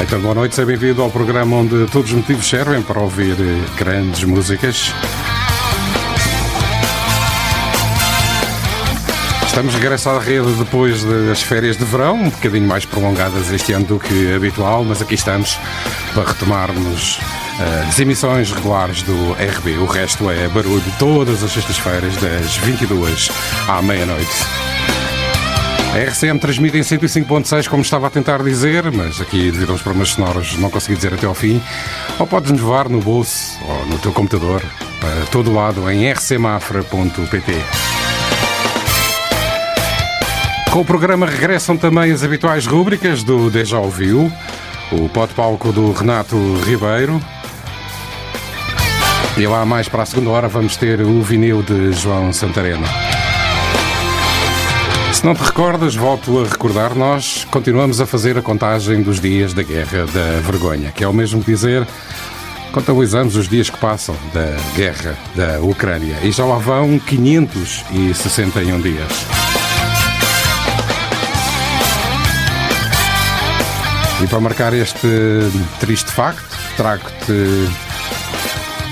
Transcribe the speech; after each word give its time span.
Então, 0.00 0.20
boa 0.20 0.34
noite, 0.34 0.54
seja 0.54 0.66
bem-vindo 0.66 1.02
ao 1.02 1.10
programa 1.10 1.56
onde 1.56 1.86
todos 1.86 2.10
os 2.10 2.16
motivos 2.16 2.48
servem 2.48 2.82
para 2.82 3.00
ouvir 3.00 3.36
eh, 3.38 3.78
grandes 3.78 4.24
músicas. 4.24 4.92
Estamos 9.46 9.72
de 9.72 9.78
regresso 9.78 10.10
à 10.10 10.18
rede 10.18 10.52
depois 10.54 11.04
das 11.04 11.40
férias 11.40 11.76
de 11.76 11.84
verão, 11.84 12.16
um 12.16 12.30
bocadinho 12.30 12.66
mais 12.66 12.84
prolongadas 12.84 13.52
este 13.52 13.72
ano 13.72 13.86
do 13.86 14.00
que 14.00 14.34
habitual, 14.34 14.84
mas 14.84 15.00
aqui 15.00 15.14
estamos 15.14 15.58
para 16.12 16.24
retomarmos 16.24 17.20
eh, 17.60 17.86
as 17.88 17.98
emissões 18.00 18.50
regulares 18.50 19.02
do 19.02 19.32
RB. 19.34 19.78
O 19.78 19.86
resto 19.86 20.28
é 20.28 20.48
barulho 20.48 20.82
todas 20.98 21.42
as 21.42 21.52
sextas-feiras, 21.52 22.16
das 22.16 22.56
22 22.56 23.30
à 23.68 23.80
meia-noite. 23.80 24.73
A 25.94 25.96
RCM 25.96 26.40
transmite 26.40 26.76
em 26.76 26.80
105.6, 26.80 27.68
como 27.68 27.80
estava 27.80 28.08
a 28.08 28.10
tentar 28.10 28.42
dizer, 28.42 28.90
mas 28.90 29.20
aqui, 29.20 29.52
devido 29.52 29.70
aos 29.70 29.80
problemas 29.80 30.08
sonoros, 30.08 30.58
não 30.58 30.68
consegui 30.68 30.96
dizer 30.96 31.14
até 31.14 31.24
ao 31.24 31.34
fim. 31.34 31.62
Ou 32.18 32.26
podes-nos 32.26 32.60
levar 32.60 32.88
no 32.88 33.00
bolso 33.00 33.56
ou 33.64 33.86
no 33.86 33.96
teu 33.98 34.12
computador, 34.12 34.60
para 34.98 35.26
todo 35.30 35.54
lado, 35.54 35.88
em 35.88 36.12
rcmafra.pt. 36.12 37.52
Com 40.72 40.80
o 40.80 40.84
programa 40.84 41.26
regressam 41.26 41.76
também 41.76 42.10
as 42.10 42.24
habituais 42.24 42.66
rúbricas 42.66 43.22
do 43.22 43.48
Deja 43.48 43.78
Ouviu, 43.78 44.32
o 44.90 45.08
pote-palco 45.10 45.70
do 45.70 45.92
Renato 45.92 46.36
Ribeiro. 46.66 47.22
E 49.36 49.46
lá 49.46 49.64
mais 49.64 49.88
para 49.88 50.02
a 50.02 50.06
segunda 50.06 50.30
hora 50.30 50.48
vamos 50.48 50.76
ter 50.76 51.00
o 51.00 51.22
vinil 51.22 51.62
de 51.62 51.92
João 51.92 52.32
Santareno. 52.32 52.84
Se 55.14 55.24
não 55.24 55.32
te 55.32 55.44
recordas, 55.44 55.94
volto 55.94 56.40
a 56.40 56.44
recordar, 56.44 56.94
nós 56.94 57.46
continuamos 57.48 58.00
a 58.00 58.04
fazer 58.04 58.36
a 58.36 58.42
contagem 58.42 59.00
dos 59.00 59.20
dias 59.20 59.54
da 59.54 59.62
Guerra 59.62 60.06
da 60.06 60.40
Vergonha, 60.40 60.90
que 60.90 61.04
é 61.04 61.08
o 61.08 61.12
mesmo 61.14 61.40
dizer, 61.40 61.86
contabilizamos 62.72 63.36
os 63.36 63.48
dias 63.48 63.70
que 63.70 63.78
passam 63.78 64.16
da 64.34 64.56
guerra 64.74 65.16
da 65.36 65.60
Ucrânia 65.60 66.18
e 66.24 66.32
já 66.32 66.44
lá 66.44 66.58
vão 66.58 66.98
561 66.98 68.80
dias. 68.80 69.26
E 74.22 74.26
para 74.26 74.40
marcar 74.40 74.74
este 74.74 75.08
triste 75.78 76.10
facto, 76.10 76.58
trago-te 76.76 77.68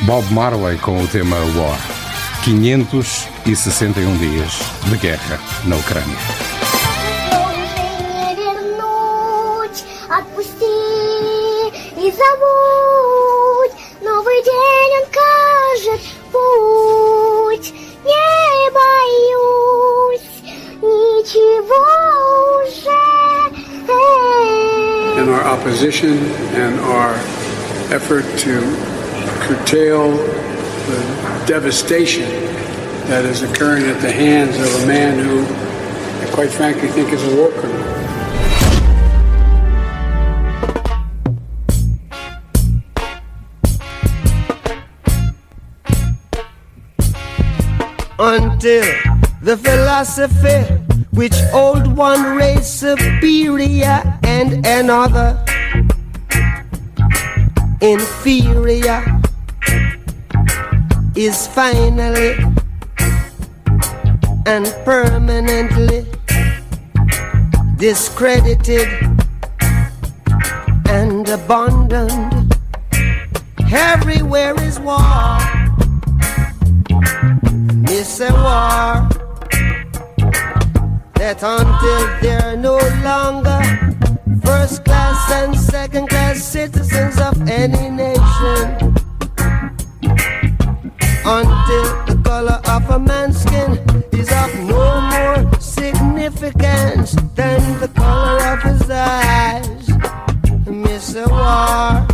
Bob 0.04 0.32
Marley 0.32 0.78
com 0.78 1.02
o 1.02 1.06
tema 1.08 1.36
War. 1.56 1.91
561 2.42 4.04
um 4.04 4.18
dias 4.18 4.58
de 4.90 4.96
guerra 4.96 5.38
na 5.64 5.76
Ucrânia. 5.76 6.18
In 25.16 25.28
our 25.28 25.44
opposition 25.46 26.18
and 26.56 26.80
our 26.80 27.14
effort 27.94 28.24
to 28.38 28.58
curtail 29.46 30.51
the 30.86 31.44
devastation 31.46 32.28
that 33.08 33.24
is 33.24 33.42
occurring 33.42 33.84
at 33.84 34.00
the 34.00 34.10
hands 34.10 34.56
of 34.56 34.82
a 34.82 34.86
man 34.86 35.18
who, 35.18 35.44
I 36.24 36.30
quite 36.32 36.50
frankly, 36.50 36.88
think 36.88 37.12
is 37.12 37.22
a 37.32 37.36
war 37.36 37.50
criminal. 37.50 37.92
until 48.18 48.84
the 49.42 49.56
philosophy 49.56 50.62
which 51.12 51.34
old 51.52 51.96
one 51.96 52.36
race 52.36 52.68
superior 52.68 54.00
and 54.22 54.64
another 54.64 55.44
inferior 57.80 59.21
is 61.14 61.46
finally 61.46 62.36
and 64.46 64.66
permanently 64.84 66.06
discredited 67.76 68.88
and 70.88 71.28
abandoned. 71.28 72.54
Everywhere 73.70 74.54
is 74.62 74.80
war. 74.80 74.98
It's 77.88 78.20
a 78.20 78.32
war 78.32 79.08
that 81.14 81.42
until 81.42 82.20
they're 82.20 82.56
no 82.56 82.78
longer 83.04 83.60
first 84.44 84.84
class 84.84 85.30
and 85.32 85.56
second 85.56 86.08
class 86.08 86.42
citizens 86.42 87.18
of 87.18 87.40
any 87.48 87.90
nation, 87.90 88.91
until 91.24 91.84
the 92.06 92.20
color 92.24 92.60
of 92.68 92.90
a 92.90 92.98
man's 92.98 93.40
skin 93.42 93.72
is 94.12 94.30
of 94.32 94.54
no 94.68 95.00
more 95.00 95.60
significance 95.60 97.12
than 97.34 97.80
the 97.80 97.88
color 97.88 98.42
of 98.52 98.62
his 98.62 98.90
eyes, 98.90 99.88
miss 100.66 101.14
a 101.14 101.28
war 101.28 102.06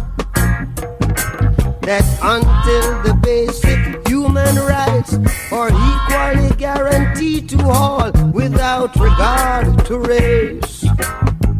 that 1.89 2.05
until 2.23 3.03
the 3.03 3.15
basic 3.23 4.07
human 4.09 4.57
rights 4.57 5.15
are 5.51 5.71
equally 5.71 6.55
guaranteed 6.57 7.49
to 7.49 7.59
all 7.65 8.13
without 8.33 8.95
regard 8.97 9.87
to 9.87 9.99
race. 9.99 10.85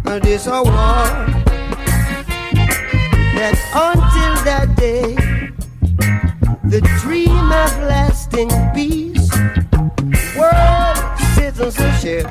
And 0.05 0.23
This 0.23 0.47
a 0.47 0.63
war 0.63 1.07
that 3.37 3.57
until 3.73 4.45
that 4.45 4.77
day, 4.77 5.38
the 6.69 6.83
dream 7.01 7.51
of 7.65 7.73
lasting 7.89 8.51
peace, 8.75 9.31
world 10.37 10.99
citizenship, 11.35 12.27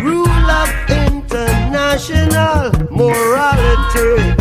rule 0.00 0.28
of 0.28 0.70
international 0.88 2.70
morality. 2.92 4.36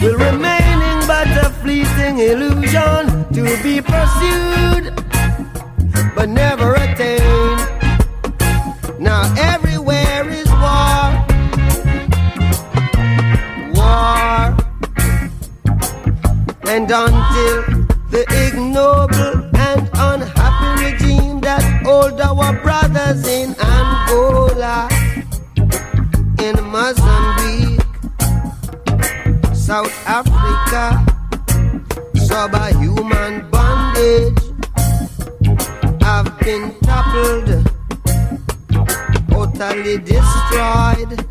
Will 0.00 0.16
remaining 0.16 1.00
but 1.08 1.26
a 1.44 1.50
fleeting 1.60 2.18
illusion 2.18 3.26
to 3.34 3.42
be 3.64 3.82
pursued 3.82 4.94
but 6.14 6.28
never 6.28 6.74
attained. 6.74 7.60
Now 9.00 9.22
and 16.76 16.90
until 16.90 17.62
the 18.10 18.22
ignoble 18.44 19.36
and 19.56 19.88
unhappy 19.94 20.84
regime 20.84 21.40
that 21.40 21.62
hold 21.86 22.20
our 22.20 22.52
brothers 22.60 23.26
in 23.26 23.56
Angola, 23.58 24.86
in 26.38 26.56
Mozambique. 26.68 27.80
South 29.54 29.90
Africa, 30.06 31.02
subhuman 32.26 33.48
bondage 33.50 34.38
have 36.02 36.38
been 36.40 36.74
toppled, 36.80 37.48
totally 39.30 39.96
destroyed. 39.96 41.24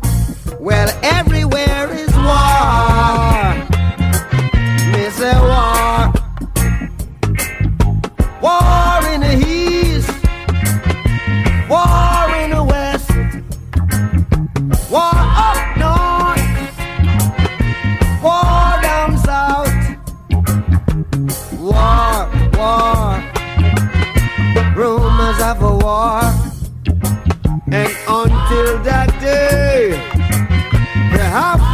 Well, 0.58 0.90
everywhere 1.04 1.92
is 1.92 2.12
war 2.16 3.75
say 5.26 5.38
war. 5.50 6.12
War 8.44 9.00
in 9.12 9.20
the 9.26 9.34
east, 9.58 10.10
war 11.72 12.26
in 12.42 12.50
the 12.56 12.64
west, 12.72 13.10
war 14.94 15.18
up 15.48 15.60
north, 15.84 16.54
war 18.26 18.70
down 18.88 19.10
south, 19.28 19.76
war, 21.70 22.12
war. 22.58 23.06
Rumors 24.76 25.40
of 25.50 25.62
a 25.62 25.74
war, 25.84 26.22
and 27.80 27.92
until 28.20 28.68
that 28.88 29.10
day, 29.20 29.98
perhaps. 31.10 31.65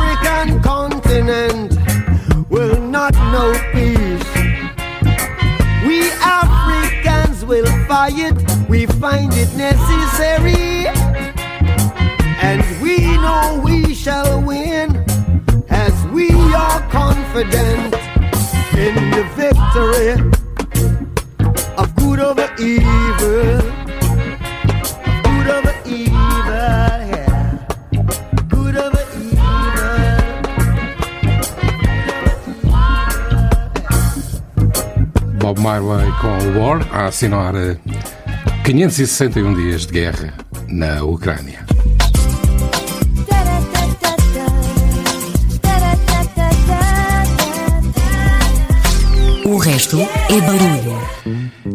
got 3.12 3.32
no 3.32 3.52
peace. 3.72 4.34
We 5.86 6.10
Africans 6.20 7.44
will 7.44 7.66
fight, 7.86 8.34
we 8.68 8.86
find 8.86 9.32
it 9.34 9.54
necessary. 9.56 10.86
And 12.42 12.62
we 12.82 12.98
know 12.98 13.60
we 13.64 13.94
shall 13.94 14.42
win 14.42 15.04
as 15.68 16.06
we 16.08 16.30
are 16.54 16.80
confident 16.90 17.94
in 18.74 18.94
the 19.10 19.24
victory 19.36 20.12
of 21.76 21.94
good 21.96 22.18
over 22.18 22.48
evil. 22.58 23.81
Bob 35.52 35.60
Marley 35.60 36.10
com 36.12 36.58
War 36.58 36.80
a 36.92 37.08
assinar 37.08 37.54
eh, 37.54 37.76
561 38.64 39.54
dias 39.54 39.84
de 39.84 39.92
guerra 39.92 40.32
na 40.66 41.04
Ucrânia. 41.04 41.66
O 49.44 49.58
resto 49.58 50.00
é 50.00 50.40
barulho. 50.40 51.02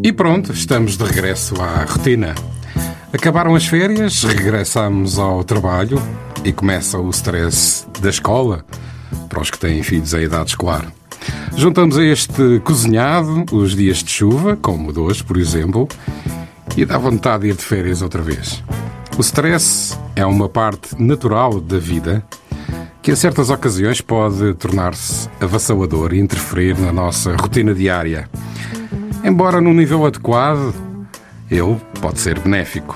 E 0.03 0.11
pronto, 0.11 0.51
estamos 0.53 0.97
de 0.97 1.03
regresso 1.03 1.61
à 1.61 1.83
rotina. 1.83 2.33
Acabaram 3.13 3.53
as 3.53 3.67
férias, 3.67 4.23
regressamos 4.23 5.19
ao 5.19 5.43
trabalho 5.43 6.01
e 6.43 6.51
começa 6.51 6.97
o 6.97 7.11
stress 7.11 7.85
da 8.01 8.09
escola 8.09 8.65
para 9.29 9.39
os 9.39 9.51
que 9.51 9.59
têm 9.59 9.83
filhos 9.83 10.15
à 10.15 10.21
idade 10.21 10.49
escolar. 10.49 10.91
Juntamos 11.57 11.97
a 11.97 12.03
este 12.05 12.61
cozinhado 12.63 13.43
os 13.51 13.75
dias 13.75 14.03
de 14.03 14.11
chuva, 14.11 14.55
como 14.55 14.93
de 14.93 14.99
hoje, 14.99 15.23
por 15.23 15.37
exemplo, 15.37 15.87
e 16.77 16.85
dá 16.85 16.99
vontade 16.99 17.45
de 17.45 17.49
ir 17.49 17.55
de 17.55 17.63
férias 17.63 18.03
outra 18.03 18.21
vez. 18.21 18.63
O 19.17 19.21
stress 19.21 19.97
é 20.15 20.23
uma 20.23 20.47
parte 20.47 20.89
natural 21.01 21.59
da 21.59 21.79
vida 21.79 22.23
que, 23.01 23.11
em 23.11 23.15
certas 23.15 23.49
ocasiões, 23.49 24.01
pode 24.01 24.53
tornar-se 24.53 25.27
avassalador 25.41 26.13
e 26.13 26.19
interferir 26.19 26.77
na 26.77 26.93
nossa 26.93 27.35
rotina 27.35 27.73
diária. 27.73 28.29
Embora 29.23 29.59
num 29.59 29.73
nível 29.73 30.05
adequado, 30.05 30.75
ele 31.49 31.77
pode 31.99 32.19
ser 32.19 32.37
benéfico. 32.39 32.95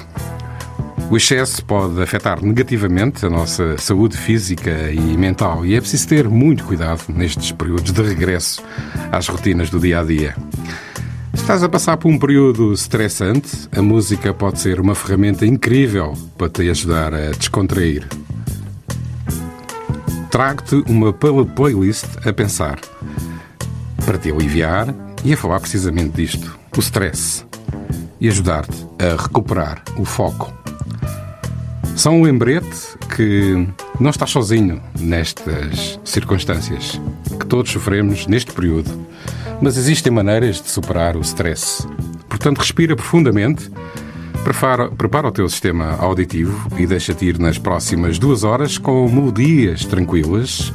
O 1.12 1.18
excesso 1.18 1.66
pode 1.66 2.02
afetar 2.02 2.42
negativamente 2.42 3.26
a 3.26 3.30
nossa 3.30 3.78
saúde 3.78 4.16
física 4.16 4.90
e 4.94 5.18
mental 5.18 5.66
e 5.66 5.76
é 5.76 5.82
preciso 5.82 6.08
ter 6.08 6.30
muito 6.30 6.64
cuidado 6.64 7.04
nestes 7.10 7.52
períodos 7.52 7.92
de 7.92 8.02
regresso 8.02 8.64
às 9.12 9.28
rotinas 9.28 9.70
do 9.70 9.78
dia 9.78 10.00
a 10.00 10.06
dia. 10.06 10.38
Se 11.34 11.42
estás 11.42 11.64
a 11.64 11.68
passar 11.68 11.98
por 11.98 12.08
um 12.10 12.18
período 12.18 12.72
estressante, 12.72 13.68
a 13.76 13.82
música 13.82 14.34
pode 14.34 14.62
ser 14.62 14.80
uma 14.80 14.96
ferramenta 14.96 15.46
incrível 15.46 16.14
para 16.38 16.48
te 16.48 16.70
ajudar 16.70 17.14
a 17.14 17.32
descontrair. 17.32 18.08
Trago-te 20.30 20.76
uma 20.90 21.12
playlist 21.12 22.06
a 22.26 22.32
pensar, 22.32 22.80
para 24.06 24.18
te 24.18 24.32
aliviar 24.32 24.96
e 25.26 25.34
a 25.34 25.38
falar 25.38 25.60
precisamente 25.60 26.16
disto, 26.16 26.58
o 26.74 26.80
stress, 26.80 27.46
e 28.18 28.30
ajudar-te 28.30 28.88
a 28.98 29.22
recuperar 29.22 29.84
o 29.98 30.06
foco. 30.06 30.61
São 32.02 32.20
um 32.20 32.24
lembrete 32.24 32.98
que 33.16 33.68
não 34.00 34.10
estás 34.10 34.32
sozinho 34.32 34.82
nestas 35.00 36.00
circunstâncias, 36.04 37.00
que 37.40 37.46
todos 37.46 37.72
sofremos 37.72 38.26
neste 38.26 38.52
período, 38.54 38.90
mas 39.62 39.78
existem 39.78 40.12
maneiras 40.12 40.60
de 40.60 40.68
superar 40.68 41.16
o 41.16 41.22
stress. 41.22 41.88
Portanto, 42.28 42.58
respira 42.58 42.96
profundamente, 42.96 43.70
prepara, 44.44 44.90
prepara 44.90 45.28
o 45.28 45.32
teu 45.32 45.48
sistema 45.48 45.96
auditivo 46.00 46.76
e 46.76 46.88
deixa-te 46.88 47.24
ir 47.24 47.38
nas 47.38 47.60
próximas 47.60 48.18
duas 48.18 48.44
horas 48.44 48.80
com 48.80 49.08
melodias 49.08 49.86
tranquilas 49.86 50.74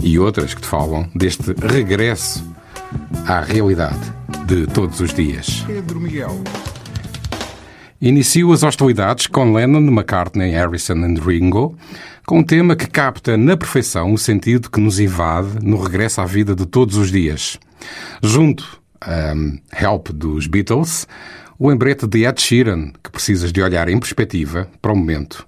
e 0.00 0.16
outras 0.16 0.54
que 0.54 0.60
te 0.60 0.68
falam 0.68 1.10
deste 1.12 1.56
regresso 1.60 2.48
à 3.26 3.40
realidade 3.40 4.12
de 4.46 4.68
todos 4.68 5.00
os 5.00 5.12
dias. 5.12 5.64
Pedro 5.66 5.98
Miguel. 5.98 6.40
Inicio 8.02 8.52
as 8.52 8.64
hostilidades 8.64 9.28
com 9.28 9.52
Lennon, 9.52 9.86
McCartney, 9.86 10.50
Harrison 10.50 10.96
e 11.06 11.20
Ringo, 11.20 11.78
com 12.26 12.40
um 12.40 12.42
tema 12.42 12.74
que 12.74 12.88
capta 12.88 13.36
na 13.36 13.56
perfeição 13.56 14.12
o 14.12 14.18
sentido 14.18 14.68
que 14.68 14.80
nos 14.80 14.98
invade 14.98 15.64
no 15.64 15.80
regresso 15.80 16.20
à 16.20 16.24
vida 16.24 16.52
de 16.52 16.66
todos 16.66 16.96
os 16.96 17.12
dias. 17.12 17.60
Junto 18.20 18.80
a 19.00 19.32
um, 19.36 19.56
Help 19.72 20.08
dos 20.08 20.48
Beatles, 20.48 21.06
o 21.56 21.68
lembrete 21.68 22.04
de 22.08 22.24
Ed 22.24 22.42
Sheeran, 22.42 22.90
que 23.04 23.12
precisas 23.12 23.52
de 23.52 23.62
olhar 23.62 23.88
em 23.88 24.00
perspectiva 24.00 24.68
para 24.82 24.92
o 24.92 24.96
momento 24.96 25.46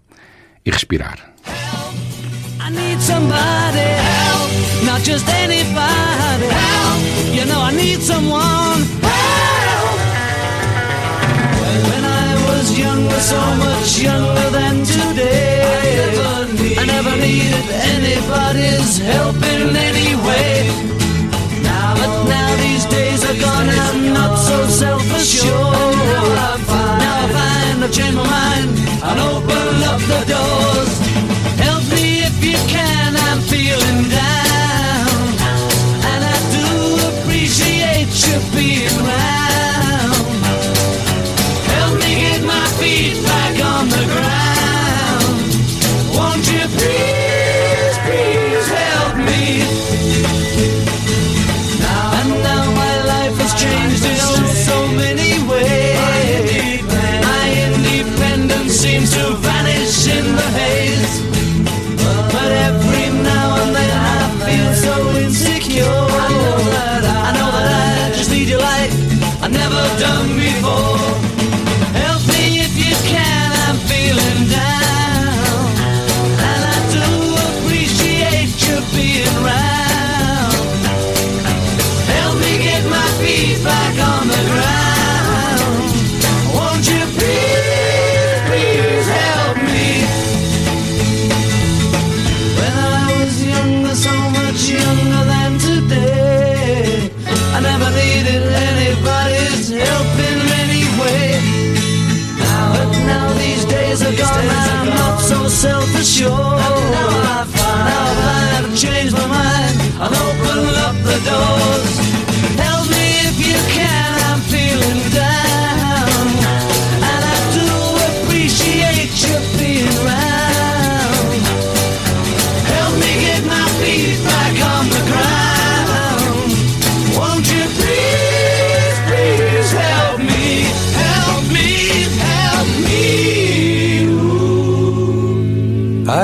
e 0.64 0.70
respirar. 0.70 1.34
I 8.56 9.03
so 13.20 13.40
much 13.56 14.00
younger 14.00 14.50
than 14.50 14.84
today, 14.84 15.62
I 16.78 16.84
never, 16.86 17.16
needed 17.16 17.66
anybody's 17.94 18.98
help 18.98 19.36
in 19.36 19.76
any 19.76 20.14
way. 20.26 20.68
Now, 21.62 21.94
but 21.94 22.28
now 22.28 22.56
these 22.56 22.84
days 22.86 23.24
are 23.24 23.38
gone, 23.40 23.68
I'm 23.68 24.12
not 24.12 24.36
so 24.36 24.66
self-assured. 24.66 25.96
Now 27.02 27.24
I 27.24 27.28
find, 27.32 27.84
I've 27.84 27.92
changed 27.92 28.16
my 28.16 28.24
mind 28.24 28.70
and 29.08 29.20
open 29.20 29.82
up 29.90 30.00
the 30.00 30.20
doors. 30.32 30.73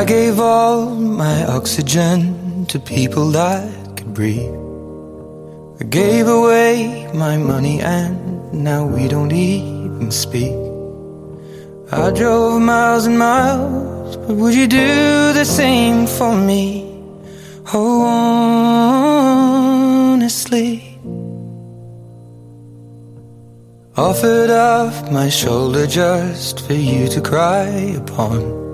I 0.01 0.05
gave 0.05 0.41
all 0.41 0.87
my 0.95 1.45
oxygen 1.45 2.65
to 2.69 2.79
people 2.79 3.31
that 3.33 3.69
could 3.99 4.15
breathe. 4.15 4.55
I 5.79 5.85
gave 5.85 6.27
away 6.27 7.07
my 7.13 7.37
money 7.37 7.83
and 7.83 8.51
now 8.51 8.87
we 8.87 9.09
don't 9.09 9.31
even 9.31 10.11
speak. 10.11 10.57
I 11.93 12.11
drove 12.13 12.63
miles 12.63 13.05
and 13.05 13.19
miles, 13.19 14.17
but 14.17 14.37
would 14.37 14.55
you 14.55 14.67
do 14.67 15.35
the 15.35 15.45
same 15.45 16.07
for 16.07 16.35
me? 16.35 16.87
Oh, 17.75 18.01
honestly. 20.15 20.99
Offered 23.99 24.49
up 24.49 25.13
my 25.13 25.29
shoulder 25.29 25.87
just 25.87 26.61
for 26.67 26.73
you 26.73 27.07
to 27.09 27.21
cry 27.21 27.67
upon. 28.03 28.70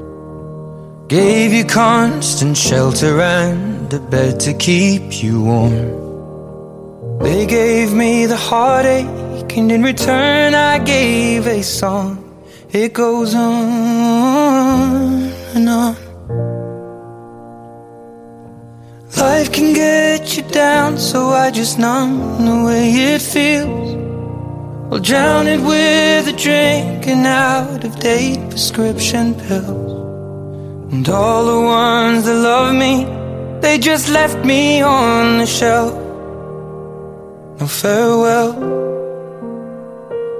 Gave 1.08 1.52
you 1.52 1.64
constant 1.64 2.56
shelter 2.56 3.20
and 3.20 3.94
a 3.94 4.00
bed 4.00 4.40
to 4.40 4.52
keep 4.54 5.22
you 5.22 5.40
warm. 5.40 7.20
They 7.20 7.46
gave 7.46 7.92
me 7.92 8.26
the 8.26 8.36
heartache, 8.36 9.56
and 9.56 9.70
in 9.70 9.84
return, 9.84 10.56
I 10.56 10.80
gave 10.80 11.46
a 11.46 11.62
song. 11.62 12.24
It 12.72 12.92
goes 12.92 13.36
on 13.36 15.30
and 15.54 15.68
on. 15.68 15.96
Life 19.16 19.52
can 19.52 19.74
get 19.74 20.36
you 20.36 20.42
down, 20.50 20.98
so 20.98 21.28
I 21.28 21.52
just 21.52 21.78
numb 21.78 22.44
the 22.44 22.64
way 22.64 22.90
it 23.14 23.22
feels. 23.22 23.94
I'll 24.92 24.98
drown 24.98 25.46
it 25.46 25.60
with 25.60 26.26
a 26.26 26.36
drink 26.36 27.06
and 27.06 27.24
out 27.26 27.84
of 27.84 27.94
date 28.00 28.50
prescription 28.50 29.36
pills. 29.36 29.85
And 30.92 31.08
all 31.08 31.44
the 31.44 31.60
ones 31.60 32.24
that 32.26 32.34
love 32.34 32.72
me, 32.74 33.04
they 33.60 33.76
just 33.78 34.08
left 34.08 34.44
me 34.44 34.82
on 34.82 35.38
the 35.38 35.46
shelf. 35.46 35.92
No 37.58 37.66
farewell. 37.66 38.52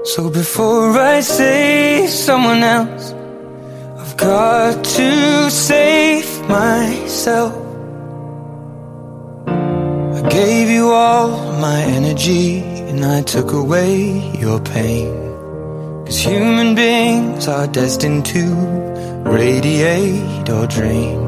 So 0.05 0.29
before 0.29 0.97
I 0.97 1.19
save 1.19 2.09
someone 2.09 2.63
else, 2.63 3.11
I've 3.99 4.15
got 4.15 4.85
to 4.85 5.51
save 5.51 6.47
myself. 6.47 7.53
I 9.47 10.21
gave 10.29 10.69
you 10.69 10.91
all 10.91 11.29
my 11.59 11.81
energy 11.81 12.59
and 12.59 13.03
I 13.03 13.21
took 13.23 13.51
away 13.51 14.31
your 14.39 14.61
pain. 14.61 15.13
Cause 16.05 16.19
human 16.19 16.73
beings 16.73 17.49
are 17.49 17.67
destined 17.67 18.25
to 18.27 18.96
radiate 19.27 20.49
or 20.49 20.67
drain. 20.67 21.19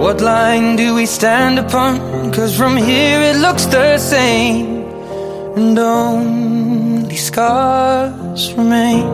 What 0.00 0.20
line 0.20 0.76
do 0.76 0.94
we 0.94 1.06
stand 1.06 1.58
upon? 1.58 2.32
Cause 2.32 2.56
from 2.56 2.76
here 2.76 3.20
it 3.20 3.36
looks 3.36 3.66
the 3.66 3.98
same. 3.98 4.82
And 5.56 5.78
only 5.78 7.16
scars 7.16 8.52
remain. 8.54 9.04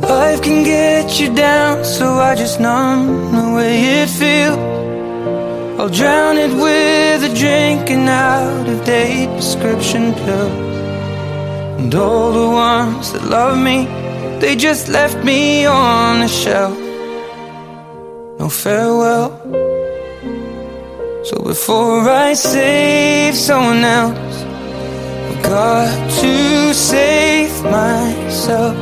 Life 0.00 0.42
can 0.42 0.64
get 0.64 1.20
you 1.20 1.34
down, 1.34 1.84
so 1.84 2.14
I 2.14 2.34
just 2.34 2.58
numb 2.58 3.32
the 3.32 3.54
way 3.54 4.02
it 4.02 4.08
feels. 4.08 4.58
I'll 5.78 5.88
drown 5.88 6.36
it 6.36 6.52
with 6.52 7.30
a 7.30 7.34
drink 7.34 7.90
and 7.90 8.08
out 8.08 8.68
of 8.68 8.84
date 8.84 9.28
prescription 9.28 10.14
pills. 10.14 10.70
And 11.80 11.94
all 11.94 12.32
the 12.32 12.48
ones 12.48 13.12
that 13.12 13.24
love 13.24 13.56
me, 13.58 13.99
they 14.38 14.54
just 14.54 14.88
left 14.88 15.24
me 15.24 15.66
on 15.66 16.20
the 16.20 16.28
shelf. 16.28 16.78
No 18.38 18.48
farewell. 18.48 19.30
So 21.24 21.42
before 21.42 22.08
I 22.08 22.32
save 22.32 23.34
someone 23.34 23.84
else, 23.84 24.42
I've 25.30 25.42
got 25.42 26.10
to 26.22 26.74
save 26.74 27.62
myself. 27.64 28.76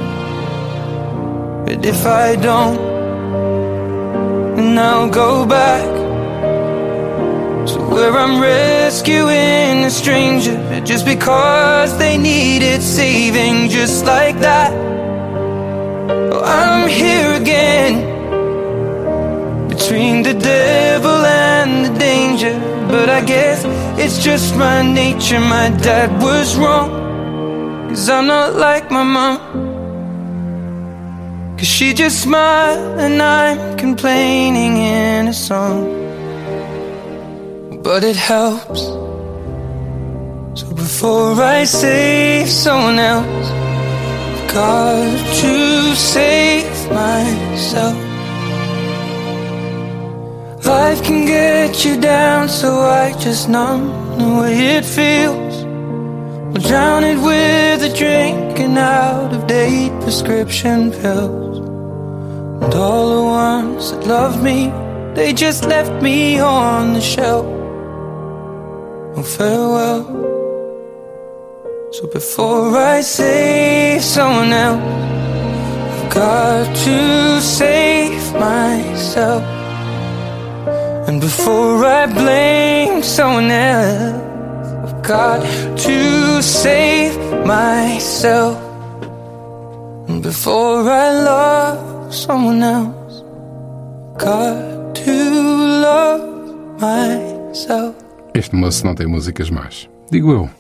But 1.66 1.84
if 1.84 2.06
I 2.06 2.36
don't, 2.36 2.78
then 4.56 4.78
I'll 4.78 5.10
go 5.10 5.44
back 5.44 5.84
to 7.68 7.78
where 7.90 8.16
I'm 8.16 8.40
rescuing 8.40 9.84
a 9.84 9.90
stranger 9.90 10.80
just 10.84 11.04
because 11.04 11.98
they 11.98 12.16
needed 12.16 12.80
saving, 12.82 13.68
just 13.68 14.04
like 14.04 14.38
that. 14.38 14.97
I'm 16.48 16.88
here 16.88 17.34
again 17.42 17.94
between 19.68 20.22
the 20.22 20.32
devil 20.32 21.18
and 21.26 21.84
the 21.86 21.98
danger. 21.98 22.54
But 22.88 23.10
I 23.10 23.20
guess 23.22 23.64
it's 24.02 24.24
just 24.24 24.56
my 24.56 24.80
nature. 24.80 25.40
My 25.40 25.68
dad 25.68 26.10
was 26.22 26.56
wrong, 26.56 26.90
cause 27.90 28.08
I'm 28.08 28.26
not 28.26 28.54
like 28.54 28.90
my 28.90 29.02
mom. 29.02 29.38
Cause 31.58 31.68
she 31.68 31.92
just 31.92 32.22
smiled 32.22 32.98
and 32.98 33.20
I'm 33.20 33.76
complaining 33.76 34.78
in 34.78 35.28
a 35.28 35.34
song. 35.34 35.84
But 37.82 38.04
it 38.04 38.16
helps. 38.16 38.82
So 40.58 40.72
before 40.74 41.34
I 41.42 41.64
save 41.64 42.48
someone 42.48 42.98
else, 42.98 43.67
Got 44.52 45.36
to 45.42 45.94
save 45.94 46.90
myself. 46.90 47.96
Life 50.64 51.02
can 51.02 51.26
get 51.26 51.84
you 51.84 52.00
down, 52.00 52.48
so 52.48 52.80
I 52.80 53.12
just 53.18 53.48
numb 53.48 54.18
the 54.18 54.40
way 54.40 54.76
it 54.76 54.84
feels. 54.84 55.54
I'll 56.54 56.62
drown 56.68 57.04
it 57.04 57.18
with 57.18 57.82
a 57.90 57.92
drink 57.96 58.58
and 58.58 58.76
out 58.78 59.32
of 59.32 59.46
date 59.46 59.92
prescription 60.02 60.90
pills. 60.90 61.58
And 62.62 62.74
all 62.74 63.08
the 63.16 63.22
ones 63.22 63.92
that 63.92 64.06
love 64.06 64.42
me, 64.42 64.72
they 65.14 65.32
just 65.32 65.64
left 65.64 66.02
me 66.02 66.38
on 66.40 66.94
the 66.94 67.00
shelf. 67.00 67.46
No 69.16 69.22
farewell. 69.22 70.17
So 71.90 72.06
before 72.06 72.76
I 72.76 73.00
save 73.00 74.02
someone 74.02 74.52
else, 74.52 74.82
I've 76.04 76.14
got 76.14 76.76
to 76.84 77.40
save 77.40 78.34
myself. 78.34 79.42
And 81.08 81.18
before 81.18 81.84
I 81.86 82.06
blame 82.06 83.02
someone 83.02 83.50
else, 83.50 84.20
I've 84.84 85.02
got 85.02 85.40
to 85.78 86.42
save 86.42 87.16
myself. 87.46 88.58
And 90.08 90.22
before 90.22 90.90
I 90.90 91.10
love 91.10 92.14
someone 92.14 92.62
else, 92.62 93.22
I've 94.12 94.18
got 94.18 94.94
to 94.94 95.14
love 95.80 96.80
myself. 96.80 97.94
Este 98.34 98.54
moço 98.54 98.84
não 98.84 98.94
tem 98.94 99.06
músicas 99.06 99.48
más. 99.48 99.88
Digo 100.10 100.32
eu. 100.32 100.57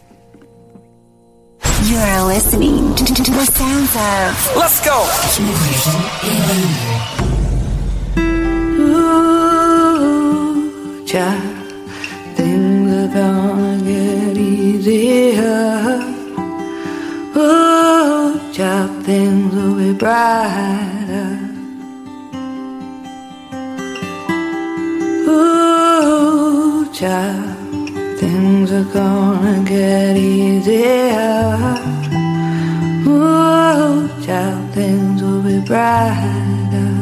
You're 1.84 2.22
listening 2.24 2.94
to, 2.96 3.04
to, 3.04 3.14
to 3.14 3.30
the 3.30 3.46
sounds 3.46 3.94
of 3.94 4.56
Let's 4.56 4.80
go! 4.84 5.06
Ooh, 9.70 11.06
child, 11.06 11.80
things 12.36 12.92
are 12.92 13.08
gonna 13.14 13.78
get 13.84 14.36
easier. 14.36 16.02
Ooh, 17.36 18.52
child, 18.52 19.04
things 19.04 19.54
will 19.54 19.74
be 19.76 19.92
brighter. 19.92 21.38
Ooh, 25.28 26.92
child, 26.92 27.36
things 27.36 27.47
are 28.78 28.84
gonna 28.92 29.64
get 29.64 30.16
easier. 30.16 31.56
Ooh, 33.06 34.08
child, 34.24 34.70
things 34.72 35.20
will 35.20 35.42
be 35.42 35.58
brighter. 35.66 36.92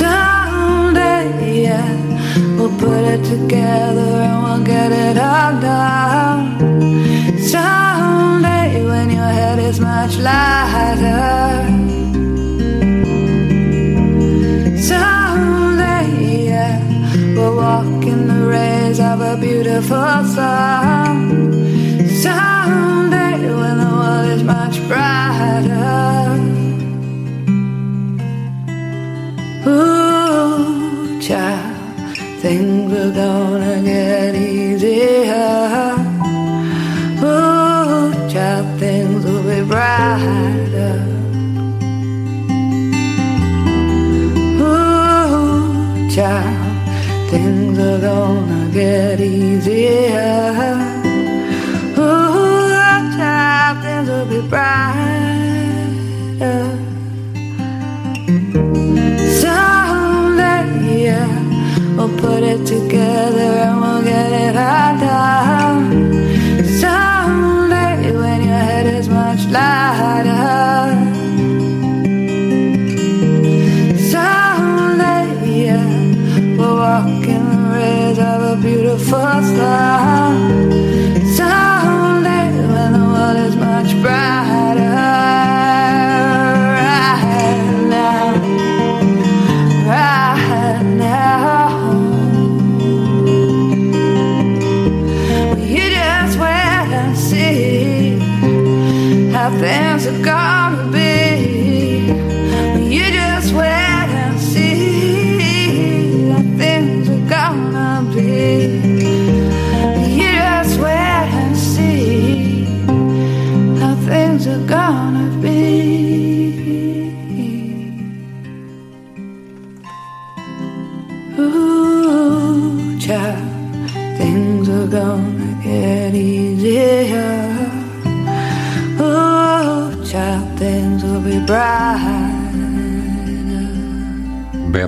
Someday, 0.00 1.62
yeah, 1.62 1.88
we'll 2.56 2.76
put 2.78 3.04
it 3.14 3.22
together 3.32 4.10
and 4.26 4.42
we'll 4.42 4.64
get 4.64 4.90
it 4.90 5.16
all 5.16 5.60
done. 5.60 6.58
Someday, 7.38 8.84
when 8.84 9.10
your 9.10 9.32
head 9.38 9.60
is 9.60 9.78
much 9.78 10.18
lighter. 10.18 11.73
have 19.16 19.38
a 19.38 19.40
beautiful 19.40 20.24
song 20.34 21.52
someday 22.24 23.38
when 23.60 23.76
the 23.78 23.90
world 23.98 24.28
is 24.36 24.42
much 24.42 24.76
brighter. 24.88 26.34
Ooh, 29.68 31.20
child, 31.22 32.16
things 32.42 32.92
are 32.92 33.12
gonna 33.12 33.82
get 33.84 34.34
easier. 34.34 35.94
Ooh, 37.22 38.12
child, 38.32 38.80
things 38.80 39.24
will 39.24 39.44
be 39.44 39.62
brighter. 39.68 40.43
Get 48.74 49.20
easier. 49.20 50.74
Ooh, 51.96 52.74
child, 53.16 53.78
things 53.82 54.08
will 54.08 54.26
be 54.26 54.40
brighter. 54.48 54.74
Someday, 59.40 60.66
yeah, 61.04 61.22
uh, 61.22 61.96
we'll 61.96 62.18
put 62.18 62.42
it 62.42 62.66
together 62.66 63.50
and 63.66 63.80
we'll 63.80 64.02
get 64.02 64.32
it 64.44 64.54
done. 64.54 65.82
Someday, 66.80 68.10
when 68.10 68.42
your 68.42 68.58
head 68.68 68.86
is 68.86 69.08
much 69.08 69.46
lighter. 69.52 69.83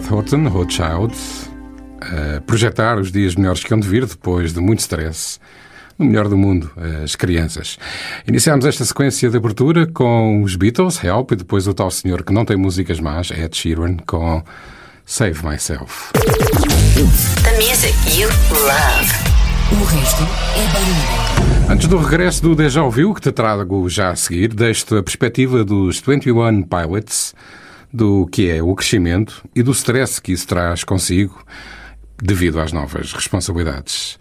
Beth 0.06 0.12
Horton, 0.12 0.46
Hot 0.46 0.72
Child, 0.72 1.14
a 2.00 2.40
projetar 2.42 2.98
os 2.98 3.10
dias 3.10 3.34
melhores 3.34 3.64
que 3.64 3.74
hão 3.74 3.80
de 3.80 3.88
vir 3.88 4.06
depois 4.06 4.52
de 4.52 4.60
muito 4.60 4.80
stress. 4.80 5.38
No 5.98 6.04
melhor 6.04 6.28
do 6.28 6.36
mundo, 6.36 6.70
as 7.02 7.16
crianças. 7.16 7.78
Iniciámos 8.26 8.66
esta 8.66 8.84
sequência 8.84 9.30
de 9.30 9.36
abertura 9.36 9.86
com 9.86 10.42
os 10.42 10.54
Beatles, 10.54 11.02
Help, 11.02 11.32
e 11.32 11.36
depois 11.36 11.66
o 11.66 11.74
tal 11.74 11.90
senhor 11.90 12.22
que 12.22 12.32
não 12.32 12.44
tem 12.44 12.56
músicas 12.56 13.00
más, 13.00 13.30
Ed 13.30 13.56
Sheeran, 13.56 13.96
com 14.06 14.42
Save 15.06 15.44
Myself. 15.44 16.12
The 16.12 17.56
music 17.56 17.94
you 18.18 18.28
love. 18.50 19.10
O 19.72 19.84
resto 19.84 20.22
é 20.22 20.66
barulho. 20.72 21.72
Antes 21.72 21.88
do 21.88 21.96
regresso 21.96 22.42
do 22.42 22.54
Deja 22.54 22.82
Vu, 22.82 23.14
que 23.14 23.22
te 23.22 23.32
trago 23.32 23.88
já 23.88 24.10
a 24.10 24.16
seguir, 24.16 24.54
deixo-te 24.54 24.96
a 24.98 25.02
perspectiva 25.02 25.64
dos 25.64 25.98
21 25.98 26.62
Pilots, 26.62 27.34
do 27.96 28.26
que 28.26 28.50
é 28.50 28.62
o 28.62 28.74
crescimento 28.74 29.42
e 29.54 29.62
do 29.62 29.72
stress 29.72 30.20
que 30.20 30.32
isso 30.32 30.46
traz 30.46 30.84
consigo 30.84 31.42
devido 32.22 32.60
às 32.60 32.70
novas 32.70 33.12
responsabilidades. 33.12 34.18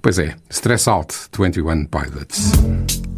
Pois 0.00 0.18
é, 0.18 0.34
Stress 0.48 0.88
Out 0.88 1.14
21 1.38 1.84
Pilots. 1.84 3.17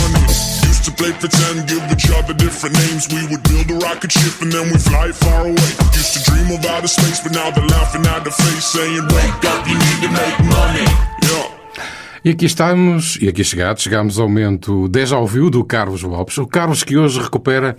Give 1.67 1.91
each 1.91 2.11
other 2.11 2.33
different 2.33 2.75
names. 2.75 3.07
We 3.09 3.25
would 3.27 3.43
build 3.43 3.71
a 3.71 3.85
rocket 3.85 4.11
ship 4.11 4.41
and 4.41 4.51
then 4.51 4.77
fly 4.77 5.11
far 5.11 5.41
away. 5.45 5.71
Used 5.93 6.13
to 6.13 6.31
dream 6.31 6.51
of 6.51 6.65
outer 6.65 6.87
space, 6.87 7.19
but 7.21 7.31
now 7.33 7.49
they're 7.51 7.65
laughing 7.65 8.05
at 8.05 8.23
the 8.23 8.31
face, 8.31 8.65
saying, 8.65 9.07
wake 9.09 9.45
up, 9.45 9.67
you 9.67 9.75
need 9.75 9.99
to 10.01 10.09
make 10.11 10.37
money. 10.45 10.85
Yeah. 11.23 11.61
E 12.23 12.29
aqui 12.29 12.45
estamos, 12.45 13.17
e 13.19 13.27
aqui 13.27 13.43
chegados, 13.43 13.81
chegamos 13.81 14.19
ao 14.19 14.29
momento 14.29 14.87
déjà 14.87 15.19
vu 15.19 15.49
do 15.49 15.63
Carlos 15.63 16.03
Lopes. 16.03 16.37
O 16.37 16.45
Carlos 16.45 16.83
que 16.83 16.95
hoje 16.95 17.19
recupera 17.19 17.75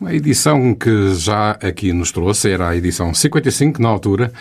uma 0.00 0.14
edição 0.14 0.74
que 0.74 1.14
já 1.14 1.50
aqui 1.52 1.92
nos 1.92 2.10
trouxe, 2.10 2.50
era 2.50 2.70
a 2.70 2.76
edição 2.76 3.12
55 3.12 3.82
na 3.82 3.90
altura, 3.90 4.32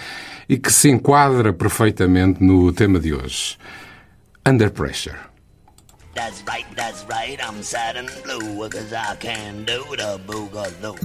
e 0.47 0.57
que 0.57 0.71
se 0.71 0.89
enquadra 0.89 1.51
perfeitamente 1.51 2.41
no 2.41 2.71
tema 2.71 2.99
de 2.99 3.13
hoje. 3.13 3.57
Under 4.47 4.71
Pressure. 4.71 5.32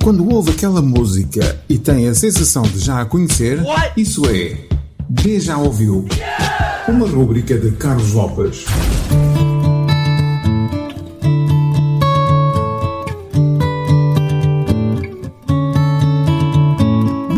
Quando 0.02 0.28
ouve 0.32 0.50
aquela 0.50 0.82
música 0.82 1.58
e 1.68 1.78
tem 1.78 2.08
a 2.08 2.14
sensação 2.14 2.62
de 2.62 2.78
já 2.78 3.00
a 3.00 3.06
conhecer, 3.06 3.58
isso 3.96 4.28
é 4.28 4.68
Déjà 5.08 5.56
ouviu. 5.56 6.06
Uma 6.86 7.06
rúbrica 7.08 7.56
de 7.56 7.70
Carlos 7.72 8.12
Lopes. 8.12 8.66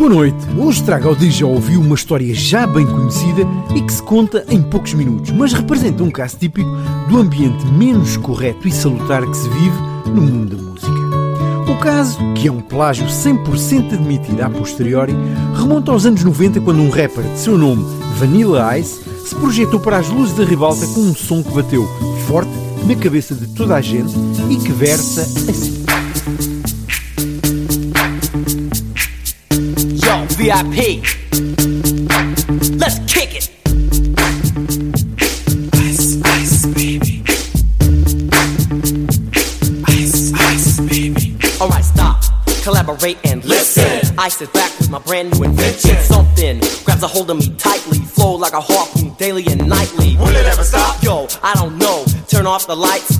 Boa 0.01 0.15
noite. 0.15 0.37
Hoje 0.57 0.81
trago 0.81 1.09
ao 1.09 1.15
Déjà 1.15 1.45
Ouviu 1.45 1.79
uma 1.79 1.93
história 1.93 2.33
já 2.33 2.65
bem 2.65 2.87
conhecida 2.87 3.43
e 3.75 3.81
que 3.83 3.93
se 3.93 4.01
conta 4.01 4.43
em 4.49 4.59
poucos 4.59 4.95
minutos, 4.95 5.29
mas 5.29 5.53
representa 5.53 6.03
um 6.03 6.09
caso 6.09 6.37
típico 6.37 6.67
do 7.07 7.19
ambiente 7.19 7.63
menos 7.67 8.17
correto 8.17 8.67
e 8.67 8.71
salutar 8.71 9.23
que 9.23 9.37
se 9.37 9.47
vive 9.47 9.77
no 10.07 10.23
mundo 10.23 10.55
da 10.55 10.63
música. 10.63 11.71
O 11.71 11.77
caso, 11.77 12.17
que 12.33 12.47
é 12.47 12.51
um 12.51 12.61
plágio 12.61 13.05
100% 13.05 13.93
admitido 13.93 14.41
a 14.41 14.49
posteriori, 14.49 15.13
remonta 15.55 15.91
aos 15.91 16.03
anos 16.03 16.23
90 16.23 16.61
quando 16.61 16.81
um 16.81 16.89
rapper 16.89 17.23
de 17.23 17.37
seu 17.37 17.55
nome, 17.55 17.85
Vanilla 18.17 18.75
Ice, 18.79 19.01
se 19.23 19.35
projetou 19.35 19.79
para 19.79 19.99
as 19.99 20.09
luzes 20.09 20.35
da 20.35 20.43
ribalta 20.43 20.87
com 20.87 21.01
um 21.01 21.13
som 21.13 21.43
que 21.43 21.53
bateu 21.53 21.87
forte 22.27 22.49
na 22.87 22.95
cabeça 22.95 23.35
de 23.35 23.45
toda 23.49 23.75
a 23.75 23.81
gente 23.81 24.15
e 24.49 24.55
que 24.55 24.71
versa 24.71 25.21
assim. 25.21 25.80
VIP. 30.41 31.03
Let's 32.79 32.97
kick 33.05 33.35
it. 33.35 33.51
Ice, 35.75 36.19
ice, 36.25 36.65
baby. 36.73 37.21
Ice, 39.87 40.33
ice, 40.33 40.79
baby. 40.79 41.37
Alright, 41.61 41.85
stop. 41.85 42.23
Collaborate 42.63 43.19
and 43.23 43.45
listen. 43.45 44.15
Ice 44.17 44.41
is 44.41 44.49
back 44.49 44.75
with 44.79 44.89
my 44.89 44.97
brand 44.97 45.31
new 45.37 45.43
invention. 45.43 45.95
Something 45.97 46.59
grabs 46.85 47.03
a 47.03 47.07
hold 47.07 47.29
of 47.29 47.37
me 47.37 47.55
tightly. 47.57 47.99
Flow 47.99 48.33
like 48.33 48.53
a 48.53 48.61
harpoon 48.61 49.13
daily 49.19 49.45
and 49.45 49.69
nightly. 49.69 50.17
Will 50.17 50.35
it 50.35 50.47
ever 50.47 50.63
stop? 50.63 51.03
Yo, 51.03 51.27
I 51.43 51.53
don't 51.53 51.77
know. 51.77 52.03
Turn 52.27 52.47
off 52.47 52.65
the 52.65 52.75
lights 52.75 53.19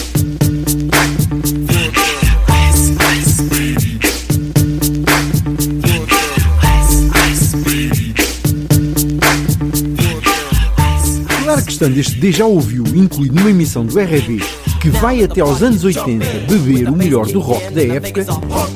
Claro 11.71 11.93
que 11.93 11.95
estando 11.95 11.97
este 11.97 12.19
déjà 12.19 12.45
ouviu 12.45 12.83
incluído 12.87 13.35
numa 13.35 13.49
emissão 13.49 13.85
do 13.85 13.97
RB 13.97 14.41
que 14.81 14.89
vai 14.89 15.23
até 15.23 15.41
aos 15.41 15.61
anos 15.61 15.83
80 15.83 16.25
beber 16.47 16.89
o 16.89 16.95
melhor 16.95 17.25
do 17.27 17.39
rock 17.39 17.71
da 17.71 17.81
época, 17.81 18.25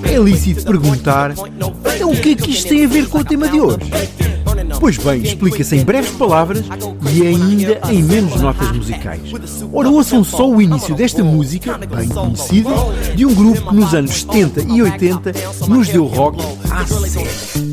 é 0.04 0.18
lícito 0.18 0.64
perguntar 0.64 1.34
então 1.96 2.12
o 2.12 2.16
que 2.16 2.32
é 2.32 2.36
que 2.36 2.52
isto 2.52 2.70
tem 2.70 2.86
a 2.86 2.88
ver 2.88 3.08
com 3.08 3.20
o 3.20 3.26
tema 3.26 3.48
de 3.50 3.60
hoje? 3.60 3.80
Pois 4.80 4.98
bem, 4.98 5.22
explica-se 5.22 5.76
em 5.76 5.84
breves 5.84 6.12
palavras 6.12 6.64
e 7.14 7.28
ainda 7.28 7.82
em 7.92 8.04
menos 8.04 8.40
notas 8.40 8.72
musicais. 8.72 9.22
Ora, 9.74 9.90
ouçam 9.90 10.24
só 10.24 10.50
o 10.50 10.62
início 10.62 10.96
desta 10.96 11.24
música, 11.24 11.78
bem 11.78 12.08
conhecida, 12.08 12.70
de 13.16 13.26
um 13.26 13.34
grupo 13.34 13.70
que 13.70 13.76
nos 13.76 13.94
anos 13.94 14.22
70 14.22 14.62
e 14.74 14.82
80 14.82 15.34
nos 15.68 15.88
deu 15.90 16.06
rock 16.06 16.42
à 16.70 16.86
série. 16.86 17.65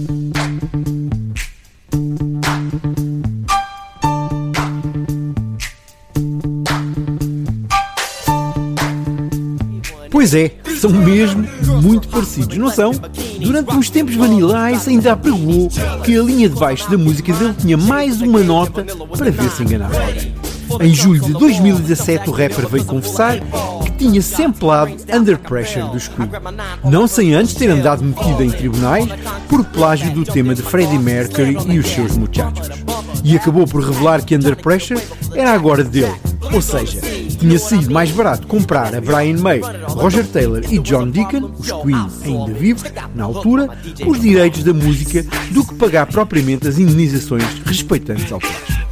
Pois 10.22 10.35
é, 10.35 10.52
são 10.80 10.92
mesmo 10.92 11.44
muito 11.82 12.06
parecidos, 12.06 12.56
não 12.56 12.70
são? 12.70 12.92
Durante 13.40 13.74
uns 13.74 13.90
tempos 13.90 14.14
Vanilla 14.14 14.70
Ice 14.70 14.88
ainda 14.88 15.14
apregoou 15.14 15.68
que 16.04 16.16
a 16.16 16.22
linha 16.22 16.48
de 16.48 16.54
baixo 16.54 16.88
da 16.88 16.96
música 16.96 17.32
dele 17.32 17.54
tinha 17.58 17.76
mais 17.76 18.20
uma 18.20 18.38
nota 18.38 18.85
para 18.85 19.30
ver 19.32 19.50
se 19.50 19.64
enganava. 19.64 19.96
Em 20.80 20.94
julho 20.94 21.20
de 21.22 21.32
2017 21.32 22.30
o 22.30 22.32
rapper 22.32 22.68
veio 22.68 22.85
confessar 22.85 23.40
que 23.85 23.90
tinha 23.98 24.22
samplado 24.22 24.94
Under 25.12 25.37
Pressure 25.37 25.90
dos 25.90 26.06
Queen, 26.06 26.30
não 26.85 27.08
sem 27.08 27.35
antes 27.35 27.54
ter 27.54 27.68
andado 27.68 28.04
metido 28.04 28.44
em 28.44 28.50
tribunais 28.50 29.08
por 29.48 29.64
plágio 29.64 30.12
do 30.12 30.24
tema 30.24 30.54
de 30.54 30.62
Freddie 30.62 31.00
Mercury 31.00 31.58
e 31.66 31.80
os 31.80 31.88
seus 31.88 32.16
muchachos. 32.16 32.68
E 33.24 33.37
acabou 33.37 33.66
por 33.66 33.82
revelar 33.82 34.24
que 34.24 34.37
Under 34.37 34.54
Pressure 34.54 35.02
era 35.35 35.52
agora 35.52 35.82
dele, 35.82 36.14
ou 36.52 36.62
seja, 36.62 37.00
tinha 37.38 37.58
sido 37.58 37.90
mais 37.90 38.11
barato 38.11 38.46
comprar 38.46 38.94
a 38.94 39.00
Brian 39.00 39.38
May, 39.38 39.61
Roger 39.88 40.26
Taylor 40.26 40.62
e 40.70 40.78
John 40.78 41.11
Deacon, 41.11 41.50
os 41.58 41.70
Queen 41.70 42.08
ainda 42.24 42.52
vivos, 42.52 42.85
na 43.14 43.24
altura, 43.24 43.68
os 44.06 44.20
direitos 44.20 44.62
da 44.64 44.72
música 44.72 45.24
do 45.50 45.66
que 45.66 45.74
pagar 45.74 46.06
propriamente 46.06 46.68
as 46.68 46.78
indenizações 46.78 47.44
respeitantes 47.64 48.30
ao 48.30 48.38
plágio. 48.38 48.82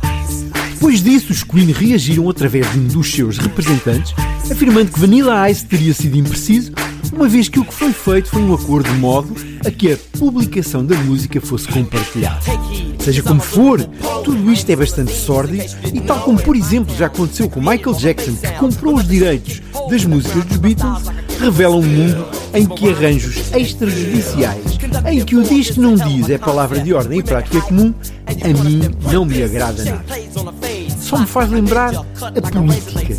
Depois 0.75 1.03
disso, 1.03 1.33
os 1.33 1.45
Queen 1.45 1.73
reagiram 1.73 2.29
através 2.29 2.71
de 2.73 2.79
um 2.79 2.87
dos 2.87 3.13
seus 3.13 3.39
representantes, 3.39 4.15
afirmando 4.51 4.91
que 4.91 4.99
Vanilla 4.99 5.49
Ice 5.51 5.65
teria 5.65 5.93
sido 5.95 6.17
impreciso, 6.17 6.73
uma 7.13 7.29
vez 7.29 7.49
que 7.49 7.59
o 7.59 7.65
que 7.65 7.75
foi 7.75 7.93
feito 7.93 8.29
foi 8.29 8.43
um 8.43 8.55
acordo 8.55 8.91
de 8.91 8.99
modo 8.99 9.35
a 9.65 9.71
que 9.71 9.93
a 9.93 9.97
publicação 10.19 10.85
da 10.85 10.97
música 10.97 11.41
fosse 11.41 11.69
compartilhada. 11.69 12.41
Seja 12.99 13.23
como 13.23 13.41
for, 13.41 13.81
tudo 14.25 14.51
isto 14.53 14.71
é 14.71 14.77
bastante 14.77 15.13
sórdido 15.13 15.65
e 15.93 16.01
tal 16.01 16.21
como 16.21 16.41
por 16.41 16.57
exemplo 16.57 16.95
já 16.97 17.07
aconteceu 17.07 17.49
com 17.49 17.61
Michael 17.61 17.95
Jackson 17.95 18.35
que 18.37 18.53
comprou 18.53 18.97
os 18.97 19.07
direitos 19.07 19.63
das 19.89 20.05
músicas 20.05 20.45
dos 20.45 20.57
Beatles, 20.59 21.05
revela 21.41 21.77
um 21.77 21.83
mundo 21.83 22.27
em 22.55 22.67
que 22.67 22.89
arranjos 22.91 23.37
extrajudiciais, 23.55 24.79
em 25.11 25.25
que 25.25 25.37
o 25.37 25.43
diz 25.43 25.71
que 25.71 25.81
não 25.81 25.95
diz 25.95 26.29
é 26.29 26.39
palavra 26.39 26.81
de 26.81 26.93
ordem 26.93 27.19
e 27.19 27.23
prática 27.23 27.61
comum, 27.63 27.95
a 28.27 28.65
mim 28.65 28.83
não 29.13 29.25
me 29.25 29.43
agrada 29.43 29.85
nada. 29.85 30.80
Só 31.11 31.19
me 31.19 31.27
faz 31.27 31.51
lembrar 31.51 31.93
a 31.93 32.51
política. 32.53 33.17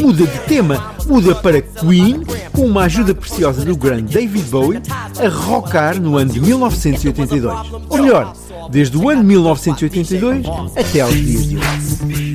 Muda 0.00 0.24
de 0.24 0.38
tema, 0.46 0.94
muda 1.04 1.34
para 1.34 1.60
Queen, 1.60 2.22
com 2.52 2.66
uma 2.66 2.84
ajuda 2.84 3.12
preciosa 3.12 3.64
do 3.64 3.76
grande 3.76 4.14
David 4.14 4.48
Bowie, 4.50 4.80
a 5.18 5.28
rockar 5.28 6.00
no 6.00 6.16
ano 6.16 6.32
de 6.32 6.40
1982. 6.40 7.72
Ou 7.88 7.98
melhor, 7.98 8.32
desde 8.70 8.96
o 8.96 9.08
ano 9.08 9.22
de 9.22 9.26
1982 9.26 10.46
até 10.78 11.00
aos 11.00 11.12
dias 11.12 11.48
de 11.48 11.56
hoje. 11.56 12.33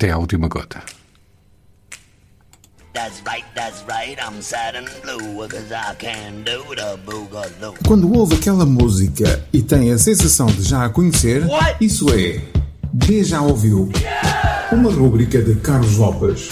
Até 0.00 0.12
à 0.12 0.16
última 0.16 0.48
gota. 0.48 0.82
That's 2.94 3.22
right, 3.26 3.44
that's 3.54 3.84
right. 3.86 4.18
I'm 4.18 4.40
sad 4.40 4.74
and 4.74 4.88
blue 5.02 5.46
because 5.46 5.70
I 5.70 5.94
can 5.98 6.42
do 6.42 6.74
the 6.74 6.96
boogaloo. 7.04 7.74
Quando 7.86 8.10
ouve 8.10 8.36
aquela 8.36 8.64
música 8.64 9.44
e 9.52 9.60
tem 9.62 9.92
a 9.92 9.98
sensação 9.98 10.46
de 10.46 10.62
já 10.62 10.86
a 10.86 10.88
conhecer, 10.88 11.42
isso 11.78 12.06
é 12.14 12.40
já 13.22 13.42
ouviu. 13.42 13.92
Uma 14.72 14.90
rúbrica 14.90 15.42
de 15.42 15.56
Carlos 15.56 15.98
Lopes. 15.98 16.48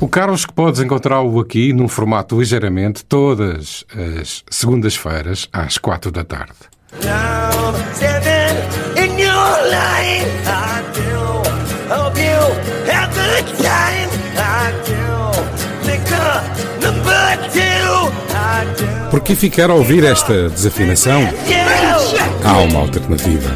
O 0.00 0.06
Carlos 0.06 0.46
que 0.46 0.52
podes 0.52 0.80
encontrá-lo 0.80 1.40
aqui 1.40 1.72
num 1.72 1.88
formato 1.88 2.38
ligeiramente 2.38 3.04
todas 3.04 3.84
as 3.92 4.44
segundas-feiras 4.48 5.48
às 5.52 5.76
quatro 5.76 6.12
da 6.12 6.22
tarde. 6.22 6.54
Now, 7.04 7.50
Por 19.10 19.20
que 19.22 19.34
ficar 19.34 19.70
a 19.70 19.74
ouvir 19.74 20.04
esta 20.04 20.48
desafinação? 20.48 21.28
Há 22.44 22.58
uma 22.58 22.80
alternativa. 22.80 23.50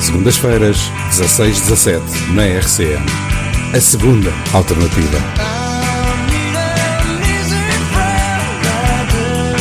Segundas-feiras, 0.00 0.78
16-17, 1.10 2.00
na 2.32 2.44
RCM. 2.44 3.04
A 3.74 3.80
segunda 3.80 4.32
alternativa. 4.52 5.18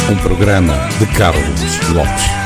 Um 0.10 0.16
programa 0.16 0.74
de 0.98 1.06
Carlos 1.08 1.80
Lopes. 1.94 2.39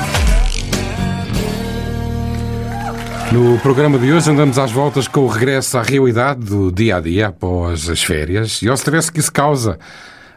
No 3.34 3.58
programa 3.58 3.98
de 3.98 4.14
hoje 4.14 4.30
andamos 4.30 4.60
às 4.60 4.72
voltas 4.72 5.08
com 5.08 5.22
o 5.22 5.28
regresso 5.28 5.76
à 5.80 5.82
realidade 5.82 6.42
do 6.42 6.72
dia 6.72 6.98
a 6.98 7.02
dia 7.02 7.28
após 7.30 7.90
as 7.90 8.04
férias 8.04 8.62
e 8.62 8.70
ao 8.70 8.76
stress 8.76 9.12
que 9.12 9.20
isso 9.20 9.34
causa 9.34 9.80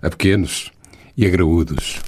a 0.01 0.09
pequenos 0.09 0.73
e 1.15 1.27
a 1.27 1.29
graúdos. 1.29 2.01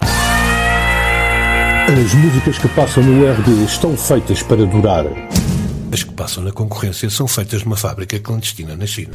As 1.86 2.14
músicas 2.14 2.56
que 2.56 2.68
passam 2.68 3.02
no 3.02 3.30
RD 3.30 3.64
estão 3.66 3.94
feitas 3.98 4.42
para 4.42 4.64
durar. 4.64 5.04
As 5.92 6.02
que 6.02 6.14
passam 6.14 6.42
na 6.42 6.52
concorrência 6.52 7.10
são 7.10 7.28
feitas 7.28 7.64
numa 7.64 7.76
fábrica 7.76 8.18
clandestina 8.18 8.74
na 8.74 8.86
China. 8.86 9.12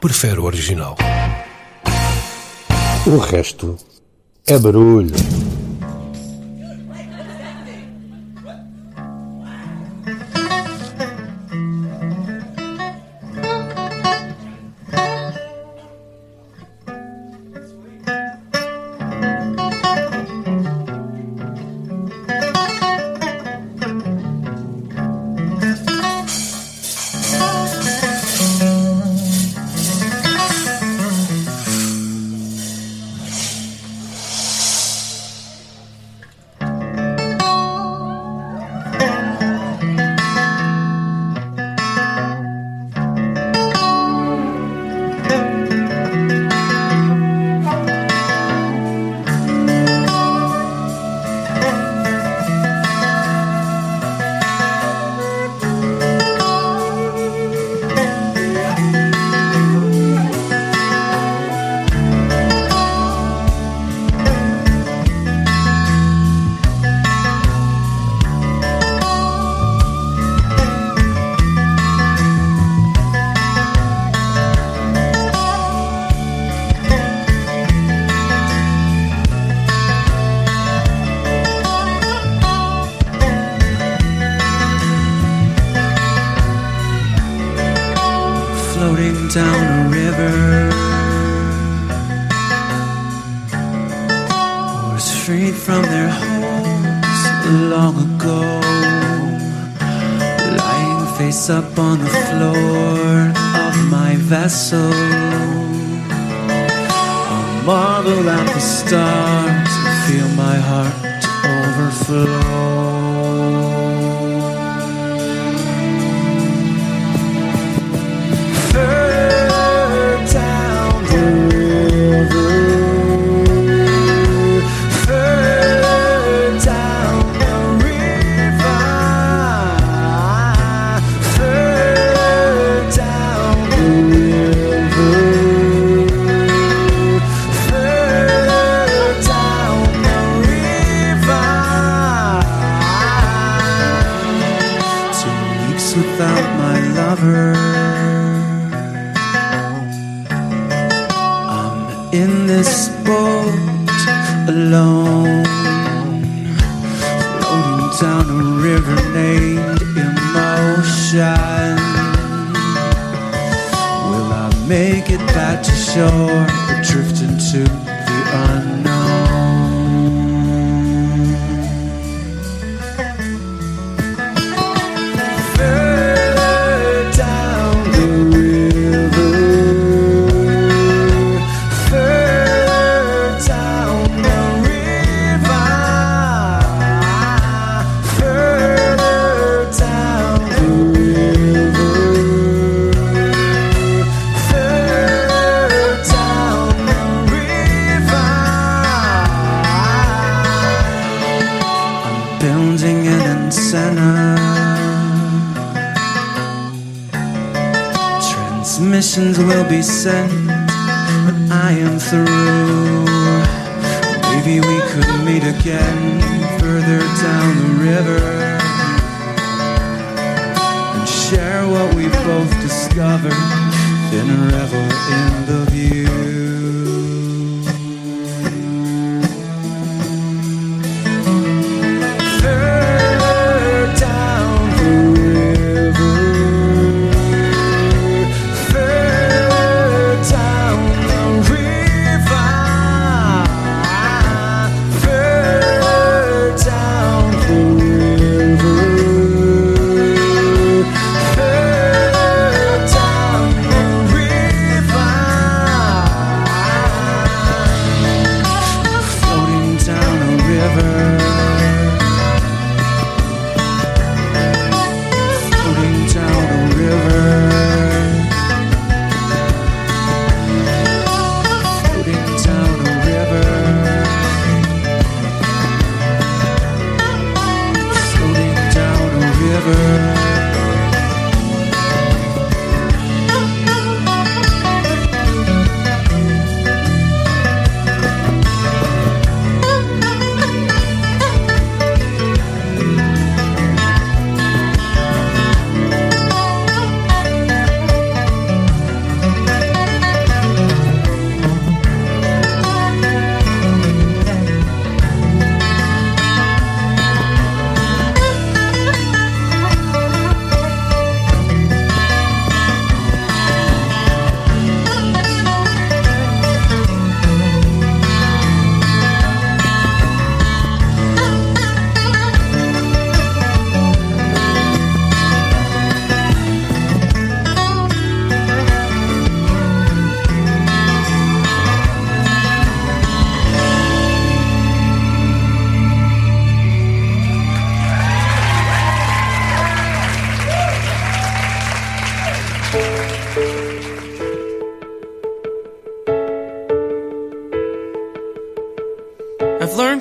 Prefere 0.00 0.40
o 0.40 0.44
original. 0.44 0.96
O 3.06 3.18
resto 3.18 3.76
é 4.46 4.58
barulho. 4.58 5.12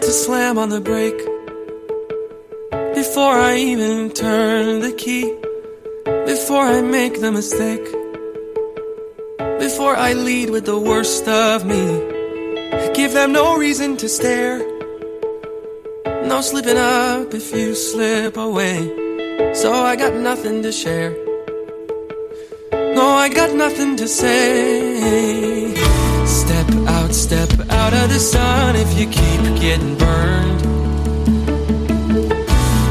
to 0.05 0.11
slam 0.11 0.59
on 0.59 0.69
the 0.69 0.79
brake 0.79 1.17
before 2.93 3.33
I 3.33 3.57
even 3.57 4.11
turn 4.11 4.81
the 4.81 4.91
key, 4.91 5.23
before 6.27 6.61
I 6.61 6.81
make 6.81 7.21
the 7.21 7.31
mistake, 7.31 7.85
before 9.57 9.95
I 9.95 10.13
lead 10.13 10.51
with 10.51 10.65
the 10.65 10.77
worst 10.77 11.27
of 11.27 11.65
me. 11.65 11.83
Give 12.93 13.13
them 13.13 13.31
no 13.31 13.57
reason 13.57 13.97
to 13.97 14.07
stare, 14.07 14.59
no 16.27 16.41
slipping 16.41 16.77
up 16.77 17.33
if 17.33 17.51
you 17.51 17.73
slip 17.73 18.37
away. 18.37 18.77
So 19.55 19.73
I 19.73 19.95
got 19.95 20.13
nothing 20.13 20.61
to 20.61 20.71
share. 20.71 21.13
No, 22.93 23.07
I 23.25 23.27
got 23.29 23.55
nothing 23.55 23.95
to 23.95 24.07
say. 24.07 25.73
Step 26.27 26.69
out 26.93 26.94
out 27.85 27.93
of 27.93 28.09
the 28.09 28.19
sun 28.19 28.75
if 28.75 28.97
you 28.99 29.05
keep 29.05 29.41
getting 29.61 29.95
burned. 29.95 30.61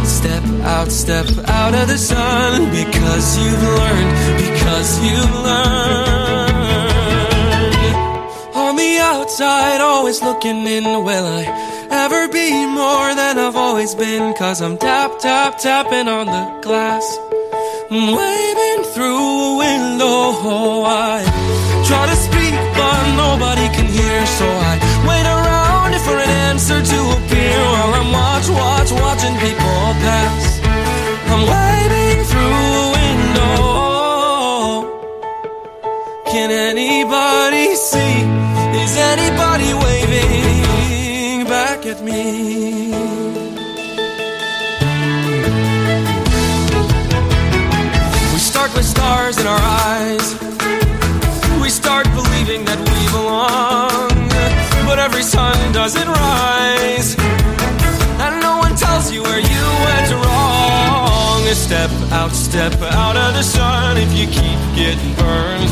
Step 0.07 0.45
out, 0.63 0.89
step 0.93 1.27
out 1.49 1.75
of 1.75 1.89
the 1.89 1.99
sun 1.99 2.71
because 2.71 3.27
you've 3.41 3.65
learned, 3.81 4.13
because 4.45 4.89
you've 5.07 5.37
learned. 5.49 6.55
On 8.55 8.77
the 8.77 8.99
outside, 9.01 9.81
always 9.81 10.23
looking 10.23 10.65
in, 10.77 10.85
will 10.85 11.27
I 11.41 11.45
ever 11.91 12.29
be 12.29 12.49
more 12.65 13.09
than 13.21 13.37
I've 13.37 13.57
always 13.57 13.97
been? 13.97 14.33
Cause 14.35 14.63
I'm 14.63 14.79
tap, 14.79 15.19
tap, 15.19 15.59
tapping 15.59 16.07
on 16.07 16.27
the 16.27 16.45
glass. 16.63 17.05
I'm 17.91 18.15
waving 18.21 18.85
through 18.93 19.23
a 19.49 19.57
window, 19.59 20.17
oh, 20.55 20.85
I 20.87 21.23
try 21.87 22.07
to 22.07 22.17
speak, 22.17 22.55
but 22.79 23.03
nobody 23.17 23.67
can 23.77 23.87
hear, 23.87 24.27
so 24.27 24.47
I 24.47 24.84
an 26.25 26.31
answer 26.51 26.81
to 26.83 26.99
appear 27.17 27.59
while 27.73 27.93
I'm 28.01 28.11
watch, 28.13 28.49
watch, 28.49 28.91
watching 28.93 29.37
people 29.45 29.95
pass. 30.05 30.61
I'm 31.33 31.43
waving 31.53 32.21
through 32.31 32.59
a 32.83 32.87
window. 32.99 33.59
Can 36.33 36.51
anybody 36.51 37.75
see? 37.75 38.17
Is 38.83 38.97
anybody 39.13 39.71
waving 39.85 41.45
back 41.47 41.87
at 41.87 42.01
me? 42.03 42.23
We 48.33 48.39
start 48.39 48.71
with 48.75 48.87
stars 48.87 49.39
in 49.39 49.47
our 49.47 49.65
eyes. 49.91 50.27
We 51.63 51.69
start 51.71 52.07
believing 52.15 52.65
that 52.65 52.79
we 52.79 53.01
belong. 53.17 54.14
But 54.95 55.03
every 55.03 55.25
sun 55.25 55.73
doesn't 55.73 56.07
rise. 56.07 57.17
And 58.23 58.41
no 58.41 58.59
one 58.59 58.77
tells 58.77 59.11
you 59.11 59.25
where 59.25 59.41
you 59.41 59.65
went 59.87 60.11
wrong. 60.23 61.43
Step 61.53 61.91
out, 62.13 62.31
step 62.31 62.81
out 62.81 63.17
of 63.17 63.35
the 63.35 63.43
sun 63.43 63.97
if 63.97 64.13
you 64.17 64.29
keep 64.29 64.61
getting 64.79 65.13
burned. 65.19 65.69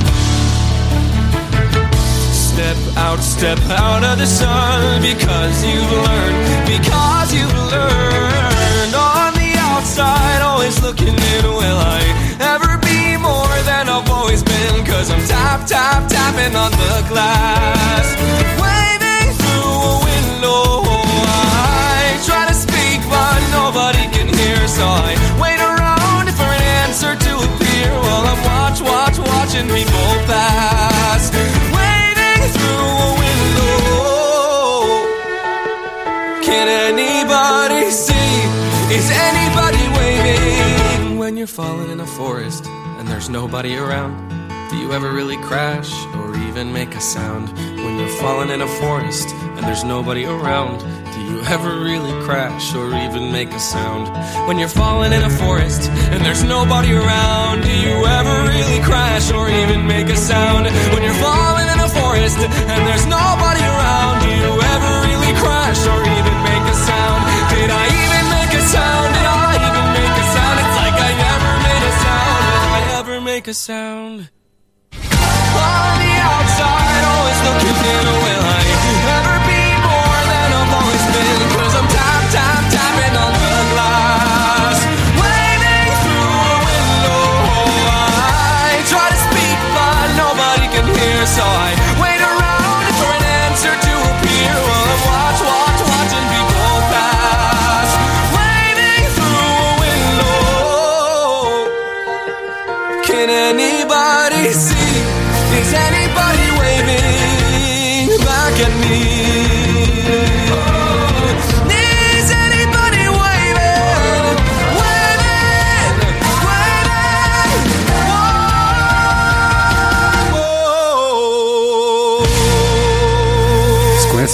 Step 2.35 2.77
out, 2.97 3.21
step 3.21 3.61
out 3.71 4.03
of 4.03 4.19
the 4.19 4.27
sun 4.27 5.01
because 5.01 5.65
you've 5.65 5.93
learned, 5.93 6.67
because 6.67 7.33
you've 7.33 7.55
learned. 7.71 8.93
On 8.93 9.33
the 9.35 9.55
outside, 9.71 10.43
always 10.43 10.83
looking 10.83 11.15
in, 11.15 11.45
will 11.45 11.79
I 11.79 12.03
ever 12.41 12.77
be 12.79 13.17
more 13.19 13.57
than 13.71 13.89
I've 13.89 14.11
always 14.11 14.43
been? 14.43 14.85
Cause 14.85 15.13
I'm 15.13 15.25
tap, 15.29 15.65
tap, 15.69 16.09
tapping 16.09 16.57
on 16.57 16.73
the 16.73 17.07
glass. 17.09 18.17
Waving 18.61 19.02
I 21.27 22.21
try 22.25 22.47
to 22.49 22.55
speak, 22.55 23.01
but 23.11 23.39
nobody 23.51 24.05
can 24.15 24.29
hear, 24.29 24.67
so 24.69 24.85
I 24.85 25.15
wait 25.41 25.61
around 25.61 26.27
for 26.39 26.51
an 26.59 26.63
answer 26.85 27.15
to 27.17 27.33
appear 27.47 27.91
while 28.05 28.25
I'm 28.33 28.41
watch, 28.45 28.81
watch, 28.81 29.19
watching 29.19 29.67
people 29.67 30.11
pass. 30.31 31.31
Waving 31.77 32.43
through 32.55 32.89
a 33.07 33.11
window. 33.23 33.77
Can 36.43 36.67
anybody 36.91 37.91
see? 37.91 38.31
Is 38.95 39.09
anybody 39.11 39.83
waving 39.99 41.19
when 41.19 41.37
you're 41.37 41.47
falling 41.47 41.91
in 41.91 42.01
a 42.01 42.07
forest 42.07 42.67
and 42.99 43.09
there's 43.09 43.29
nobody 43.29 43.77
around? 43.77 44.15
Do 44.71 44.77
you 44.77 44.93
ever 44.93 45.13
really 45.13 45.37
crash 45.39 45.93
or 46.17 46.35
even 46.49 46.73
make 46.73 46.95
a 46.95 47.01
sound 47.01 47.51
when 47.85 47.99
you're 47.99 48.17
falling 48.21 48.51
in 48.51 48.61
a 48.63 48.69
forest 48.81 49.29
and 49.63 49.71
there's 49.71 49.85
nobody 49.85 50.25
around? 50.25 50.81
Do 51.15 51.21
you 51.23 51.41
ever 51.47 51.79
really 51.79 52.11
crash 52.27 52.75
or 52.75 52.91
even 52.99 53.31
make 53.31 53.51
a 53.53 53.61
sound 53.61 54.11
when 54.49 54.59
you're 54.59 54.67
falling 54.69 55.13
in 55.13 55.23
a 55.23 55.31
forest 55.31 55.89
and 56.11 56.25
there's 56.27 56.43
nobody 56.43 56.93
around? 56.93 57.63
Do 57.63 57.71
you 57.71 57.95
ever 58.05 58.35
really 58.51 58.83
crash 58.83 59.31
or 59.31 59.49
even 59.49 59.87
make 59.87 60.09
a 60.09 60.17
sound 60.17 60.67
when 60.93 61.03
you're 61.07 61.23
falling 61.23 61.69
in 61.71 61.79
a 61.79 61.89
forest 61.95 62.39
and 62.43 62.81
there's 62.91 63.07
nobody 63.07 63.63
around? 63.63 64.27
Do 64.27 64.31
you 64.35 64.51
ever 64.51 64.93
really 65.07 65.33
crash 65.39 65.79
or 65.87 66.01
even 66.11 66.37
make 66.43 66.67
a 66.67 66.77
sound? 66.83 67.23
Did 67.55 67.71
I 67.71 67.87
even 67.87 68.25
make 68.35 68.53
a 68.59 68.63
sound? 68.67 69.09
Did 69.15 69.29
I 69.31 69.47
even 69.63 69.87
make 69.95 70.17
a 70.19 70.27
sound? 70.35 70.57
It's 70.59 70.77
like 70.83 70.97
I 71.07 71.13
never 71.23 71.53
made 71.63 71.85
a 71.87 71.95
sound. 72.03 72.35
Did 72.51 72.67
I 72.67 72.99
ever 72.99 73.17
make 73.21 73.47
a 73.47 73.55
sound? 73.55 74.17
On 75.55 75.95
the 76.03 76.15
outside, 76.19 77.03
always 77.15 77.41
looking 77.47 77.79
in, 77.95 78.07
will 78.27 78.43
I 78.43 78.63
ever 79.19 79.32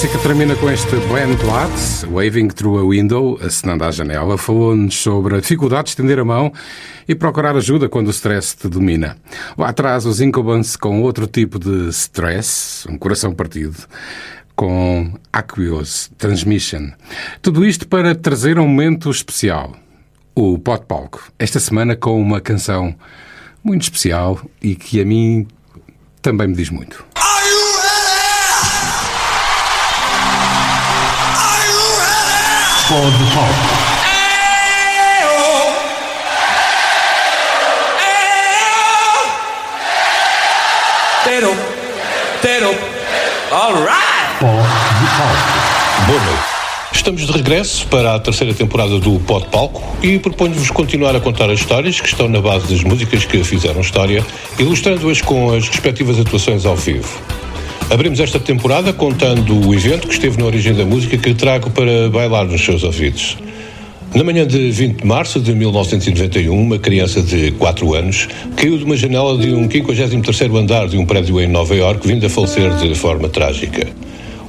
Que 0.01 0.17
termina 0.23 0.55
com 0.55 0.71
este 0.71 0.95
Ben 1.11 1.35
Platt, 1.37 2.05
Waving 2.09 2.47
Through 2.47 2.79
a 2.79 2.89
Window, 2.89 3.37
acenando 3.43 3.83
à 3.83 3.91
janela, 3.91 4.37
falou-nos 4.37 4.95
sobre 4.95 5.35
a 5.35 5.41
dificuldade 5.41 5.83
de 5.83 5.89
estender 5.89 6.17
a 6.19 6.25
mão 6.25 6.53
e 7.07 7.13
procurar 7.13 7.55
ajuda 7.55 7.89
quando 7.89 8.07
o 8.07 8.11
stress 8.11 8.55
te 8.55 8.69
domina. 8.69 9.17
Lá 9.57 9.69
atrás, 9.69 10.05
os 10.05 10.21
Incubans 10.21 10.77
com 10.77 11.01
outro 11.03 11.27
tipo 11.27 11.59
de 11.59 11.89
stress, 11.89 12.87
um 12.89 12.97
coração 12.97 13.33
partido, 13.33 13.75
com 14.55 15.13
Aqueous 15.33 16.09
Transmission. 16.17 16.91
Tudo 17.41 17.65
isto 17.65 17.87
para 17.87 18.15
trazer 18.15 18.57
um 18.57 18.67
momento 18.67 19.11
especial. 19.11 19.75
O 20.33 20.57
Pot 20.57 20.85
Palco, 20.85 21.31
esta 21.37 21.59
semana 21.59 21.95
com 21.95 22.19
uma 22.19 22.39
canção 22.39 22.95
muito 23.61 23.83
especial 23.83 24.39
e 24.61 24.75
que 24.75 25.01
a 25.01 25.05
mim 25.05 25.45
também 26.21 26.47
me 26.47 26.55
diz 26.55 26.69
muito. 26.69 27.08
Pod 32.89 32.97
Pop. 33.35 33.53
Tero, 41.23 41.55
tero, 42.41 42.75
alright! 43.51 44.39
Pod 44.39 44.49
Pop. 45.17 46.07
Boa 46.07 46.19
noite. 46.19 46.39
Estamos 46.91 47.27
de 47.27 47.31
regresso 47.31 47.85
para 47.85 48.15
a 48.15 48.19
terceira 48.19 48.55
temporada 48.55 48.97
do 48.97 49.19
Pod 49.19 49.45
Palco 49.51 49.83
e 50.01 50.17
proponho-vos 50.17 50.71
continuar 50.71 51.15
a 51.15 51.19
contar 51.19 51.51
as 51.51 51.59
histórias 51.59 52.01
que 52.01 52.07
estão 52.07 52.27
na 52.27 52.41
base 52.41 52.73
das 52.73 52.83
músicas 52.83 53.23
que 53.23 53.43
fizeram 53.43 53.81
história, 53.81 54.25
ilustrando-as 54.57 55.21
com 55.21 55.53
as 55.53 55.67
respectivas 55.67 56.19
atuações 56.19 56.65
ao 56.65 56.75
vivo. 56.75 57.07
Abrimos 57.89 58.19
esta 58.19 58.39
temporada 58.39 58.93
contando 58.93 59.67
o 59.67 59.73
evento 59.73 60.07
que 60.07 60.13
esteve 60.13 60.37
na 60.37 60.45
origem 60.45 60.75
da 60.75 60.85
música 60.85 61.17
que 61.17 61.33
trago 61.33 61.71
para 61.71 62.07
bailar 62.07 62.45
nos 62.45 62.63
seus 62.63 62.83
ouvidos. 62.83 63.35
Na 64.13 64.23
manhã 64.23 64.45
de 64.45 64.69
20 64.69 65.01
de 65.01 65.07
março 65.07 65.39
de 65.39 65.55
1991, 65.55 66.53
uma 66.55 66.77
criança 66.77 67.19
de 67.19 67.51
4 67.53 67.95
anos 67.95 68.27
caiu 68.55 68.77
de 68.77 68.83
uma 68.83 68.95
janela 68.95 69.35
de 69.39 69.51
um 69.53 69.67
53º 69.67 70.55
andar 70.55 70.87
de 70.87 70.99
um 70.99 71.05
prédio 71.05 71.41
em 71.41 71.47
Nova 71.47 71.75
Iorque, 71.75 72.07
vindo 72.07 72.23
a 72.27 72.29
falecer 72.29 72.71
de 72.75 72.93
forma 72.93 73.27
trágica. 73.27 73.87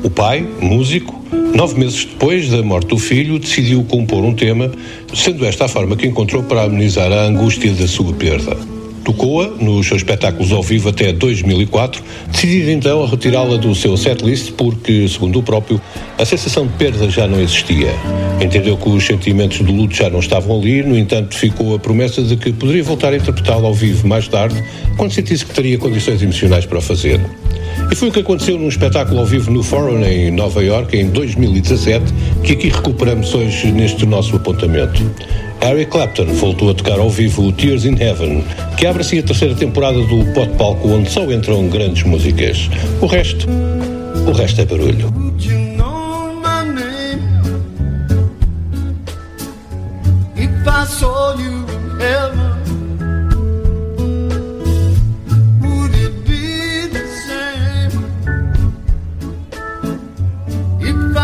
O 0.05 0.11
pai, 0.11 0.47
músico, 0.61 1.19
nove 1.55 1.81
meses 1.81 2.05
depois 2.05 2.51
da 2.51 2.63
morte 2.63 2.89
do 2.89 2.99
filho, 2.99 3.39
decidiu 3.39 3.83
compor 3.85 4.23
um 4.23 4.35
tema, 4.35 4.71
sendo 5.15 5.47
esta 5.47 5.65
a 5.65 5.69
forma 5.69 5.97
que 5.97 6.07
encontrou 6.07 6.43
para 6.43 6.65
amenizar 6.65 7.11
a 7.11 7.23
angústia 7.23 7.73
da 7.73 7.89
sua 7.89 8.13
perda. 8.13 8.80
Tocou-a 9.05 9.49
nos 9.49 9.87
seus 9.87 10.03
espetáculos 10.03 10.53
ao 10.53 10.63
vivo 10.63 10.89
até 10.89 11.13
2004, 11.13 12.03
decidindo 12.31 12.71
então 12.71 13.03
a 13.03 13.07
retirá-la 13.07 13.57
do 13.57 13.75
seu 13.75 13.97
setlist 13.97 14.53
porque, 14.53 15.09
segundo 15.09 15.39
o 15.39 15.43
próprio, 15.43 15.81
a 16.19 16.25
sensação 16.25 16.67
de 16.67 16.73
perda 16.75 17.09
já 17.09 17.27
não 17.27 17.41
existia. 17.41 17.93
Entendeu 18.41 18.77
que 18.77 18.89
os 18.89 19.05
sentimentos 19.05 19.61
do 19.61 19.73
luto 19.73 19.95
já 19.95 20.11
não 20.11 20.21
estavam 20.21 20.59
ali, 20.59 20.83
no 20.83 20.97
entanto, 20.97 21.35
ficou 21.35 21.75
a 21.75 21.79
promessa 21.79 22.23
de 22.23 22.37
que 22.37 22.53
poderia 22.53 22.83
voltar 22.83 23.13
a 23.13 23.17
interpretá-la 23.17 23.67
ao 23.67 23.75
vivo 23.75 24.07
mais 24.07 24.29
tarde, 24.29 24.63
quando 24.97 25.13
sentisse 25.13 25.45
que 25.45 25.55
teria 25.55 25.79
condições 25.79 26.23
emocionais 26.23 26.67
para 26.67 26.79
o 26.79 26.83
fazer. 26.83 27.21
E 27.91 27.95
foi 27.95 28.09
o 28.09 28.13
que 28.13 28.21
aconteceu 28.21 28.59
num 28.59 28.69
espetáculo 28.69 29.21
ao 29.21 29.27
vivo 29.27 29.51
no 29.51 29.63
Forum 29.63 30.05
em 30.05 30.31
Nova 30.31 30.63
York 30.63 30.97
em 30.97 31.09
2017, 31.09 32.13
que 32.43 32.53
aqui 32.53 32.69
recuperamos 32.69 33.35
hoje 33.35 33.71
neste 33.73 34.07
nosso 34.07 34.37
apontamento. 34.37 35.03
Eric 35.63 35.91
Clapton 35.91 36.27
voltou 36.27 36.71
a 36.71 36.75
tocar 36.75 36.99
ao 36.99 37.11
vivo 37.11 37.43
o 37.43 37.53
Tears 37.53 37.85
in 37.85 37.97
Heaven, 38.01 38.45
que 38.77 38.87
abre 38.87 39.03
assim 39.03 39.19
a 39.19 39.23
terceira 39.23 39.55
temporada 39.55 39.99
do 39.99 40.25
Pot 40.33 40.51
Palco, 40.57 40.89
onde 40.89 41.11
só 41.11 41.31
entram 41.31 41.69
grandes 41.69 42.03
músicas. 42.05 42.71
O 43.01 43.07
resto, 43.07 43.47
o 44.27 44.33
resto 44.33 44.61
é 44.61 44.65
barulho. 44.65 45.13
I 50.81 50.85
saw 50.85 51.35
you 51.39 51.60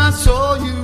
I 0.07 0.11
saw 0.11 0.55
you 0.55 0.76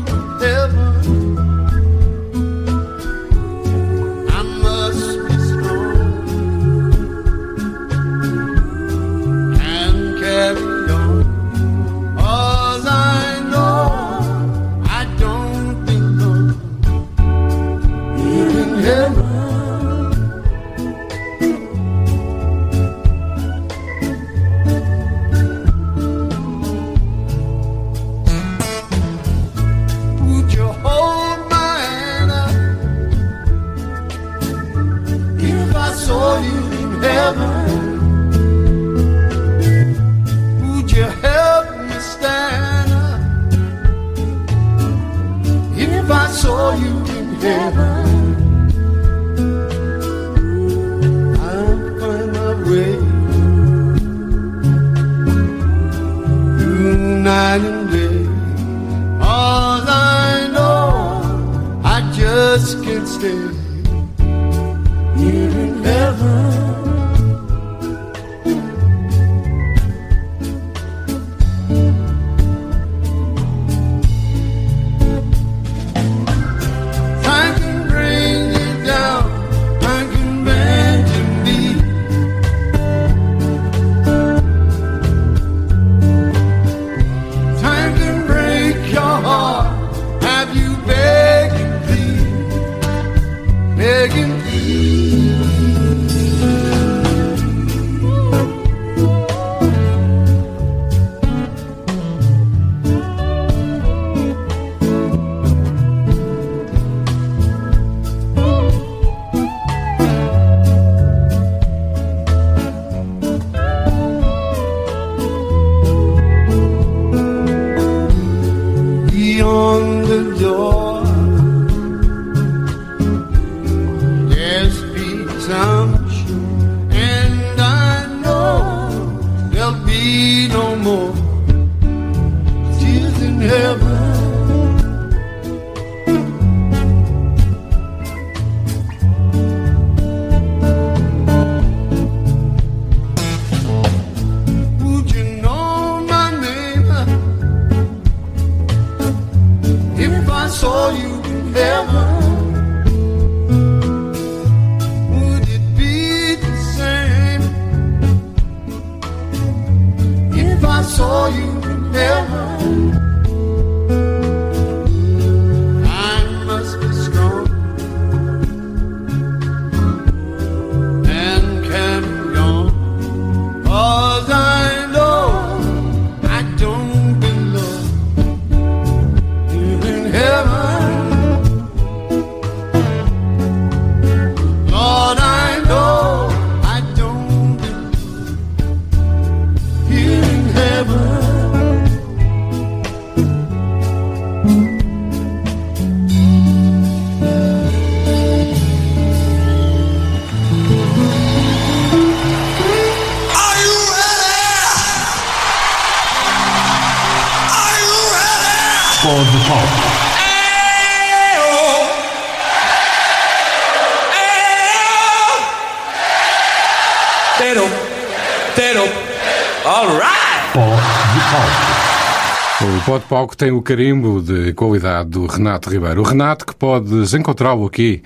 O 222.93 222.99
Pod 222.99 223.09
Palco 223.09 223.35
tem 223.35 223.49
o 223.49 223.59
carimbo 223.59 224.21
de 224.21 224.53
qualidade 224.53 225.09
do 225.09 225.25
Renato 225.25 225.67
Ribeiro. 225.67 226.01
O 226.01 226.03
Renato 226.03 226.45
que 226.45 226.53
podes 226.53 227.15
encontrá-lo 227.15 227.65
aqui 227.65 228.03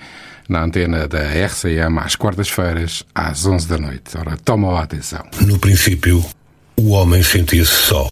na 0.48 0.64
antena 0.64 1.06
da 1.06 1.18
RCM 1.18 1.98
às 1.98 2.16
quartas-feiras, 2.16 3.04
às 3.14 3.44
11 3.44 3.68
da 3.68 3.76
noite. 3.76 4.16
Ora, 4.16 4.38
toma 4.42 4.70
lá 4.70 4.84
atenção. 4.84 5.22
No 5.42 5.58
princípio, 5.58 6.24
o 6.74 6.92
homem 6.92 7.22
sentia-se 7.22 7.70
só. 7.70 8.08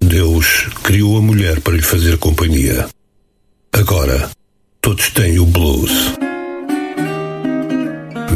Deus 0.00 0.66
criou 0.82 1.16
a 1.16 1.22
mulher 1.22 1.60
para 1.60 1.74
lhe 1.74 1.82
fazer 1.82 2.18
companhia. 2.18 2.88
Agora, 3.72 4.28
todos 4.80 5.10
têm 5.10 5.38
o 5.38 5.46
blues. 5.46 6.12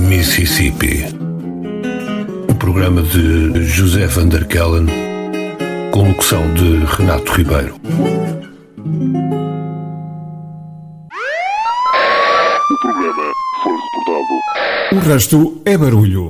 Mississippi. 0.08 1.06
O 2.48 2.54
programa 2.54 3.02
de 3.02 3.64
José 3.64 4.06
Van 4.06 4.28
der 4.28 4.46
Kellen, 4.46 4.86
com 5.92 6.08
locução 6.08 6.52
de 6.54 6.84
Renato 6.84 7.32
Ribeiro. 7.32 7.74
O 12.70 12.80
programa 12.80 13.32
foi 13.62 13.72
reportado. 13.72 14.94
O 14.94 14.98
resto 14.98 15.62
é 15.64 15.76
barulho. 15.76 16.28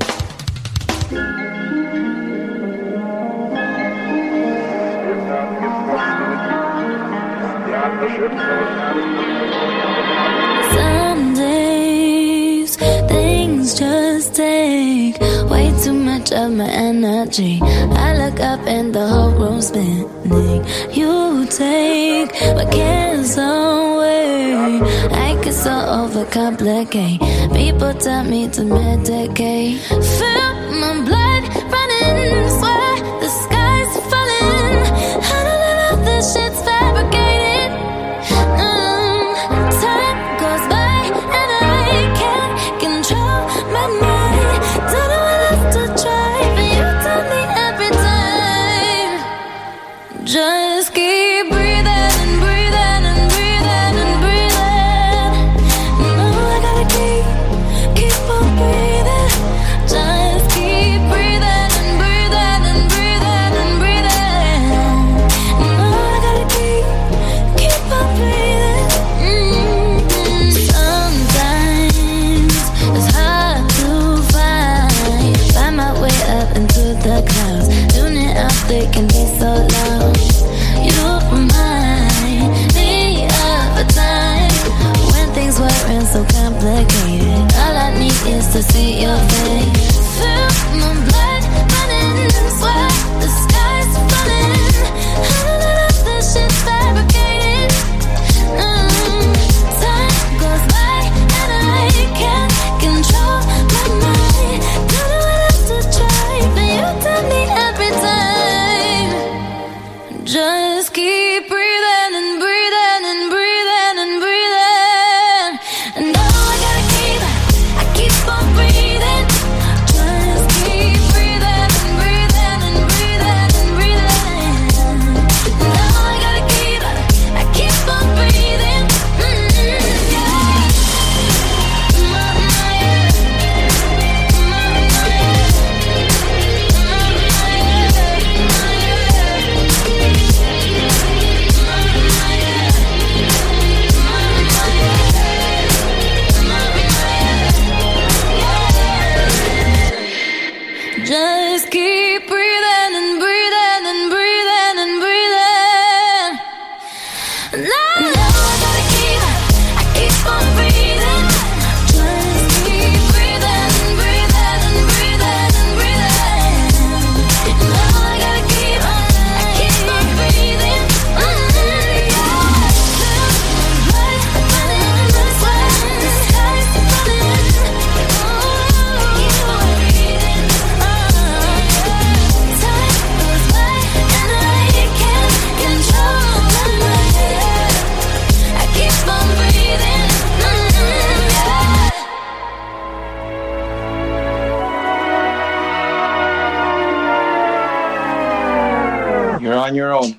Much 16.31 16.39
of 16.39 16.53
my 16.53 16.69
energy. 16.69 17.61
I 17.63 18.17
look 18.17 18.41
up 18.41 18.61
and 18.67 18.95
the 18.95 19.07
whole 19.07 19.31
room's 19.31 19.69
spinning. 19.69 20.65
You 20.93 21.47
take 21.47 22.33
my 22.55 22.65
cares 22.71 23.37
away. 23.37 24.81
I 25.11 25.39
get 25.43 25.55
so 25.55 25.71
overcomplicate. 25.71 27.19
People 27.55 27.95
tell 27.95 28.25
me 28.25 28.49
to 28.49 28.63
medicate. 28.63 29.79
Feel 30.19 30.53
my 30.81 31.05
blood 31.07 31.18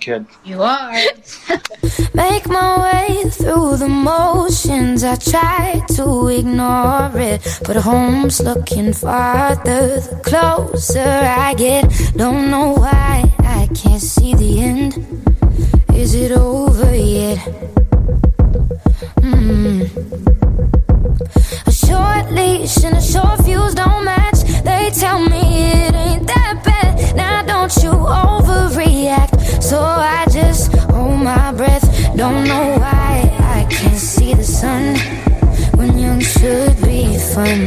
kid. 0.10 0.26
You 0.44 0.64
are. 0.64 0.92
Make 2.14 2.48
my 2.48 2.70
way 2.86 3.30
through 3.30 3.78
the 3.78 3.88
motions. 3.88 5.04
I 5.04 5.16
try 5.16 5.82
to 5.98 6.28
ignore 6.40 7.12
it, 7.32 7.42
but 7.66 7.76
home's 7.76 8.40
looking 8.42 8.92
farther 8.94 10.00
the 10.00 10.16
closer 10.30 11.12
I 11.46 11.54
get. 11.54 11.84
Don't 12.16 12.50
know 12.50 12.70
why 12.84 13.14
I 13.60 13.70
can't 13.82 14.02
see 14.02 14.34
the 14.34 14.52
end. 14.72 14.92
Is 15.94 16.16
it 16.16 16.32
over 16.32 16.92
yet? 16.96 17.40
Hmm. 19.22 19.84
A 21.68 21.72
short 21.72 22.26
leash 22.32 22.78
and 22.84 22.98
a 22.98 23.02
short 23.14 23.38
fuse 23.46 23.76
don't 23.76 24.04
match. 24.06 24.40
They 24.64 24.90
tell 25.04 25.20
me 25.20 25.29
fun. 37.40 37.60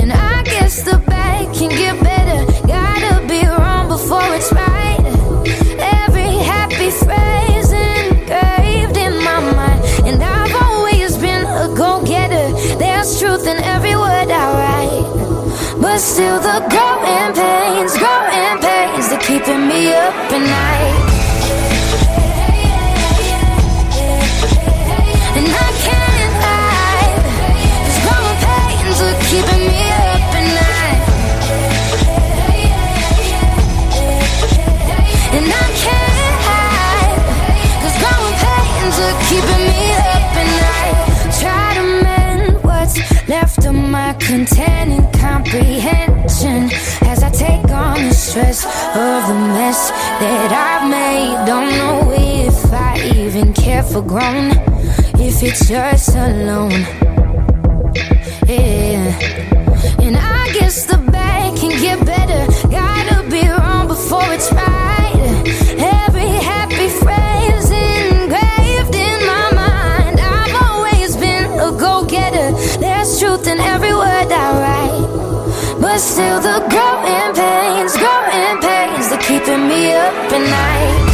And 0.00 0.10
I 0.12 0.42
guess 0.44 0.82
the 0.82 0.98
bad 1.06 1.54
can 1.54 1.70
get 1.82 1.94
better. 2.02 2.40
Gotta 2.66 3.14
be 3.32 3.40
wrong 3.46 3.88
before 3.88 4.28
it's 4.38 4.50
right. 4.52 5.02
Every 6.00 6.32
happy 6.52 6.90
phrase 7.04 7.70
engraved 7.92 8.96
in 9.06 9.14
my 9.28 9.40
mind. 9.58 9.80
And 10.08 10.22
I've 10.22 10.54
always 10.64 11.16
been 11.18 11.44
a 11.64 11.66
go 11.80 11.90
getter. 12.12 12.46
There's 12.82 13.18
truth 13.20 13.46
in 13.46 13.58
every 13.74 13.96
word 13.96 14.28
I 14.42 14.46
write. 14.58 15.06
But 15.82 15.98
still, 15.98 16.38
the 16.48 16.58
growing 16.72 17.30
pains, 17.40 17.92
growing 18.02 18.56
pains, 18.66 19.04
they're 19.10 19.26
keeping 19.28 19.62
me 19.68 19.92
up 19.92 20.14
at 20.36 20.44
night. 20.56 21.03
Containing 44.34 45.08
comprehension 45.12 46.64
as 47.06 47.22
I 47.22 47.30
take 47.30 47.70
on 47.70 48.08
the 48.08 48.12
stress 48.12 48.64
of 48.64 49.20
the 49.28 49.38
mess 49.54 49.90
that 50.22 50.50
I've 50.68 50.90
made. 50.90 51.46
Don't 51.46 51.70
know 51.80 52.12
if 52.12 52.58
I 52.72 52.92
even 53.14 53.52
care 53.52 53.84
for 53.84 54.02
grown, 54.02 54.46
if 55.20 55.40
it's 55.40 55.68
just 55.68 56.16
alone. 56.16 56.80
Yeah. 58.48 59.04
And 60.04 60.16
I 60.16 60.52
guess 60.58 60.84
the 60.86 60.98
bad 61.12 61.56
can 61.56 61.74
get 61.80 62.04
better. 62.04 62.42
Gotta 62.68 63.22
be 63.30 63.46
wrong 63.46 63.86
before 63.86 64.32
it's 64.32 64.50
right. 64.50 65.03
Still, 75.96 76.40
the 76.40 76.58
growing 76.70 77.34
pains, 77.34 77.96
growing 77.96 78.60
pains, 78.60 79.08
they're 79.10 79.18
keeping 79.20 79.68
me 79.68 79.92
up 79.92 80.32
at 80.32 80.40
night. 80.40 81.13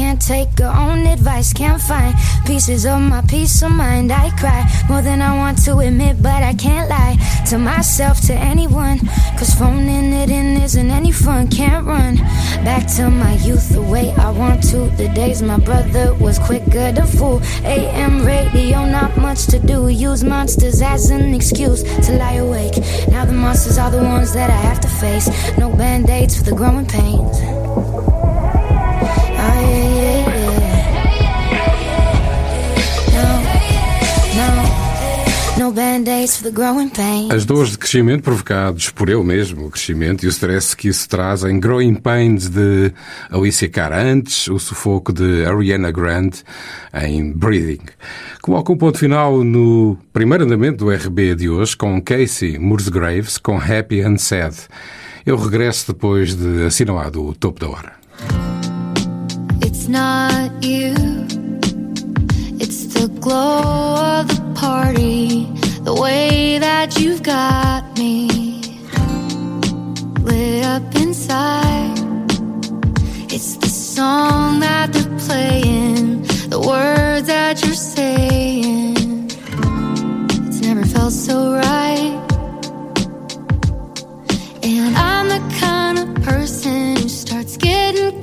Can't 0.00 0.22
take 0.22 0.58
her 0.60 0.72
own 0.74 1.06
advice, 1.06 1.52
can't 1.52 1.78
find 1.78 2.14
pieces 2.46 2.86
of 2.86 3.02
my 3.02 3.20
peace 3.20 3.60
of 3.62 3.70
mind. 3.70 4.10
I 4.10 4.30
cry 4.30 4.64
more 4.88 5.02
than 5.02 5.20
I 5.20 5.36
want 5.36 5.62
to 5.66 5.76
admit, 5.80 6.22
but 6.22 6.42
I 6.42 6.54
can't 6.54 6.88
lie 6.88 7.18
to 7.50 7.58
myself, 7.58 8.18
to 8.22 8.32
anyone. 8.32 8.98
Cause 9.36 9.54
phoning 9.54 10.14
it 10.14 10.30
in 10.30 10.56
isn't 10.56 10.90
any 10.90 11.12
fun, 11.12 11.48
can't 11.48 11.84
run 11.84 12.16
back 12.64 12.86
to 12.96 13.10
my 13.10 13.34
youth 13.44 13.68
the 13.68 13.82
way 13.82 14.12
I 14.12 14.30
want 14.30 14.62
to. 14.70 14.88
The 14.96 15.08
days 15.08 15.42
my 15.42 15.58
brother 15.58 16.14
was 16.14 16.38
quicker 16.38 16.92
to 16.94 17.04
fool. 17.04 17.42
AM 17.64 18.24
radio, 18.24 18.86
not 18.86 19.18
much 19.18 19.48
to 19.48 19.58
do. 19.58 19.88
Use 19.88 20.24
monsters 20.24 20.80
as 20.80 21.10
an 21.10 21.34
excuse 21.34 21.82
to 22.06 22.12
lie 22.16 22.40
awake. 22.46 22.78
Now 23.10 23.26
the 23.26 23.34
monsters 23.34 23.76
are 23.76 23.90
the 23.90 24.02
ones 24.02 24.32
that 24.32 24.48
I 24.48 24.60
have 24.68 24.80
to 24.80 24.88
face. 24.88 25.28
No 25.58 25.68
band 25.68 26.08
aids 26.08 26.38
for 26.38 26.44
the 26.44 26.56
growing 26.56 26.86
pains. 26.86 27.49
As 37.30 37.44
dores 37.44 37.72
de 37.72 37.78
crescimento 37.78 38.22
provocados 38.22 38.90
por 38.90 39.08
eu 39.08 39.22
mesmo, 39.22 39.66
o 39.66 39.70
crescimento 39.70 40.24
e 40.24 40.26
o 40.26 40.30
stress 40.30 40.74
que 40.74 40.88
isso 40.88 41.08
traz 41.08 41.44
em 41.44 41.60
Growing 41.60 41.94
Pains 41.94 42.48
de 42.48 42.92
Alicia 43.30 43.68
Cara, 43.68 44.02
antes 44.02 44.48
o 44.48 44.58
sufoco 44.58 45.12
de 45.12 45.44
Ariana 45.44 45.90
Grande 45.90 46.42
em 46.94 47.32
Breathing. 47.32 47.84
Coloca 48.40 48.72
um 48.72 48.76
ponto 48.76 48.98
final 48.98 49.44
no 49.44 49.98
primeiro 50.12 50.44
andamento 50.44 50.84
do 50.84 50.90
RB 50.90 51.34
de 51.34 51.48
hoje 51.48 51.76
com 51.76 52.00
Casey 52.00 52.58
Musgraves 52.58 53.36
com 53.36 53.58
Happy 53.58 54.00
and 54.00 54.16
Sad. 54.18 54.56
Eu 55.26 55.36
regresso 55.36 55.92
depois 55.92 56.34
de 56.34 56.64
assinalado 56.64 57.24
o 57.24 57.34
topo 57.34 57.60
da 57.60 57.68
hora. 57.68 57.92
It's 59.62 59.86
not 59.86 60.66
you, 60.66 60.94
it's 62.58 62.86
the 62.86 63.08
glow 63.20 64.20
of 64.20 64.26
the 64.28 64.40
party, 64.58 65.46
the 65.94 66.00
way 66.00 66.56
that 66.58 67.00
you've 67.00 67.22
got 67.22 67.82
me 67.98 68.28
lit 70.20 70.64
up 70.64 70.94
inside. 70.94 71.98
It's 73.34 73.56
the 73.56 73.66
song 73.66 74.60
that 74.60 74.92
they're 74.92 75.18
playing, 75.26 76.22
the 76.48 76.60
words 76.60 77.26
that 77.26 77.64
you're 77.64 77.82
saying. 77.96 79.26
It's 80.46 80.60
never 80.60 80.84
felt 80.84 81.12
so 81.12 81.54
right. 81.54 82.16
And 84.62 84.96
I'm 84.96 85.26
the 85.36 85.42
kind 85.58 85.98
of 85.98 86.08
person 86.22 86.96
who 86.98 87.08
starts 87.08 87.56
getting 87.56 88.20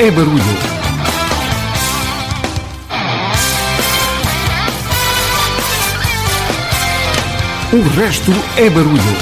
é 0.00 0.10
barulho. 0.10 0.42
O 7.70 8.00
resto 8.00 8.32
é 8.56 8.70
barulho. 8.70 9.19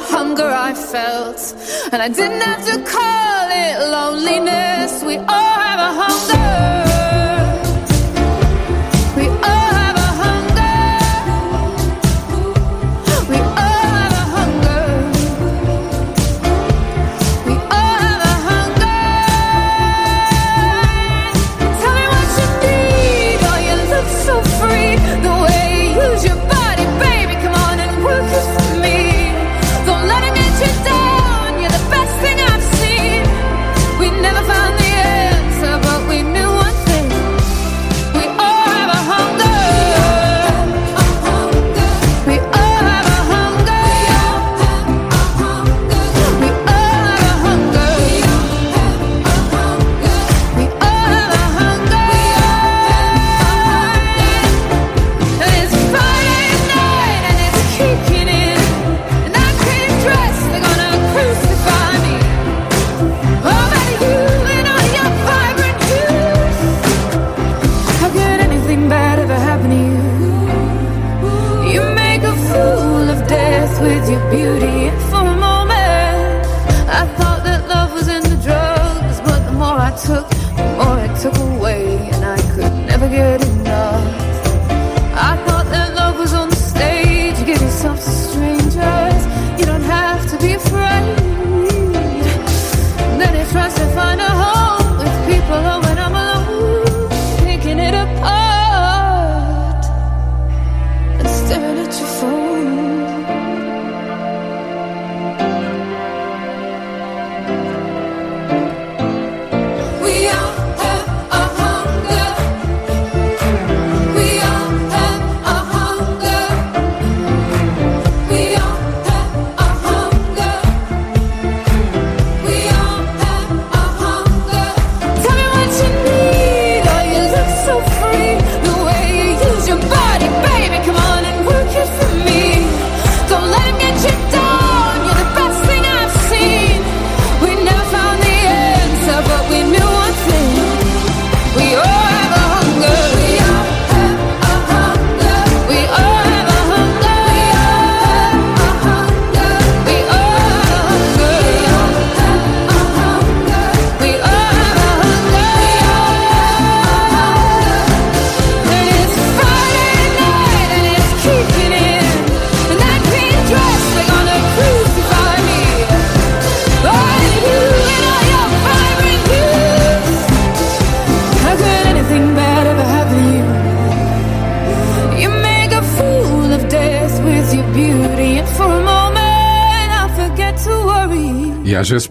hunger 0.00 0.50
I 0.50 0.74
felt. 0.74 1.54
And 1.92 2.00
I 2.02 2.08
didn't 2.08 2.40
have 2.40 2.64
to 2.66 2.76
call 2.82 3.48
it 3.50 3.74
loneliness. 3.90 5.02
We 5.02 5.16
all 5.18 5.58
have 5.68 5.80
a 5.80 5.92
hunger. 6.00 6.89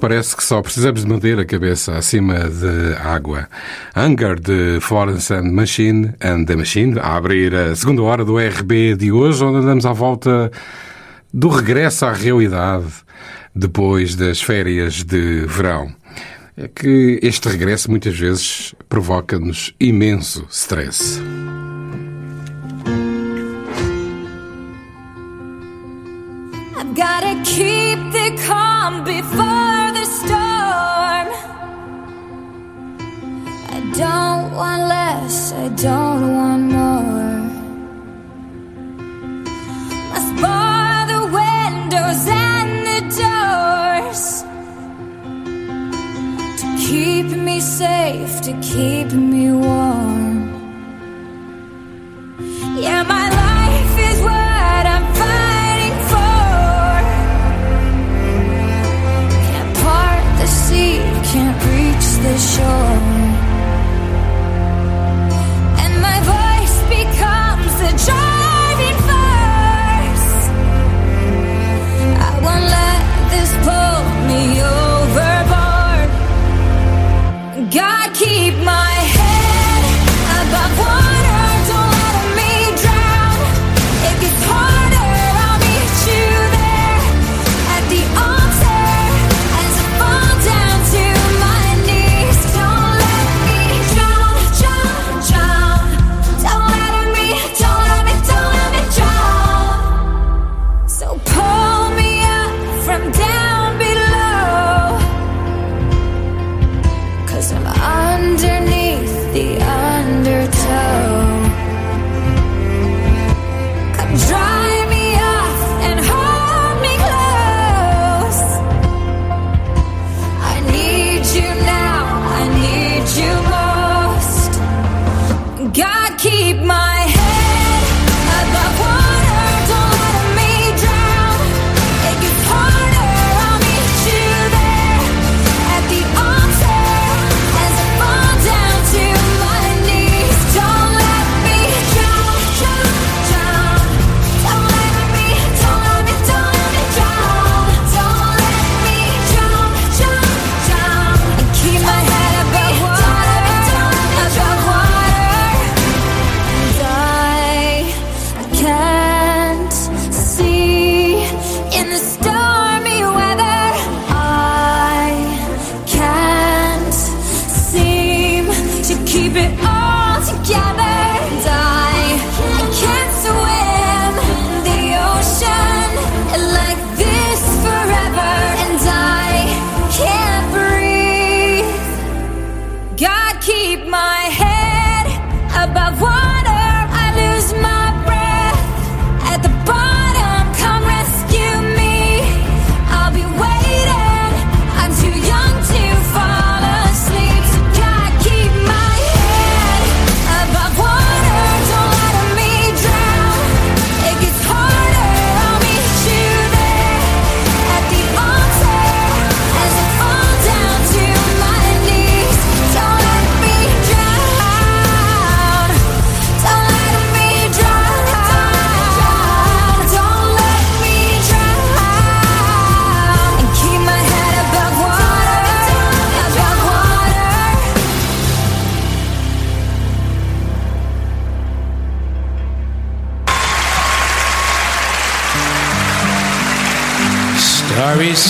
parece 0.09 0.35
que 0.35 0.43
só 0.43 0.59
precisamos 0.59 1.05
manter 1.05 1.37
a 1.37 1.45
cabeça 1.45 1.95
acima 1.95 2.49
de 2.49 2.95
água. 2.95 3.47
Hunger 3.95 4.39
de 4.39 4.79
Florence 4.81 5.31
and 5.31 5.51
Machine 5.51 6.15
and 6.19 6.45
the 6.45 6.55
Machine 6.55 6.97
a 6.99 7.15
abrir 7.15 7.53
a 7.53 7.75
segunda 7.75 8.01
hora 8.01 8.25
do 8.25 8.39
RB 8.39 8.95
de 8.95 9.11
hoje, 9.11 9.43
onde 9.43 9.59
andamos 9.59 9.85
à 9.85 9.93
volta 9.93 10.51
do 11.31 11.47
regresso 11.47 12.07
à 12.07 12.11
realidade 12.11 12.87
depois 13.53 14.15
das 14.15 14.41
férias 14.41 15.03
de 15.03 15.45
verão. 15.45 15.93
É 16.57 16.67
que 16.67 17.19
este 17.21 17.47
regresso 17.47 17.91
muitas 17.91 18.17
vezes 18.17 18.73
provoca-nos 18.89 19.75
imenso 19.79 20.47
stress. 20.49 21.21
don't 33.99 34.55
want 34.55 34.83
less, 34.87 35.51
I 35.51 35.67
don't 35.87 36.33
want 36.37 36.63
more. 36.71 37.41
Must 40.11 40.31
bar 40.41 41.05
the 41.13 41.21
windows 41.39 42.21
and 42.47 42.71
the 42.89 43.01
doors 43.23 44.23
to 46.61 46.67
keep 46.87 47.27
me 47.47 47.59
safe, 47.59 48.39
to 48.47 48.53
keep 48.61 49.11
me 49.11 49.51
warm. 49.51 50.18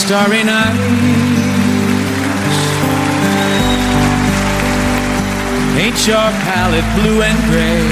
Starry, 0.09 0.41
starry 0.41 0.43
night. 0.43 0.75
Ain't 5.77 6.07
your 6.07 6.31
palette 6.47 6.89
blue 6.95 7.21
and 7.21 7.37
gray? 7.51 7.83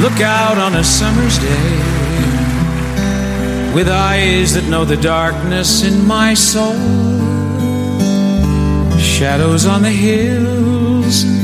Look 0.00 0.22
out 0.22 0.56
on 0.56 0.74
a 0.76 0.82
summer's 0.82 1.38
day 1.38 1.76
with 3.74 3.90
eyes 3.90 4.54
that 4.54 4.64
know 4.70 4.86
the 4.86 4.96
darkness 4.96 5.84
in 5.84 6.06
my 6.06 6.32
soul. 6.32 6.78
Shadows 8.98 9.66
on 9.66 9.82
the 9.82 9.90
hills. 9.90 11.43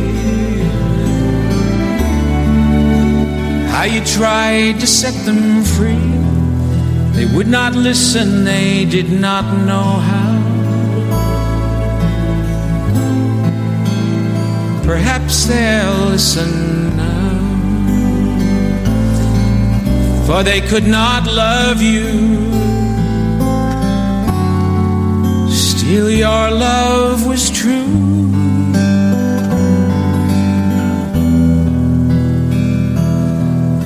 How 3.71 3.83
you 3.83 4.03
tried 4.05 4.79
to 4.81 4.85
set 4.85 5.13
them 5.25 5.63
free. 5.63 6.11
They 7.15 7.25
would 7.35 7.47
not 7.47 7.73
listen, 7.73 8.43
they 8.43 8.85
did 8.85 9.11
not 9.11 9.45
know 9.65 9.89
how. 10.09 10.31
Perhaps 14.83 15.45
they'll 15.45 16.09
listen 16.09 16.97
now. 16.97 17.31
For 20.27 20.43
they 20.43 20.61
could 20.61 20.87
not 20.87 21.25
love 21.27 21.81
you. 21.81 22.11
Still, 25.49 26.09
your 26.09 26.51
love 26.51 27.25
was 27.25 27.49
true. 27.49 28.50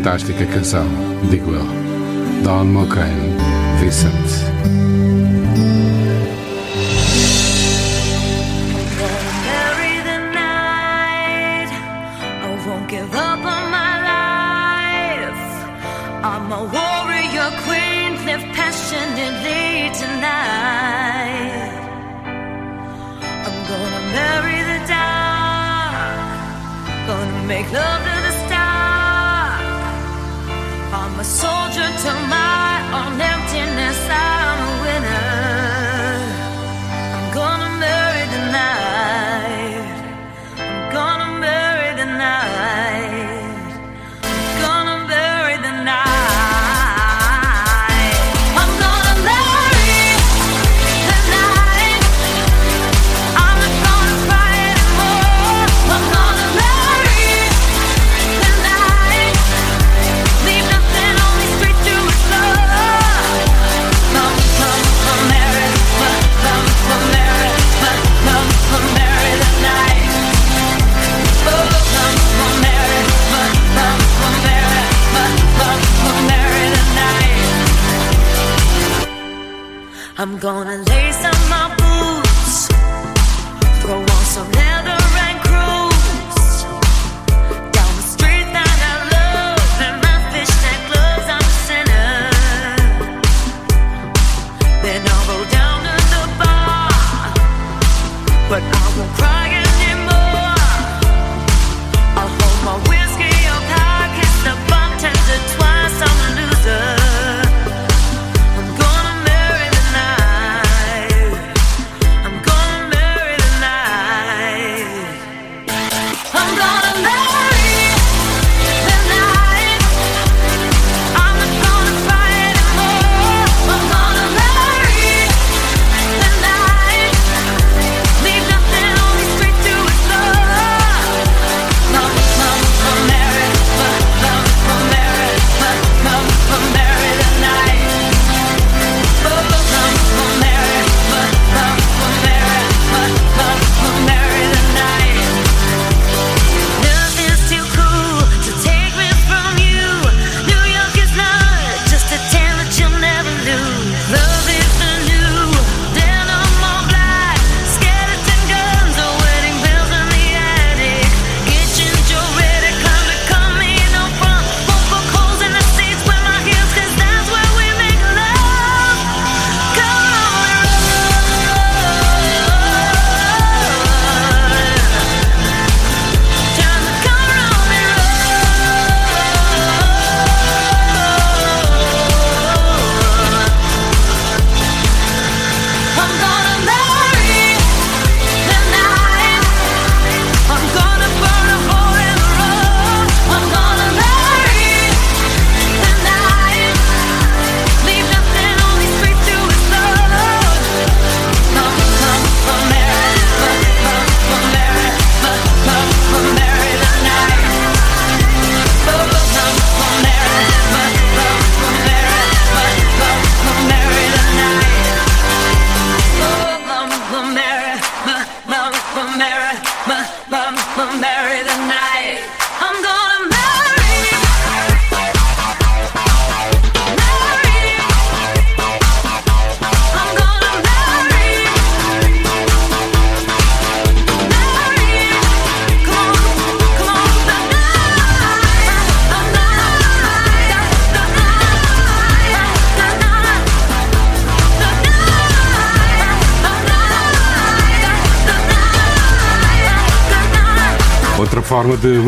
Fantástica 0.00 0.46
canção, 0.46 0.86
digo 1.28 1.52
eu. 1.52 1.66
Don 2.42 2.64
Mulcahy, 2.64 3.12
Vincent. 3.80 4.19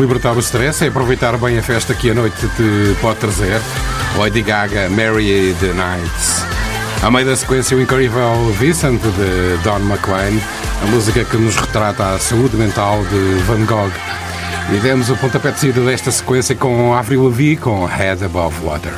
Libertar 0.03 0.35
o 0.35 0.39
stress 0.39 0.83
é 0.83 0.89
aproveitar 0.89 1.37
bem 1.37 1.57
a 1.57 1.63
festa 1.63 1.93
que 1.93 2.09
a 2.11 2.13
noite 2.13 2.35
te 2.57 2.95
pode 2.99 3.19
trazer. 3.19 3.61
Lady 4.17 4.41
Gaga, 4.41 4.89
Mary 4.89 5.55
the 5.61 5.67
Nights. 5.67 6.43
A 7.01 7.09
meio 7.09 7.25
da 7.25 7.35
sequência, 7.35 7.77
o 7.77 7.81
incrível 7.81 8.51
Vincent 8.59 9.01
de 9.01 9.57
Don 9.63 9.79
McLean, 9.79 10.39
a 10.81 10.85
música 10.87 11.23
que 11.23 11.37
nos 11.37 11.55
retrata 11.55 12.15
a 12.15 12.19
saúde 12.19 12.57
mental 12.57 13.03
de 13.05 13.41
Van 13.43 13.65
Gogh. 13.65 13.91
E 14.73 14.77
demos 14.79 15.09
o 15.09 15.15
pontapé 15.15 15.51
de 15.51 15.59
saída 15.59 15.81
desta 15.81 16.11
sequência 16.11 16.55
com 16.55 16.93
Avril 16.93 17.23
Lavigne 17.23 17.57
com 17.57 17.85
Head 17.85 18.25
Above 18.25 18.55
Water. 18.63 18.93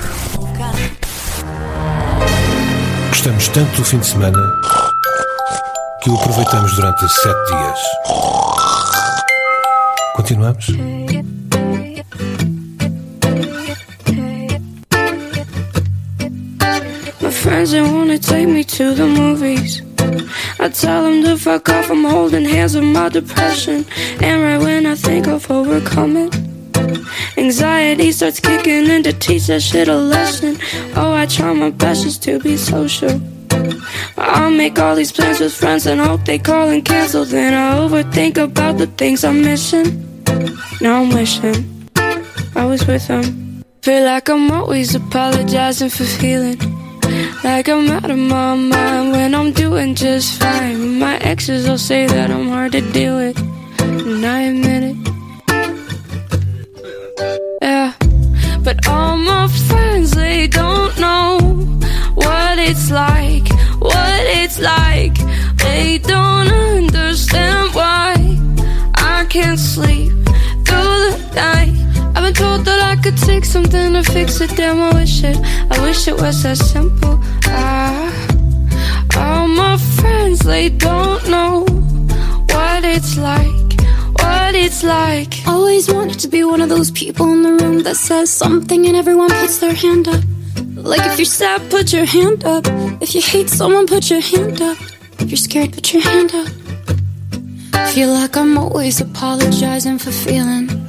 Gostamos 3.10 3.48
tanto 3.50 3.78
do 3.78 3.86
fim 3.86 4.00
de 4.00 4.08
semana 4.08 4.38
que 6.02 6.10
o 6.10 6.16
aproveitamos 6.16 6.76
durante 6.76 7.08
sete 7.10 7.46
dias. 7.48 7.80
Continuamos? 10.26 10.70
My 17.22 17.30
friends 17.30 17.72
they 17.72 17.82
wanna 17.84 18.18
take 18.18 18.48
me 18.48 18.64
to 18.64 18.96
the 18.96 19.06
movies. 19.06 19.84
I 20.60 20.70
tell 20.70 21.04
them 21.04 21.22
to 21.26 21.38
fuck 21.38 21.70
off, 21.70 21.92
I'm 21.92 22.04
holding 22.04 22.44
hands 22.44 22.74
with 22.74 22.86
my 22.86 23.10
depression. 23.10 23.86
And 24.20 24.42
right 24.42 24.58
when 24.58 24.88
I 24.88 24.96
think 24.96 25.28
of 25.28 25.52
overcoming, 25.52 26.32
anxiety 27.38 28.12
starts 28.12 28.40
kicking 28.40 28.88
in 28.88 29.04
to 29.04 29.14
teach 29.14 29.46
that 29.46 29.62
shit 29.62 29.88
a 29.90 29.96
lesson. 29.96 30.58
Oh, 30.96 31.14
I 31.14 31.28
try 31.28 31.54
my 31.54 31.70
best 31.70 32.02
just 32.04 32.24
to 32.24 32.40
be 32.40 32.58
social. 32.58 33.22
I 34.18 34.50
make 34.50 34.80
all 34.80 34.96
these 34.96 35.12
plans 35.12 35.40
with 35.40 35.54
friends 35.54 35.86
and 35.86 36.02
hope 36.02 36.26
they 36.26 36.40
call 36.40 36.70
and 36.70 36.84
cancel. 36.84 37.26
Then 37.26 37.54
I 37.54 37.78
overthink 37.78 38.38
about 38.38 38.80
the 38.80 38.88
things 38.88 39.24
I'm 39.24 39.44
missing. 39.44 40.05
Now 40.86 41.02
I'm 41.02 41.10
wishing 41.10 41.90
I 42.56 42.64
was 42.66 42.86
with 42.86 43.08
them. 43.08 43.64
Feel 43.82 44.04
like 44.04 44.30
I'm 44.30 44.52
always 44.52 44.94
apologizing 44.94 45.90
for 45.90 46.04
feeling 46.04 46.60
like 47.44 47.68
I'm 47.68 47.90
out 47.90 48.12
of 48.12 48.20
my 48.20 48.54
mind 48.54 49.12
when 49.12 49.34
I'm 49.34 49.52
doing 49.52 49.96
just 49.96 50.40
fine. 50.40 51.00
My 51.00 51.18
exes 51.18 51.68
all 51.68 51.80
say 51.80 52.06
that 52.06 52.30
I'm 52.30 52.50
hard 52.50 52.74
to 52.74 52.82
deal 52.82 53.18
with, 53.18 53.36
was 76.26 76.42
that 76.42 76.58
simple. 76.58 77.20
Ah, 77.46 78.10
all 79.16 79.48
my 79.48 79.78
friends 79.78 80.40
they 80.40 80.70
don't 80.70 81.24
know 81.30 81.66
what 82.50 82.84
it's 82.84 83.16
like, 83.16 83.70
what 84.22 84.56
it's 84.56 84.84
like. 84.84 85.32
Always 85.46 85.88
wanted 85.94 86.20
to 86.22 86.28
be 86.28 86.44
one 86.44 86.62
of 86.62 86.70
those 86.70 86.90
people 86.90 87.32
in 87.32 87.44
the 87.44 87.54
room 87.62 87.84
that 87.84 87.98
says 87.98 88.32
something 88.32 88.88
and 88.88 88.96
everyone 88.96 89.30
puts 89.30 89.60
their 89.60 89.76
hand 89.76 90.08
up. 90.08 90.24
Like 90.92 91.06
if 91.12 91.20
you're 91.20 91.26
sad, 91.26 91.70
put 91.70 91.94
your 91.94 92.06
hand 92.06 92.44
up. 92.44 92.64
If 93.04 93.14
you 93.14 93.22
hate 93.22 93.50
someone, 93.50 93.86
put 93.86 94.10
your 94.10 94.22
hand 94.22 94.62
up. 94.62 94.78
If 95.20 95.30
you're 95.30 95.46
scared, 95.48 95.74
put 95.74 95.94
your 95.94 96.02
hand 96.02 96.34
up. 96.34 96.50
Feel 97.94 98.10
like 98.10 98.36
I'm 98.36 98.58
always 98.58 99.00
apologizing 99.00 100.00
for 100.00 100.12
feeling 100.12 100.85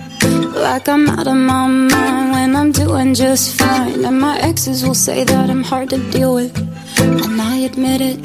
like 0.57 0.89
I'm 0.89 1.09
out 1.09 1.27
of 1.27 1.37
my 1.37 1.67
mind 1.67 2.33
when 2.33 2.57
I'm 2.57 2.73
doing 2.73 3.15
just 3.15 3.57
fine. 3.59 4.05
And 4.05 4.21
my 4.21 4.39
exes 4.39 4.85
will 4.85 4.95
say 4.95 5.25
that 5.25 5.51
I'm 5.51 5.63
hard 5.63 5.91
to 5.91 5.99
deal 6.11 6.35
with, 6.35 6.57
and 7.01 7.41
I 7.41 7.57
admit 7.69 8.01
it. 8.01 8.19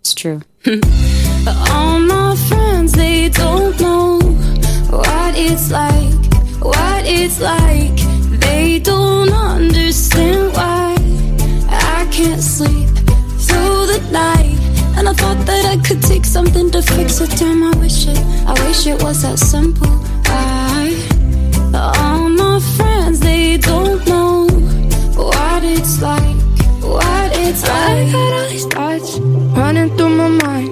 It's 0.00 0.14
true. 0.14 0.40
But 1.44 1.56
all 1.70 1.98
my 2.00 2.36
friends, 2.48 2.92
they 2.92 3.30
don't 3.30 3.80
know 3.80 4.18
what 4.90 5.32
it's 5.36 5.70
like, 5.70 6.12
what 6.60 7.06
it's 7.06 7.40
like. 7.40 7.96
They 8.40 8.80
don't 8.80 9.32
understand 9.32 10.52
why 10.52 10.94
I 11.70 12.06
can't 12.10 12.42
sleep 12.42 12.88
through 13.46 13.86
the 13.92 14.00
night. 14.12 14.57
And 14.98 15.08
I 15.08 15.12
thought 15.12 15.46
that 15.46 15.64
I 15.64 15.76
could 15.86 16.02
take 16.02 16.24
something 16.24 16.72
to 16.72 16.82
fix 16.82 17.20
it. 17.20 17.30
Damn, 17.38 17.62
I 17.62 17.78
wish 17.78 18.08
it, 18.08 18.18
I 18.46 18.52
wish 18.66 18.84
it 18.88 19.00
was 19.00 19.22
that 19.22 19.38
simple. 19.38 19.86
I, 20.26 20.90
all 21.72 22.28
my 22.28 22.58
friends, 22.76 23.20
they 23.20 23.58
don't 23.58 24.04
know 24.08 24.48
what 25.14 25.62
it's 25.62 26.02
like, 26.02 26.36
what 26.82 27.30
it's 27.44 27.62
like. 27.62 28.08
I 28.08 28.12
got 28.12 28.32
all 28.38 28.48
these 28.48 28.66
thoughts 28.66 29.18
running 29.56 29.96
through 29.96 30.16
my 30.16 30.28
mind 30.28 30.70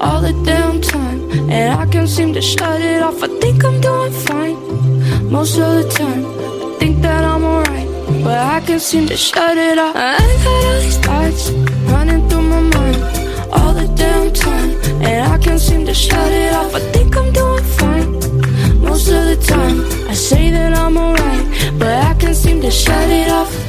all 0.00 0.20
the 0.22 0.32
damn 0.44 0.80
time, 0.80 1.30
and 1.48 1.78
I 1.80 1.86
can't 1.86 2.08
seem 2.08 2.32
to 2.34 2.42
shut 2.42 2.80
it 2.80 3.00
off. 3.00 3.22
I 3.22 3.28
think 3.40 3.64
I'm 3.64 3.80
doing 3.80 4.12
fine 4.26 5.30
most 5.30 5.56
of 5.56 5.70
the 5.78 5.88
time. 5.90 6.24
I 6.26 6.76
think 6.80 7.00
that 7.02 7.22
I'm 7.22 7.44
alright, 7.44 7.88
but 8.24 8.38
I 8.38 8.60
can't 8.66 8.82
seem 8.82 9.06
to 9.06 9.16
shut 9.16 9.56
it 9.56 9.78
off. 9.78 9.94
I 9.94 10.18
got 10.44 10.64
all 10.66 10.80
these 10.80 10.98
thoughts 10.98 11.50
running 11.92 12.27
damn 13.98 14.32
time, 14.32 14.70
and 15.02 15.32
I 15.32 15.38
can't 15.38 15.60
seem 15.60 15.84
to 15.86 15.94
shut 15.94 16.32
it 16.32 16.52
off. 16.54 16.74
I 16.74 16.80
think 16.92 17.16
I'm 17.16 17.32
doing 17.32 17.64
fine 17.78 18.12
most 18.80 19.08
of 19.08 19.22
the 19.30 19.38
time. 19.54 19.78
I 20.08 20.14
say 20.14 20.50
that 20.50 20.72
I'm 20.72 20.96
alright, 20.96 21.46
but 21.78 21.92
I 22.10 22.14
can't 22.14 22.36
seem 22.36 22.60
to 22.62 22.70
shut 22.70 23.08
it 23.10 23.28
off. 23.30 23.67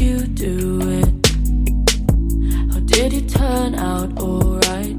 You 0.00 0.26
do 0.26 0.80
it? 0.82 1.26
How 2.72 2.80
did 2.80 3.12
he 3.12 3.22
turn 3.26 3.74
out 3.74 4.18
alright? 4.18 4.96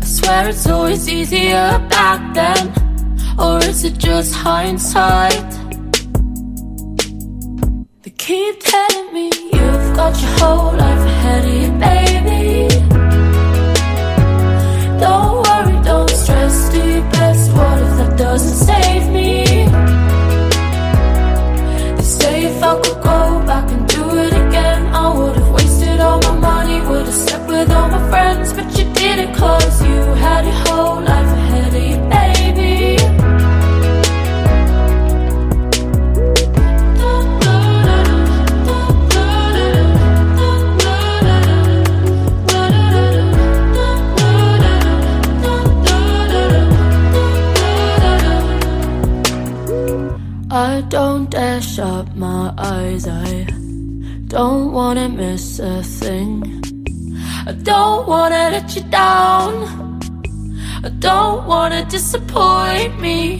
I 0.00 0.04
swear 0.04 0.48
it's 0.48 0.66
always 0.66 1.08
easier 1.08 1.78
back 1.90 2.34
then. 2.34 2.72
Or 3.38 3.58
is 3.58 3.84
it 3.84 3.98
just 3.98 4.34
hindsight? 4.34 5.57
Don't 50.88 51.28
dare 51.30 51.60
shut 51.60 52.16
my 52.16 52.52
eyes. 52.56 53.06
I 53.06 53.46
don't 54.26 54.72
wanna 54.72 55.08
miss 55.08 55.58
a 55.58 55.82
thing. 55.82 56.62
I 57.46 57.52
don't 57.52 58.08
wanna 58.08 58.50
let 58.52 58.74
you 58.74 58.82
down. 58.82 60.00
I 60.82 60.88
don't 60.98 61.46
wanna 61.46 61.84
disappoint 61.84 62.98
me. 63.00 63.38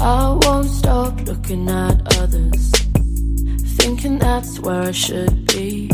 I 0.00 0.38
won't 0.42 0.68
stop 0.68 1.20
looking 1.22 1.68
at 1.70 1.96
others, 2.18 2.70
thinking 3.78 4.18
that's 4.18 4.60
where 4.60 4.82
I 4.82 4.90
should 4.90 5.46
be. 5.46 5.90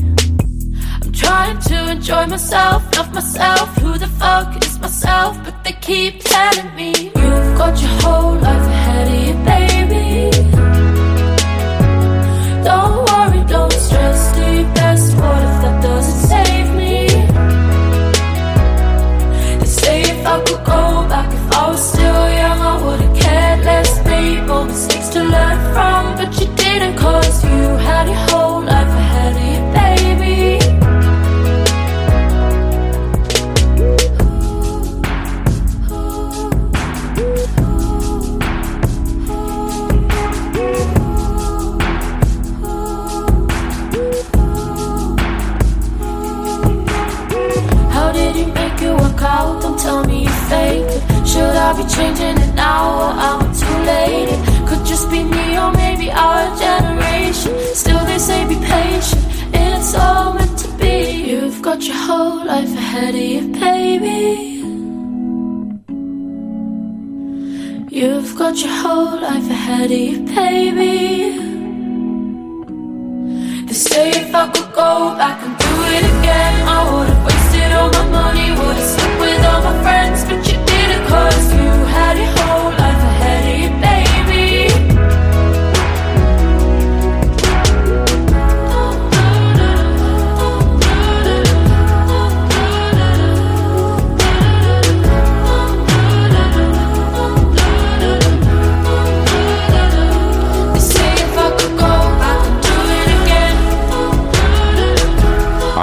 I'm 1.02 1.12
trying 1.12 1.58
to 1.70 1.90
enjoy 1.92 2.26
myself, 2.26 2.82
love 2.96 3.12
myself. 3.14 3.68
Who 3.78 3.96
the 3.96 4.08
fuck 4.08 4.56
is 4.64 4.78
myself? 4.80 5.36
But 5.44 5.62
they 5.62 5.72
keep 5.72 6.24
telling 6.24 6.74
me 6.74 7.12
you've 7.14 7.58
got 7.58 7.80
your 7.80 7.94
whole 8.02 8.34
life 8.34 8.66
ahead 8.66 9.08
of 9.08 9.28
you, 9.28 9.34
baby. 9.44 10.69
If 20.20 20.26
I 20.26 20.38
could 20.44 20.64
go 20.64 21.08
back, 21.08 21.29
tell 49.82 50.04
me 50.04 50.24
you 50.24 50.34
faked. 50.50 50.92
Should 51.26 51.56
I 51.66 51.70
be 51.76 51.84
changing 51.88 52.36
it 52.46 52.54
now 52.54 52.84
or 53.02 53.12
am 53.28 53.40
too 53.60 53.78
late? 53.92 54.28
Could 54.68 54.84
just 54.84 55.10
be 55.10 55.22
me 55.22 55.58
or 55.58 55.72
maybe 55.72 56.10
our 56.10 56.44
generation. 56.64 57.52
Still, 57.74 58.04
they 58.04 58.18
say 58.18 58.46
be 58.46 58.56
patient. 58.56 59.24
It's 59.52 59.94
all 59.94 60.34
meant 60.34 60.58
to 60.58 60.68
be. 60.78 61.30
You've 61.30 61.62
got 61.62 61.82
your 61.86 61.96
whole 61.96 62.44
life 62.44 62.72
ahead 62.82 63.14
of 63.14 63.26
you, 63.34 63.42
baby. 63.64 64.48
You've 68.00 68.34
got 68.36 68.54
your 68.62 68.74
whole 68.82 69.20
life 69.20 69.48
ahead 69.50 69.90
of 69.90 70.04
you, 70.08 70.18
baby. 70.34 71.06
They 73.66 73.78
say 73.88 74.10
if 74.10 74.34
I 74.34 74.46
could 74.52 74.72
go 74.74 75.14
back 75.16 75.38
and 75.46 75.54
do 75.64 75.72
it 75.96 76.04
again, 76.12 76.68
I 76.68 76.78
would've 76.92 77.39
all 77.80 77.90
my 77.92 78.04
money, 78.10 78.50
would've 78.50 78.88
slept 78.92 79.20
with 79.20 79.44
all 79.50 79.62
my 79.62 79.74
friends, 79.82 80.24
but 80.24 80.40
you 80.48 80.56
didn't, 80.70 81.04
cause 81.08 81.44
you 81.54 81.70
had 81.94 82.14
your 82.20 82.32
whole 82.36 82.70
life 82.80 82.89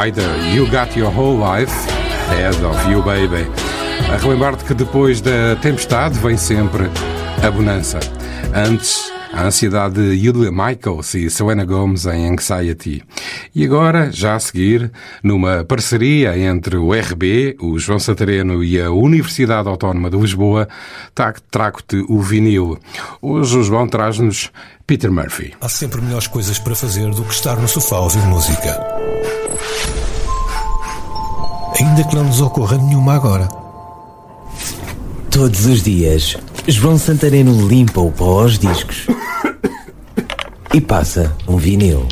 You 0.08 0.66
Got 0.70 0.98
Your 0.98 1.12
Whole 1.14 1.38
Life, 1.38 1.74
Head 2.30 2.64
of 2.66 2.90
You 2.90 3.02
Baby. 3.04 3.46
A 4.10 4.16
relembrar-te 4.16 4.64
que 4.64 4.74
depois 4.74 5.20
da 5.20 5.58
tempestade 5.62 6.18
vem 6.20 6.38
sempre 6.38 6.90
a 7.46 7.52
bonança. 7.52 8.00
Antes, 8.56 9.12
a 9.34 9.44
ansiedade 9.44 9.96
de 9.96 10.26
Yulia 10.26 10.50
Michaels 10.50 11.14
e 11.14 11.30
Selena 11.30 11.66
Gomez 11.66 12.06
em 12.06 12.30
Anxiety. 12.32 13.04
E 13.54 13.66
agora, 13.66 14.10
já 14.10 14.36
a 14.36 14.40
seguir, 14.40 14.90
numa 15.22 15.66
parceria 15.66 16.38
entre 16.40 16.78
o 16.78 16.94
RB, 16.94 17.58
o 17.60 17.78
João 17.78 18.00
Santareno 18.00 18.64
e 18.64 18.80
a 18.82 18.90
Universidade 18.90 19.68
Autónoma 19.68 20.10
de 20.10 20.16
Lisboa, 20.16 20.70
tá- 21.14 21.34
trago-te 21.52 21.98
o 22.08 22.22
vinil. 22.22 22.80
Hoje 23.22 23.58
o 23.58 23.64
João 23.64 23.90
traz-nos 23.90 24.52
Peter 24.88 25.12
Murphy. 25.12 25.54
Há 25.60 25.68
sempre 25.68 26.00
melhores 26.00 26.28
coisas 26.28 26.58
para 26.58 26.76
fazer 26.76 27.10
do 27.10 27.26
que 27.26 27.34
estar 27.34 27.58
no 27.58 27.68
sofá 27.68 27.98
ouvir 28.00 28.22
música. 28.26 28.80
Ainda 31.98 32.10
que 32.10 32.15
não 32.15 32.26
nos 32.26 32.41
ocorra 32.41 32.78
nenhuma 32.78 33.15
agora. 33.15 33.48
Todos 35.32 35.65
os 35.65 35.82
dias, 35.82 36.38
João 36.68 36.95
Santareno 36.95 37.68
limpa 37.68 37.99
o 37.99 38.11
pó 38.11 38.41
aos 38.41 38.60
discos 38.60 39.07
e 40.72 40.80
passa 40.80 41.36
um 41.48 41.57
vinil. 41.57 42.07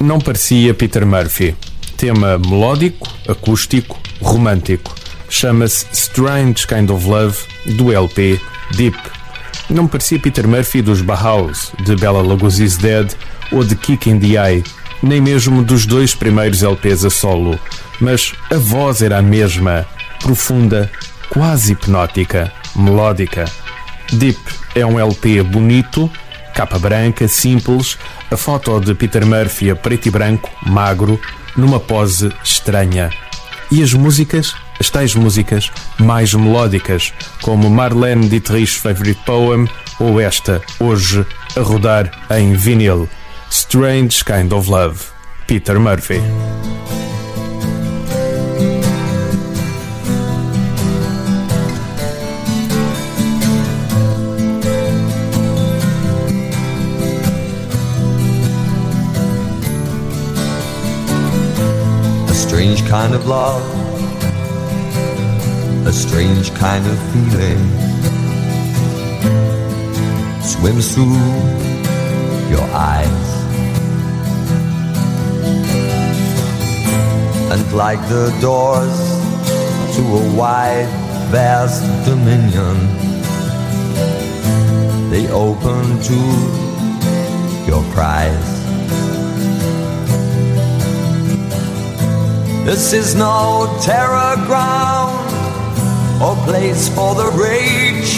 Não 0.00 0.18
parecia 0.18 0.72
Peter 0.72 1.04
Murphy. 1.04 1.54
Tema 1.98 2.38
melódico, 2.38 3.06
acústico, 3.28 3.98
romântico. 4.22 4.94
Chama-se 5.28 5.84
Strange 5.92 6.66
Kind 6.66 6.88
of 6.88 7.06
Love, 7.06 7.36
do 7.76 7.92
LP 7.92 8.40
Deep. 8.78 8.96
Não 9.68 9.86
parecia 9.86 10.18
Peter 10.18 10.48
Murphy 10.48 10.80
dos 10.80 11.02
Bauhaus, 11.02 11.70
de 11.84 11.94
Bella 11.96 12.22
Lugosi's 12.22 12.78
Dead 12.78 13.12
ou 13.52 13.62
de 13.62 13.76
Kick 13.76 14.08
in 14.08 14.18
the 14.18 14.42
Eye, 14.42 14.64
nem 15.02 15.20
mesmo 15.20 15.62
dos 15.62 15.86
dois 15.86 16.14
primeiros 16.14 16.62
LPs 16.62 17.04
a 17.04 17.10
solo. 17.10 17.58
Mas 18.00 18.32
a 18.50 18.56
voz 18.56 19.02
era 19.02 19.18
a 19.18 19.22
mesma, 19.22 19.86
profunda, 20.20 20.90
quase 21.28 21.72
hipnótica, 21.72 22.52
melódica. 22.74 23.44
Deep 24.12 24.40
é 24.74 24.84
um 24.84 24.98
LP 24.98 25.42
bonito, 25.42 26.10
capa 26.54 26.78
branca, 26.78 27.28
simples, 27.28 27.98
a 28.30 28.36
foto 28.36 28.80
de 28.80 28.94
Peter 28.94 29.24
Murphy 29.24 29.70
a 29.70 29.76
preto 29.76 30.06
e 30.06 30.10
branco, 30.10 30.50
magro, 30.66 31.20
numa 31.56 31.80
pose 31.80 32.32
estranha. 32.42 33.10
E 33.70 33.82
as 33.82 33.92
músicas, 33.92 34.54
as 34.80 34.90
tais 34.90 35.14
músicas 35.14 35.70
mais 35.98 36.34
melódicas, 36.34 37.12
como 37.42 37.70
Marlene 37.70 38.28
Dietrich's 38.28 38.74
Favorite 38.74 39.20
Poem 39.24 39.68
ou 40.00 40.20
esta, 40.20 40.60
hoje, 40.80 41.24
a 41.56 41.60
rodar 41.60 42.10
em 42.30 42.54
vinil. 42.54 43.08
Strange 43.50 44.24
Kind 44.24 44.52
of 44.52 44.68
Love, 44.68 45.12
Peter 45.48 45.80
Murphy. 45.80 46.18
A 62.28 62.34
strange 62.34 62.86
kind 62.86 63.14
of 63.14 63.26
love, 63.26 63.62
a 65.88 65.92
strange 65.92 66.54
kind 66.54 66.86
of 66.86 66.96
feeling 67.12 67.58
swims 70.40 70.94
through 70.94 71.16
your 72.48 72.62
eyes. 72.72 73.39
Like 77.72 78.00
the 78.08 78.30
doors 78.40 78.96
to 79.96 80.02
a 80.02 80.34
wide, 80.36 80.86
vast 81.30 81.82
dominion. 82.04 82.76
They 85.10 85.28
open 85.32 86.00
to 86.00 86.20
your 87.66 87.82
cries. 87.92 88.48
This 92.64 92.92
is 92.92 93.16
no 93.16 93.78
terror 93.82 94.36
ground 94.46 95.26
or 96.22 96.36
place 96.46 96.88
for 96.88 97.16
the 97.16 97.30
rage. 97.34 98.12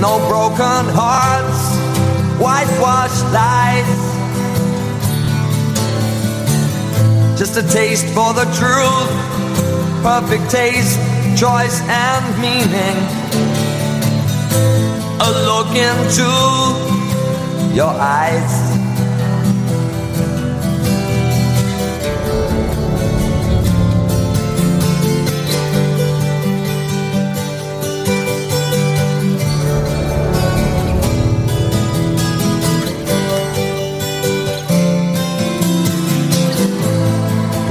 No 0.00 0.18
broken 0.28 0.84
hearts, 0.96 1.76
whitewashed 2.40 3.24
lies. 3.34 4.17
Just 7.38 7.56
a 7.56 7.62
taste 7.62 8.06
for 8.06 8.34
the 8.34 8.42
truth, 8.58 9.10
perfect 10.02 10.50
taste, 10.50 10.98
choice, 11.38 11.80
and 11.82 12.24
meaning. 12.42 12.98
A 15.20 15.30
look 15.46 15.70
into 15.76 16.26
your 17.76 17.94
eyes. 17.94 18.67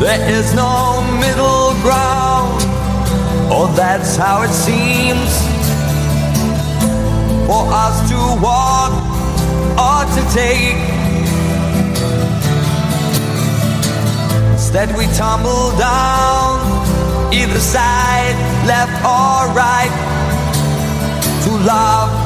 There 0.00 0.30
is 0.30 0.54
no 0.54 1.02
middle 1.20 1.74
ground, 1.82 2.62
or 3.52 3.68
that's 3.76 4.16
how 4.16 4.40
it 4.40 4.48
seems. 4.48 5.30
For 7.46 7.66
us 7.68 8.08
to 8.08 8.18
walk 8.40 8.92
or 9.76 10.00
to 10.16 10.22
take. 10.32 10.80
Instead, 14.52 14.96
we 14.96 15.04
tumble 15.18 15.76
down, 15.76 16.64
either 17.30 17.60
side, 17.60 18.36
left 18.66 18.96
or 19.04 19.52
right, 19.52 19.92
to 21.44 21.50
love 21.66 22.19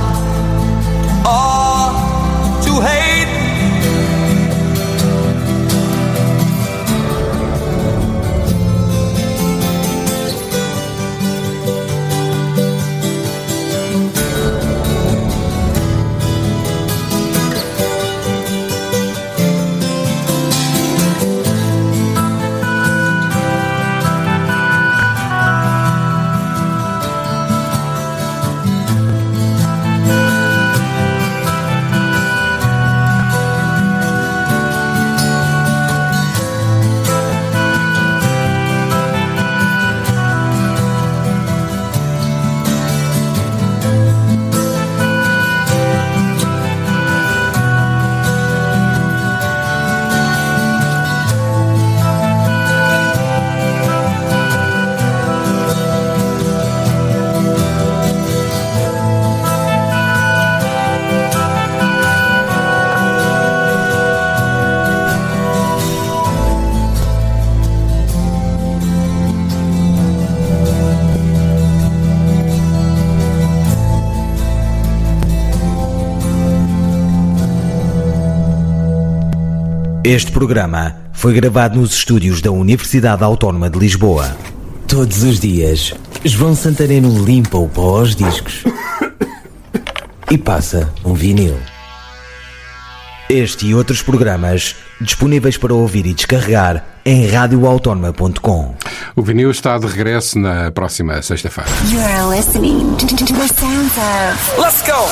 Este 80.04 80.30
programa 80.30 80.94
foi 81.14 81.32
gravado 81.32 81.80
nos 81.80 81.94
estúdios 81.94 82.42
da 82.42 82.50
Universidade 82.50 83.24
Autónoma 83.24 83.70
de 83.70 83.78
Lisboa. 83.78 84.36
Todos 84.86 85.22
os 85.22 85.40
dias, 85.40 85.94
João 86.22 86.54
Santareno 86.54 87.24
limpa 87.24 87.56
o 87.56 87.66
pó 87.66 88.00
aos 88.00 88.14
discos 88.14 88.64
e 90.30 90.36
passa 90.36 90.92
um 91.02 91.14
vinil. 91.14 91.56
Este 93.30 93.68
e 93.68 93.74
outros 93.74 94.02
programas 94.02 94.76
disponíveis 95.00 95.56
para 95.56 95.72
ouvir 95.72 96.04
e 96.04 96.12
descarregar 96.12 96.84
em 97.02 97.26
radioautónoma.com. 97.26 98.74
O 99.16 99.22
vinil 99.22 99.50
está 99.50 99.78
de 99.78 99.86
regresso 99.86 100.38
na 100.38 100.70
próxima 100.70 101.22
sexta-feira. 101.22 101.70
You're 101.90 102.36
listening 102.36 102.94
to, 102.96 103.06
to 103.06 103.24
the 103.24 103.48
sounds 103.48 103.96
of. 103.96 104.60
Let's 104.60 104.82
go! 104.82 105.08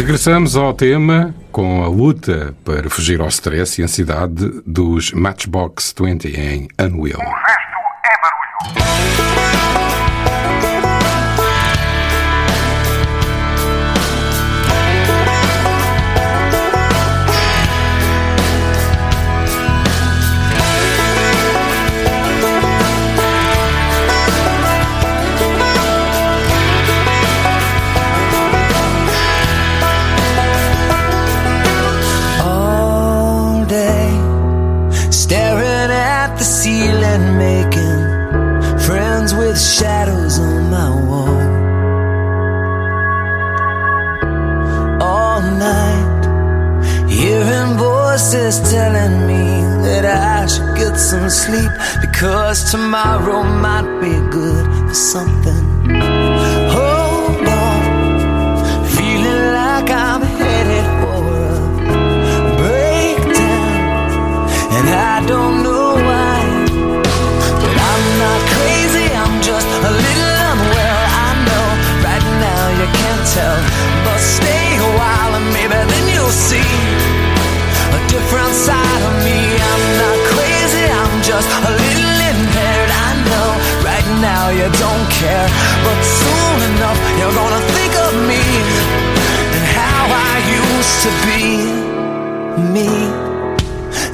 Regressamos 0.00 0.56
ao 0.56 0.72
tema 0.72 1.34
com 1.52 1.84
a 1.84 1.86
luta 1.86 2.54
para 2.64 2.88
fugir 2.88 3.20
ao 3.20 3.28
stress 3.28 3.78
e 3.78 3.84
ansiedade 3.84 4.62
dos 4.66 5.12
Matchbox 5.12 5.94
20 5.94 6.40
em 6.40 6.68
Unreal. 6.80 7.20
all 7.20 9.19
shadows 39.60 40.38
on 40.38 40.70
my 40.70 40.90
wall. 41.08 41.40
All 45.02 45.42
night, 45.42 47.08
hearing 47.08 47.76
voices 47.76 48.60
telling 48.70 49.26
me 49.26 49.44
that 49.84 50.04
I 50.04 50.46
should 50.46 50.76
get 50.76 50.96
some 50.96 51.28
sleep 51.28 51.70
because 52.00 52.70
tomorrow 52.70 53.42
might 53.42 54.00
be 54.00 54.14
good 54.30 54.66
for 54.88 54.94
something. 54.94 55.69
different 78.30 78.54
side 78.54 79.02
of 79.10 79.14
me. 79.26 79.38
I'm 79.70 79.84
not 79.98 80.18
crazy, 80.30 80.86
I'm 80.86 81.14
just 81.20 81.50
a 81.50 81.60
little 81.66 82.18
impaired. 82.30 82.90
I 83.06 83.10
know 83.26 83.48
right 83.82 84.08
now 84.22 84.50
you 84.54 84.70
don't 84.78 85.06
care, 85.18 85.48
but 85.82 85.98
soon 85.98 86.58
enough 86.70 86.98
you're 87.18 87.34
gonna 87.34 87.62
think 87.74 87.92
of 88.06 88.12
me 88.30 88.42
and 89.54 89.64
how 89.74 90.02
I 90.30 90.34
used 90.62 90.96
to 91.06 91.10
be 91.26 91.42
me. 92.74 92.90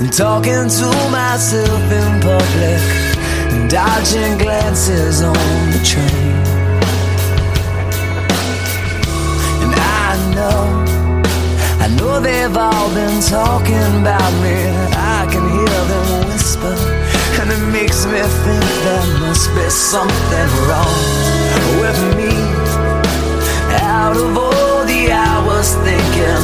And 0.01 0.11
talking 0.11 0.65
to 0.81 0.89
myself 1.13 1.85
in 2.01 2.11
public 2.25 2.85
and 3.53 3.69
dodging 3.69 4.39
glances 4.39 5.21
on 5.21 5.61
the 5.75 5.81
train. 5.93 6.37
And 9.63 9.75
I 10.01 10.11
know 10.35 10.96
I 11.87 11.89
know 11.95 12.19
they've 12.19 12.57
all 12.57 12.93
been 12.95 13.21
talking 13.23 13.87
about 14.03 14.33
me. 14.43 14.59
I 14.91 15.23
can 15.31 15.45
hear 15.55 15.83
them 15.87 16.27
whisper, 16.27 16.75
and 17.39 17.47
it 17.55 17.63
makes 17.71 18.05
me 18.07 18.19
think 18.43 18.67
there 18.83 19.07
must 19.23 19.55
be 19.55 19.71
something 19.71 20.51
wrong 20.67 20.99
with 21.79 22.01
me. 22.19 22.35
Out 23.87 24.17
of 24.19 24.37
all 24.37 24.83
the 24.83 25.13
hours 25.15 25.79
thinking, 25.87 26.43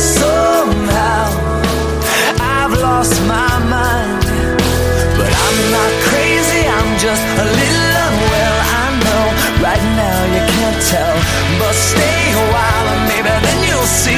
somehow 0.00 1.28
I've 2.40 2.72
lost 2.80 3.12
my 3.28 3.60
mind. 3.68 4.24
But 5.20 5.32
I'm 5.36 5.58
not 5.68 5.92
crazy, 6.08 6.64
I'm 6.64 6.96
just 6.96 7.28
a 7.36 7.44
little 7.44 7.92
unwell. 8.08 8.56
I 8.72 8.86
know 9.04 9.24
right 9.60 9.86
now 10.00 10.18
you 10.32 10.42
can't 10.56 10.80
tell, 10.88 11.16
but 11.60 11.74
stay 11.76 12.32
a 12.32 12.44
while 12.56 12.86
and 12.96 13.02
maybe 13.04 13.55
see 13.86 14.14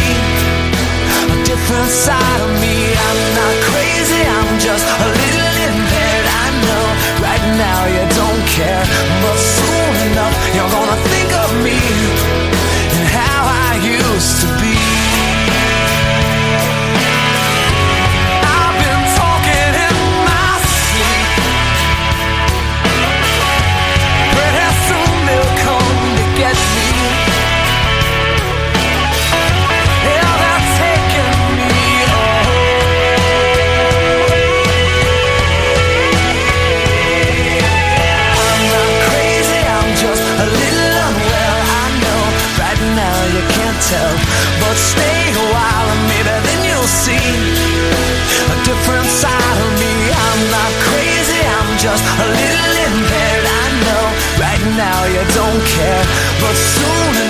a 1.32 1.45
different 1.45 1.90
side 1.90 2.40
of 2.40 2.51
me. 2.61 2.77
I'm 3.07 3.20
not 3.36 3.55
crazy, 3.69 4.23
I'm 4.24 4.59
just 4.59 4.86
a 4.86 5.09
little 5.09 5.38
but 44.60 44.76
stay 44.76 45.20
a 45.32 45.47
while 45.55 45.86
and 45.94 46.02
maybe 46.10 46.35
then 46.47 46.60
you'll 46.68 46.93
see 47.05 47.28
a 48.55 48.56
different 48.64 49.06
side 49.06 49.59
of 49.66 49.72
me. 49.82 49.94
I'm 50.10 50.43
not 50.51 50.72
crazy, 50.89 51.40
I'm 51.56 51.70
just 51.78 52.05
a 52.05 52.26
little 52.26 52.74
impaired. 52.89 53.47
I 53.47 53.66
know 53.85 54.05
right 54.43 54.64
now 54.76 54.98
you 55.14 55.22
don't 55.35 55.62
care, 55.76 56.05
but 56.43 56.55
soon 56.55 57.27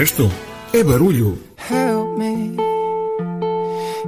resto 0.00 0.30
é 0.72 0.82
barulho. 0.82 1.36
help 1.58 2.16
me. 2.16 2.56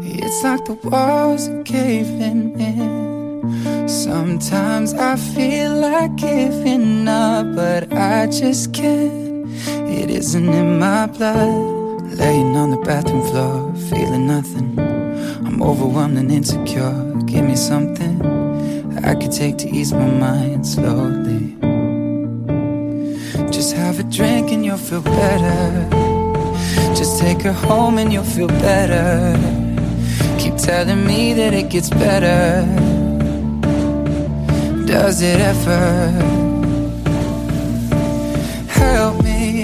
It's 0.00 0.42
like 0.42 0.64
the 0.64 0.78
walls 0.88 1.48
are 1.48 1.62
caving 1.64 2.58
in. 2.58 3.86
Sometimes 3.86 4.94
I 4.94 5.16
feel 5.16 5.70
like 5.74 6.16
giving 6.16 7.06
up, 7.06 7.44
but 7.54 7.92
I 7.92 8.26
just 8.28 8.72
can't. 8.72 9.46
It 9.86 10.08
isn't 10.08 10.48
in 10.48 10.78
my 10.78 11.08
blood. 11.08 12.16
Laying 12.16 12.56
on 12.56 12.70
the 12.70 12.78
bathroom 12.78 13.22
floor, 13.30 13.74
feeling 13.90 14.26
nothing. 14.26 14.78
I'm 15.44 15.62
overwhelmed 15.62 16.16
and 16.16 16.32
insecure. 16.32 16.96
Give 17.26 17.44
me 17.44 17.54
something 17.54 18.16
I 19.04 19.14
could 19.14 19.32
take 19.32 19.58
to 19.58 19.68
ease 19.68 19.92
my 19.92 20.08
mind 20.08 20.66
slowly. 20.66 21.61
Drink 24.12 24.52
and 24.52 24.62
you'll 24.62 24.76
feel 24.76 25.00
better. 25.00 25.88
Just 26.94 27.18
take 27.18 27.40
her 27.42 27.52
home 27.54 27.96
and 27.96 28.12
you'll 28.12 28.24
feel 28.24 28.46
better. 28.46 29.32
Keep 30.38 30.56
telling 30.58 31.06
me 31.06 31.32
that 31.32 31.54
it 31.54 31.70
gets 31.70 31.88
better. 31.88 32.66
Does 34.86 35.22
it 35.22 35.40
ever? 35.40 36.10
Help 38.68 39.24
me. 39.24 39.62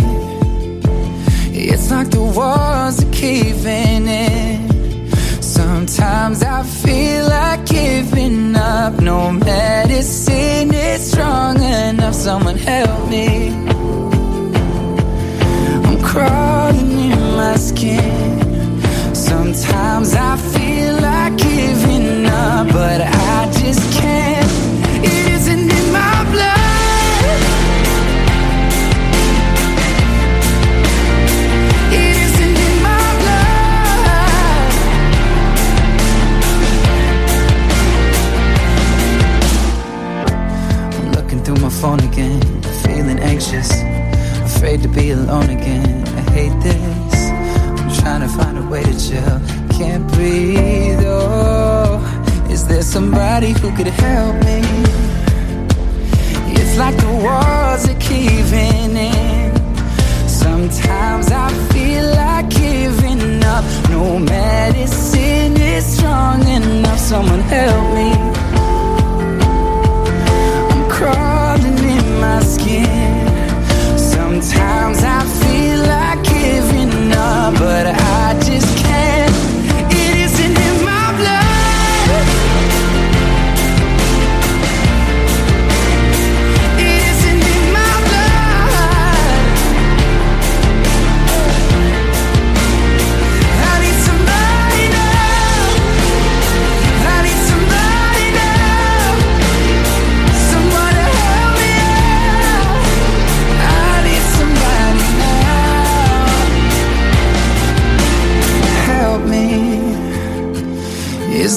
It's 1.52 1.90
like 1.90 2.08
the 2.10 2.22
walls 2.22 3.04
are 3.04 3.12
caving 3.12 4.08
in. 4.08 5.12
Sometimes 5.42 6.42
I 6.42 6.62
feel 6.62 7.26
like 7.28 7.66
giving 7.66 8.56
up. 8.56 8.98
No 9.00 9.30
medicine 9.30 10.72
is 10.72 11.10
strong 11.10 11.62
enough. 11.62 12.14
Someone 12.14 12.56
help 12.56 13.10
me. 13.10 13.77
Crawling 16.18 17.12
in 17.12 17.20
my 17.36 17.54
skin. 17.54 18.82
Sometimes 19.14 20.14
I 20.14 20.36
feel 20.36 20.94
like 21.00 21.36
giving 21.36 22.26
up, 22.26 22.66
but 22.72 23.02
I 23.02 23.48
just 23.52 23.92
can't. 23.96 24.50
It 25.04 25.28
isn't 25.36 25.70
in 25.78 25.92
my 25.92 26.24
blood. 26.32 27.24
It 31.92 32.16
isn't 32.26 32.56
in 32.66 32.74
my 32.82 33.06
blood. 33.20 34.72
I'm 40.96 41.08
looking 41.12 41.40
through 41.44 41.60
my 41.62 41.70
phone 41.70 42.00
again, 42.00 42.40
feeling 42.82 43.20
anxious, 43.20 43.70
afraid 44.42 44.82
to 44.82 44.88
be 44.88 45.12
alone 45.12 45.50
again. 45.50 45.97
To 48.28 48.36
find 48.36 48.58
a 48.58 48.62
way 48.62 48.82
to 48.82 48.94
chill. 48.98 49.40
Can't 49.78 50.06
breathe. 50.12 51.02
Oh, 51.04 52.00
is 52.50 52.66
there 52.66 52.82
somebody 52.82 53.52
who 53.52 53.74
could 53.76 53.86
help 53.86 54.36
me? 54.44 54.60
It's 56.58 56.76
like 56.78 56.96
the 56.96 57.12
walls 57.24 57.88
are 57.88 58.00
caving 58.00 58.96
in. 58.96 60.28
Sometimes 60.28 61.30
I 61.30 61.48
feel 61.72 62.04
like 62.22 62.48
giving 62.50 63.42
up. 63.44 63.64
No 63.90 64.18
medicine 64.18 65.56
is 65.56 65.84
strong 65.96 66.46
enough. 66.48 66.98
Someone 66.98 67.40
help 67.40 67.84
me. 67.94 68.10
I'm 70.70 70.82
crawling 70.90 71.78
in 71.96 72.06
my 72.20 72.40
skin. 72.40 73.28
Sometimes 73.96 74.98
I 75.02 75.20
feel 75.40 75.80
like 75.94 76.22
giving 76.24 77.12
up, 77.12 77.54
but 77.54 77.86
I 77.86 77.97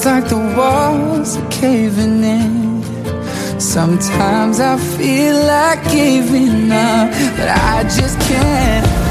like 0.05 0.27
the 0.29 0.37
walls 0.57 1.37
are 1.37 1.49
caving 1.49 2.23
in. 2.23 2.81
Sometimes 3.59 4.59
I 4.59 4.77
feel 4.77 5.35
like 5.45 5.83
giving 5.91 6.71
up, 6.71 7.11
but 7.37 7.49
I 7.49 7.83
just 7.83 8.19
can't. 8.21 9.10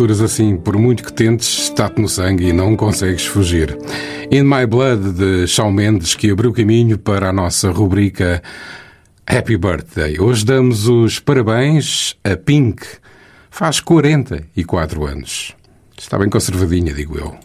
Alturas 0.00 0.22
assim, 0.22 0.56
por 0.56 0.78
muito 0.78 1.04
que 1.04 1.12
tentes, 1.12 1.64
está-te 1.64 2.00
no 2.00 2.08
sangue 2.08 2.46
e 2.46 2.52
não 2.54 2.74
consegues 2.74 3.26
fugir. 3.26 3.76
In 4.30 4.44
My 4.44 4.64
Blood, 4.66 5.12
de 5.12 5.46
Shawn 5.46 5.70
Mendes, 5.70 6.14
que 6.14 6.30
abriu 6.30 6.54
caminho 6.54 6.96
para 6.96 7.28
a 7.28 7.32
nossa 7.34 7.70
rubrica 7.70 8.42
Happy 9.26 9.58
Birthday. 9.58 10.18
Hoje 10.18 10.46
damos 10.46 10.88
os 10.88 11.18
parabéns 11.18 12.16
a 12.24 12.34
Pink. 12.34 12.82
Faz 13.50 13.78
44 13.78 15.04
anos. 15.04 15.54
Está 15.98 16.16
bem 16.16 16.30
conservadinha, 16.30 16.94
digo 16.94 17.18
eu. 17.18 17.36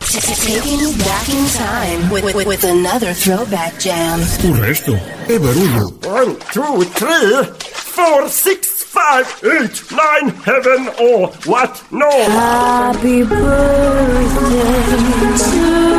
O 4.46 4.52
resto 4.54 4.98
é 5.28 5.38
barulho. 5.38 6.00
One, 6.08 6.38
two, 6.54 6.86
three, 6.86 7.75
four, 7.96 8.28
six, 8.28 8.84
five, 8.84 9.26
eight, 9.46 9.82
nine, 9.90 10.28
heaven 10.44 10.90
or 11.00 11.30
what? 11.46 11.82
No. 11.94 12.10
Happy 12.10 13.24
birthday 13.24 14.26
to 15.40 15.56
you. 15.56 15.96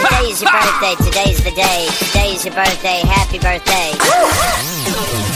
Today's 0.00 0.40
your 0.40 0.50
birthday, 0.50 0.94
today's 1.04 1.44
the 1.44 1.52
day. 1.54 1.88
Today's 1.98 2.44
your 2.46 2.54
birthday, 2.54 3.02
happy 3.04 3.38
birthday. 3.38 3.92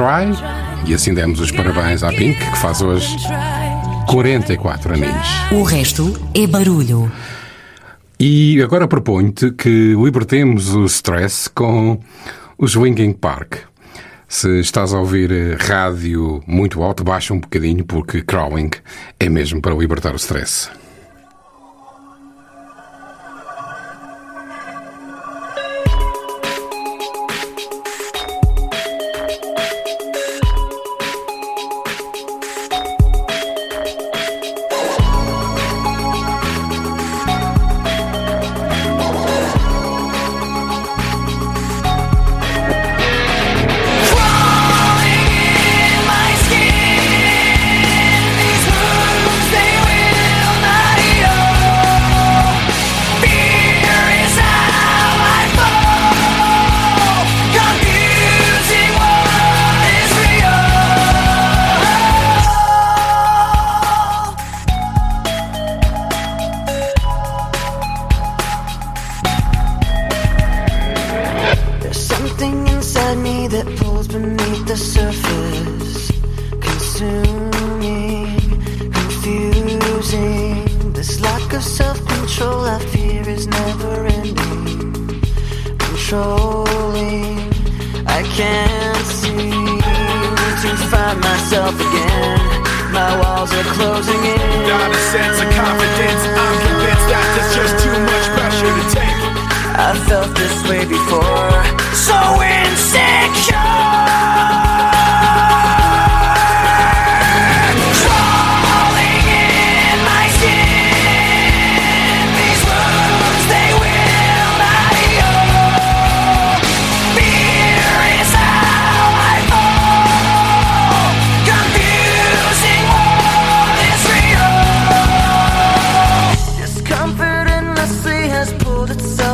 Try. 0.00 0.32
E 0.88 0.94
assim 0.94 1.12
demos 1.12 1.40
os 1.40 1.50
parabéns 1.50 2.02
à 2.02 2.08
Pink, 2.08 2.38
que 2.38 2.56
faz 2.56 2.80
hoje 2.80 3.14
44 4.08 4.94
aninhos. 4.94 5.28
O 5.52 5.62
resto 5.62 6.18
é 6.34 6.46
barulho. 6.46 7.12
E 8.18 8.62
agora 8.62 8.88
proponho-te 8.88 9.50
que 9.50 9.94
libertemos 10.02 10.74
o 10.74 10.86
stress 10.86 11.50
com 11.50 12.00
os 12.56 12.74
Winking 12.76 13.12
Park. 13.12 13.56
Se 14.26 14.60
estás 14.60 14.94
a 14.94 14.98
ouvir 14.98 15.30
eh, 15.30 15.58
rádio 15.60 16.42
muito 16.46 16.82
alto, 16.82 17.04
baixa 17.04 17.34
um 17.34 17.40
bocadinho, 17.40 17.84
porque 17.84 18.22
crawling 18.22 18.70
é 19.18 19.28
mesmo 19.28 19.60
para 19.60 19.74
libertar 19.74 20.14
o 20.14 20.16
stress. 20.16 20.70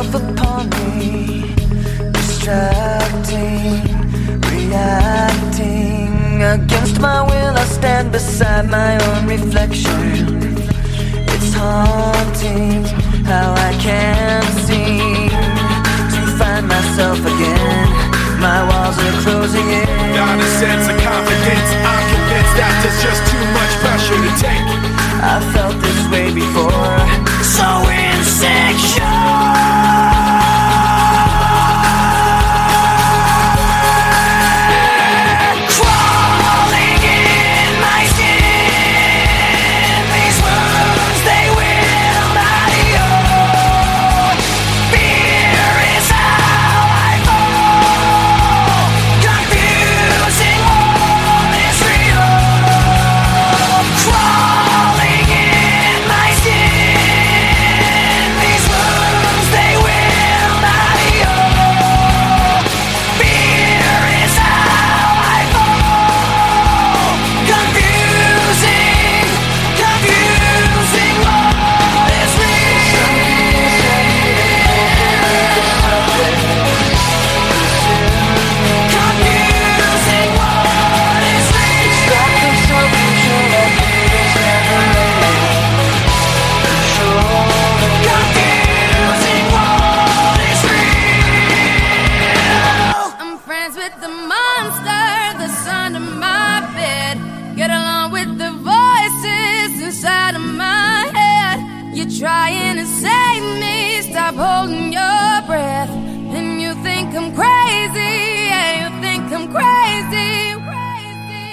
Itself 0.07 0.31
upon 0.31 0.69
me, 0.69 1.53
distracting, 2.11 3.81
reacting. 4.41 6.41
Against 6.41 6.99
my 7.01 7.21
will, 7.23 7.57
I 7.57 7.65
stand 7.65 8.11
beside 8.11 8.69
my 8.69 8.97
own 9.07 9.27
reflection. 9.27 10.37
It's 11.33 11.53
haunting 11.53 12.83
how 13.25 13.53
I 13.53 13.73
can't 13.81 14.45
seem 14.67 15.29
to 16.13 16.21
find 16.37 16.67
myself 16.67 17.19
again. 17.19 17.87
My 18.39 18.63
walls 18.69 18.97
are 18.99 19.21
closing 19.23 19.67
in. 19.67 19.87
Not 20.15 20.39
a 20.39 20.49
sense 20.61 20.87
of 20.87 20.97
confidence. 21.01 21.69
I'm 21.89 22.03
convinced 22.13 22.55
that 22.59 22.73
there's 22.81 23.01
just 23.03 23.21
too 23.31 23.45
much 23.57 23.73
pressure 23.81 24.19
to 24.25 24.31
take. 24.39 24.67
I 25.19 25.41
felt 25.53 25.75
this 25.81 26.01
way 26.11 26.31
before. 26.33 26.99
So 27.43 27.67
insecure. 27.89 29.26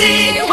crazy. 0.00 0.49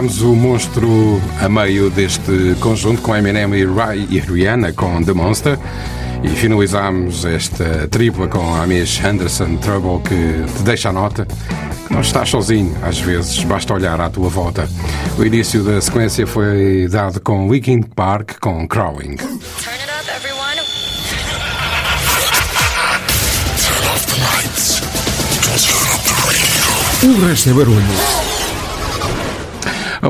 Libertámos 0.00 0.22
o 0.22 0.34
monstro 0.34 1.20
a 1.42 1.48
meio 1.48 1.90
deste 1.90 2.56
conjunto 2.58 3.02
com 3.02 3.14
Eminem 3.14 3.54
e, 3.54 3.66
Rai 3.66 4.06
e 4.08 4.18
Rihanna 4.18 4.72
com 4.72 5.02
The 5.02 5.12
Monster 5.12 5.58
e 6.22 6.28
finalizámos 6.28 7.26
esta 7.26 7.86
tripla 7.86 8.26
com 8.26 8.54
a 8.54 8.66
Miss 8.66 8.98
Henderson 8.98 9.56
Trouble 9.56 10.00
que 10.02 10.56
te 10.56 10.62
deixa 10.62 10.88
a 10.88 10.92
nota 10.92 11.26
que 11.26 11.92
não 11.92 12.00
estás 12.00 12.30
sozinho, 12.30 12.74
às 12.82 12.98
vezes 12.98 13.44
basta 13.44 13.74
olhar 13.74 14.00
à 14.00 14.08
tua 14.08 14.30
volta. 14.30 14.66
O 15.18 15.24
início 15.24 15.62
da 15.62 15.78
sequência 15.82 16.26
foi 16.26 16.88
dado 16.88 17.20
com 17.20 17.46
Weekend 17.46 17.88
Park 17.94 18.38
com 18.40 18.66
Crawling. 18.66 19.16
O 27.02 27.26
resto 27.26 27.50
é 27.50 27.52
barulho. 27.52 28.29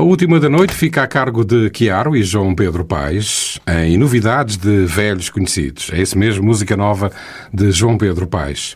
A 0.01 0.03
última 0.03 0.39
da 0.39 0.49
noite 0.49 0.73
fica 0.73 1.03
a 1.03 1.07
cargo 1.07 1.45
de 1.45 1.71
Chiaro 1.71 2.15
e 2.15 2.23
João 2.23 2.55
Pedro 2.55 2.83
Paes 2.83 3.59
em 3.67 3.99
Novidades 3.99 4.57
de 4.57 4.83
Velhos 4.87 5.29
Conhecidos. 5.29 5.91
É 5.93 6.01
esse 6.01 6.17
mesmo, 6.17 6.43
música 6.43 6.75
nova 6.75 7.11
de 7.53 7.71
João 7.71 7.99
Pedro 7.99 8.25
Paes. 8.25 8.75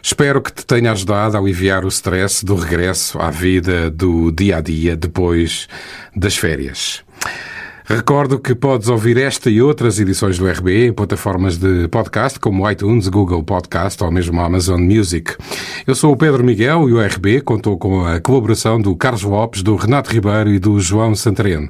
Espero 0.00 0.40
que 0.40 0.52
te 0.52 0.64
tenha 0.64 0.92
ajudado 0.92 1.36
a 1.36 1.40
aliviar 1.40 1.84
o 1.84 1.88
stress 1.88 2.44
do 2.44 2.54
regresso 2.54 3.18
à 3.18 3.32
vida 3.32 3.90
do 3.90 4.30
dia 4.30 4.58
a 4.58 4.60
dia 4.60 4.96
depois 4.96 5.66
das 6.14 6.36
férias. 6.36 7.02
Recordo 7.84 8.38
que 8.38 8.54
podes 8.54 8.86
ouvir 8.86 9.16
esta 9.16 9.50
e 9.50 9.60
outras 9.60 9.98
edições 9.98 10.38
do 10.38 10.48
RB 10.48 10.86
em 10.86 10.92
plataformas 10.92 11.58
de 11.58 11.88
podcast 11.88 12.38
como 12.38 12.70
iTunes, 12.70 13.08
Google 13.08 13.42
Podcast 13.42 14.00
ou 14.04 14.12
mesmo 14.12 14.40
Amazon 14.40 14.80
Music. 14.80 15.34
Eu 15.86 15.94
sou 15.94 16.12
o 16.12 16.16
Pedro 16.16 16.44
Miguel 16.44 16.88
e 16.88 16.92
o 16.92 17.00
RB 17.00 17.40
contou 17.40 17.78
com 17.78 18.04
a 18.04 18.20
colaboração 18.20 18.80
do 18.80 18.94
Carlos 18.94 19.22
Lopes, 19.22 19.62
do 19.62 19.76
Renato 19.76 20.12
Ribeiro 20.12 20.50
e 20.50 20.58
do 20.58 20.78
João 20.78 21.14
Santareno. 21.14 21.68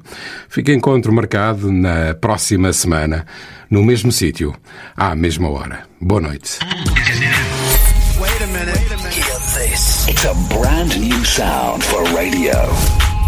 Fica 0.48 0.72
encontro 0.72 1.12
marcado 1.12 1.70
na 1.70 2.14
próxima 2.14 2.72
semana, 2.72 3.24
no 3.70 3.82
mesmo 3.84 4.10
sítio, 4.10 4.54
à 4.96 5.14
mesma 5.14 5.48
hora. 5.48 5.84
Boa 6.00 6.20
noite. 6.20 6.58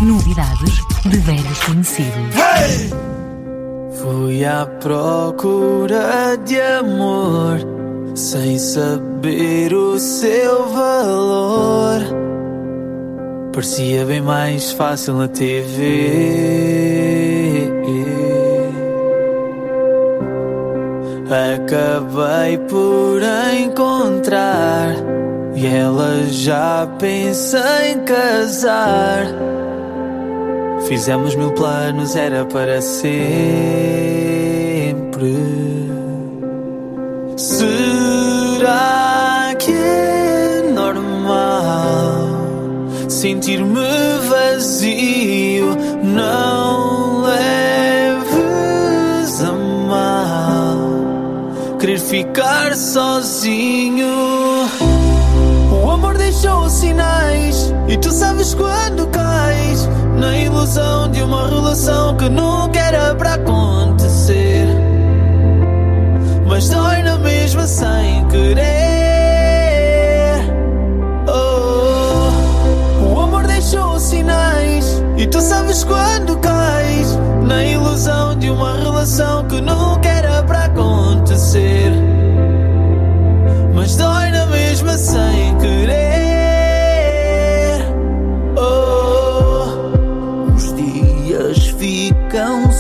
Novidades 0.02 0.80
de 1.06 1.18
velhos 1.18 1.59
conhecidos. 1.60 2.34
Fui 4.00 4.44
à 4.44 4.66
procura 4.66 6.36
de 6.44 6.60
amor 6.60 7.81
sem 8.14 8.59
saber 8.59 9.72
o 9.74 9.98
seu 9.98 10.68
valor. 10.68 12.01
Parecia 13.52 14.05
bem 14.05 14.20
mais 14.20 14.72
fácil 14.72 15.14
na 15.14 15.28
TV. 15.28 16.43
Acabei 21.55 22.59
por 22.68 23.20
encontrar 23.62 24.94
e 25.55 25.66
ela 25.66 26.24
já 26.26 26.86
pensa 26.98 27.62
em 27.86 28.01
casar. 28.01 29.26
Fizemos 30.86 31.34
mil 31.34 31.52
planos, 31.52 32.16
era 32.16 32.44
para 32.44 32.82
sempre. 32.82 33.12
Será 37.36 38.74
que 39.59 39.72
é 39.72 40.70
normal 40.74 42.28
sentir-me 43.09 43.80
vazio? 44.28 45.76
Não 46.02 47.22
leves 47.22 48.30
a 49.42 49.52
mal 49.52 50.76
querer 51.78 51.98
ficar 51.98 52.76
sozinho. 52.76 54.06
O 55.84 55.90
amor 55.90 56.18
deixou 56.18 56.68
sinais 56.68 57.72
e 57.88 57.96
tu 57.96 58.10
sabes 58.10 58.54
quando 58.54 59.06
cais 59.09 59.88
na 60.18 60.36
ilusão 60.36 61.10
de 61.10 61.22
uma 61.22 61.48
relação 61.48 62.16
que 62.16 62.28
nunca 62.28 62.78
era 62.78 63.14
para 63.14 63.34
acontecer. 63.34 63.72
Mas 66.52 66.68
dói 66.68 67.02
na 67.02 67.16
mesma 67.16 67.66
sem 67.66 68.28
querer. 68.28 68.62
Oh, 71.26 72.28
o 73.06 73.20
amor 73.20 73.46
deixou 73.46 73.98
sinais 73.98 75.02
e 75.16 75.26
tu 75.26 75.40
sabes 75.40 75.82
quando 75.82 76.36
cais 76.40 77.18
na 77.46 77.64
ilusão 77.64 78.38
de 78.38 78.50
uma 78.50 78.76
relação 78.76 79.48
que 79.48 79.62
nunca 79.62 80.06
era 80.06 80.42
para 80.42 80.64
acontecer. 80.64 81.90
Mas 83.74 83.96
dói 83.96 84.30
na 84.30 84.44
mesma 84.44 84.98
sem 84.98 85.56
querer. 85.56 85.96
Oh, 88.58 90.52
os 90.54 90.74
dias 90.74 91.68
ficam 91.78 92.70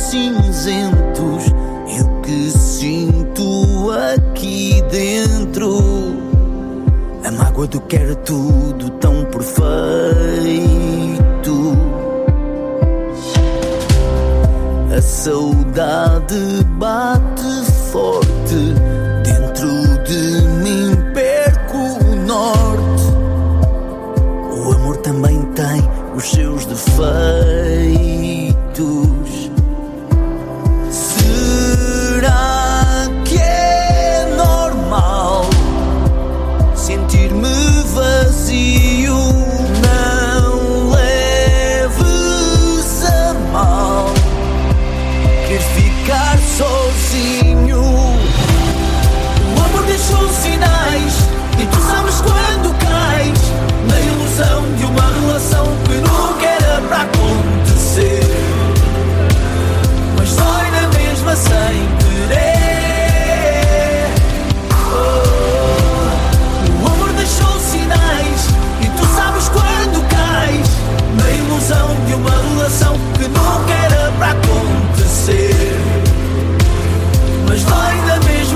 A 7.62 7.64
mágoa 7.64 7.66
do 7.68 7.80
que 7.82 7.96
era 7.96 8.14
tudo 8.16 8.90
tão 8.98 9.24
perfeito. 9.26 9.62
A 14.96 15.00
saudade 15.00 16.64
bate 16.78 17.64
forte 17.92 18.74
dentro 19.22 19.68
de 20.04 20.42
mim. 20.62 20.96
Perco 21.14 21.78
o 22.04 22.16
norte. 22.26 23.04
O 24.58 24.72
amor 24.72 24.96
também 24.98 25.40
tem 25.52 25.82
os 26.16 26.30
seus 26.30 26.66
defeitos. 26.66 27.81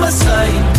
alma 0.07 0.77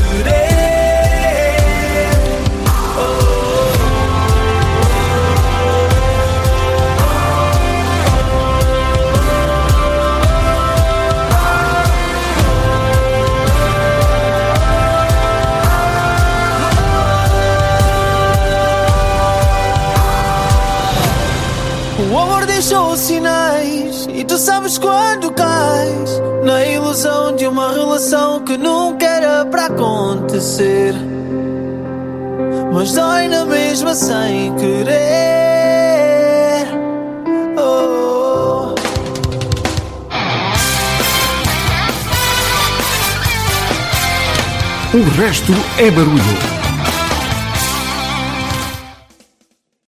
O 22.10 22.18
amor 22.18 22.46
deixou 22.46 22.96
sinais 22.96 24.08
e 24.14 24.24
tu 24.24 24.38
sabes 24.38 24.78
quando 24.78 25.30
cais 25.32 26.27
na 26.48 26.64
ilusão 26.64 27.36
de 27.36 27.46
uma 27.46 27.70
relação 27.74 28.42
que 28.42 28.56
nunca 28.56 29.04
era 29.04 29.44
para 29.44 29.66
acontecer. 29.66 30.94
Mas 32.72 32.94
dói 32.94 33.28
na 33.28 33.44
mesma 33.44 33.94
sem 33.94 34.54
querer. 34.56 34.88
Oh. 37.58 38.74
O 44.96 45.02
resto 45.20 45.52
é 45.76 45.90
barulho. 45.90 46.57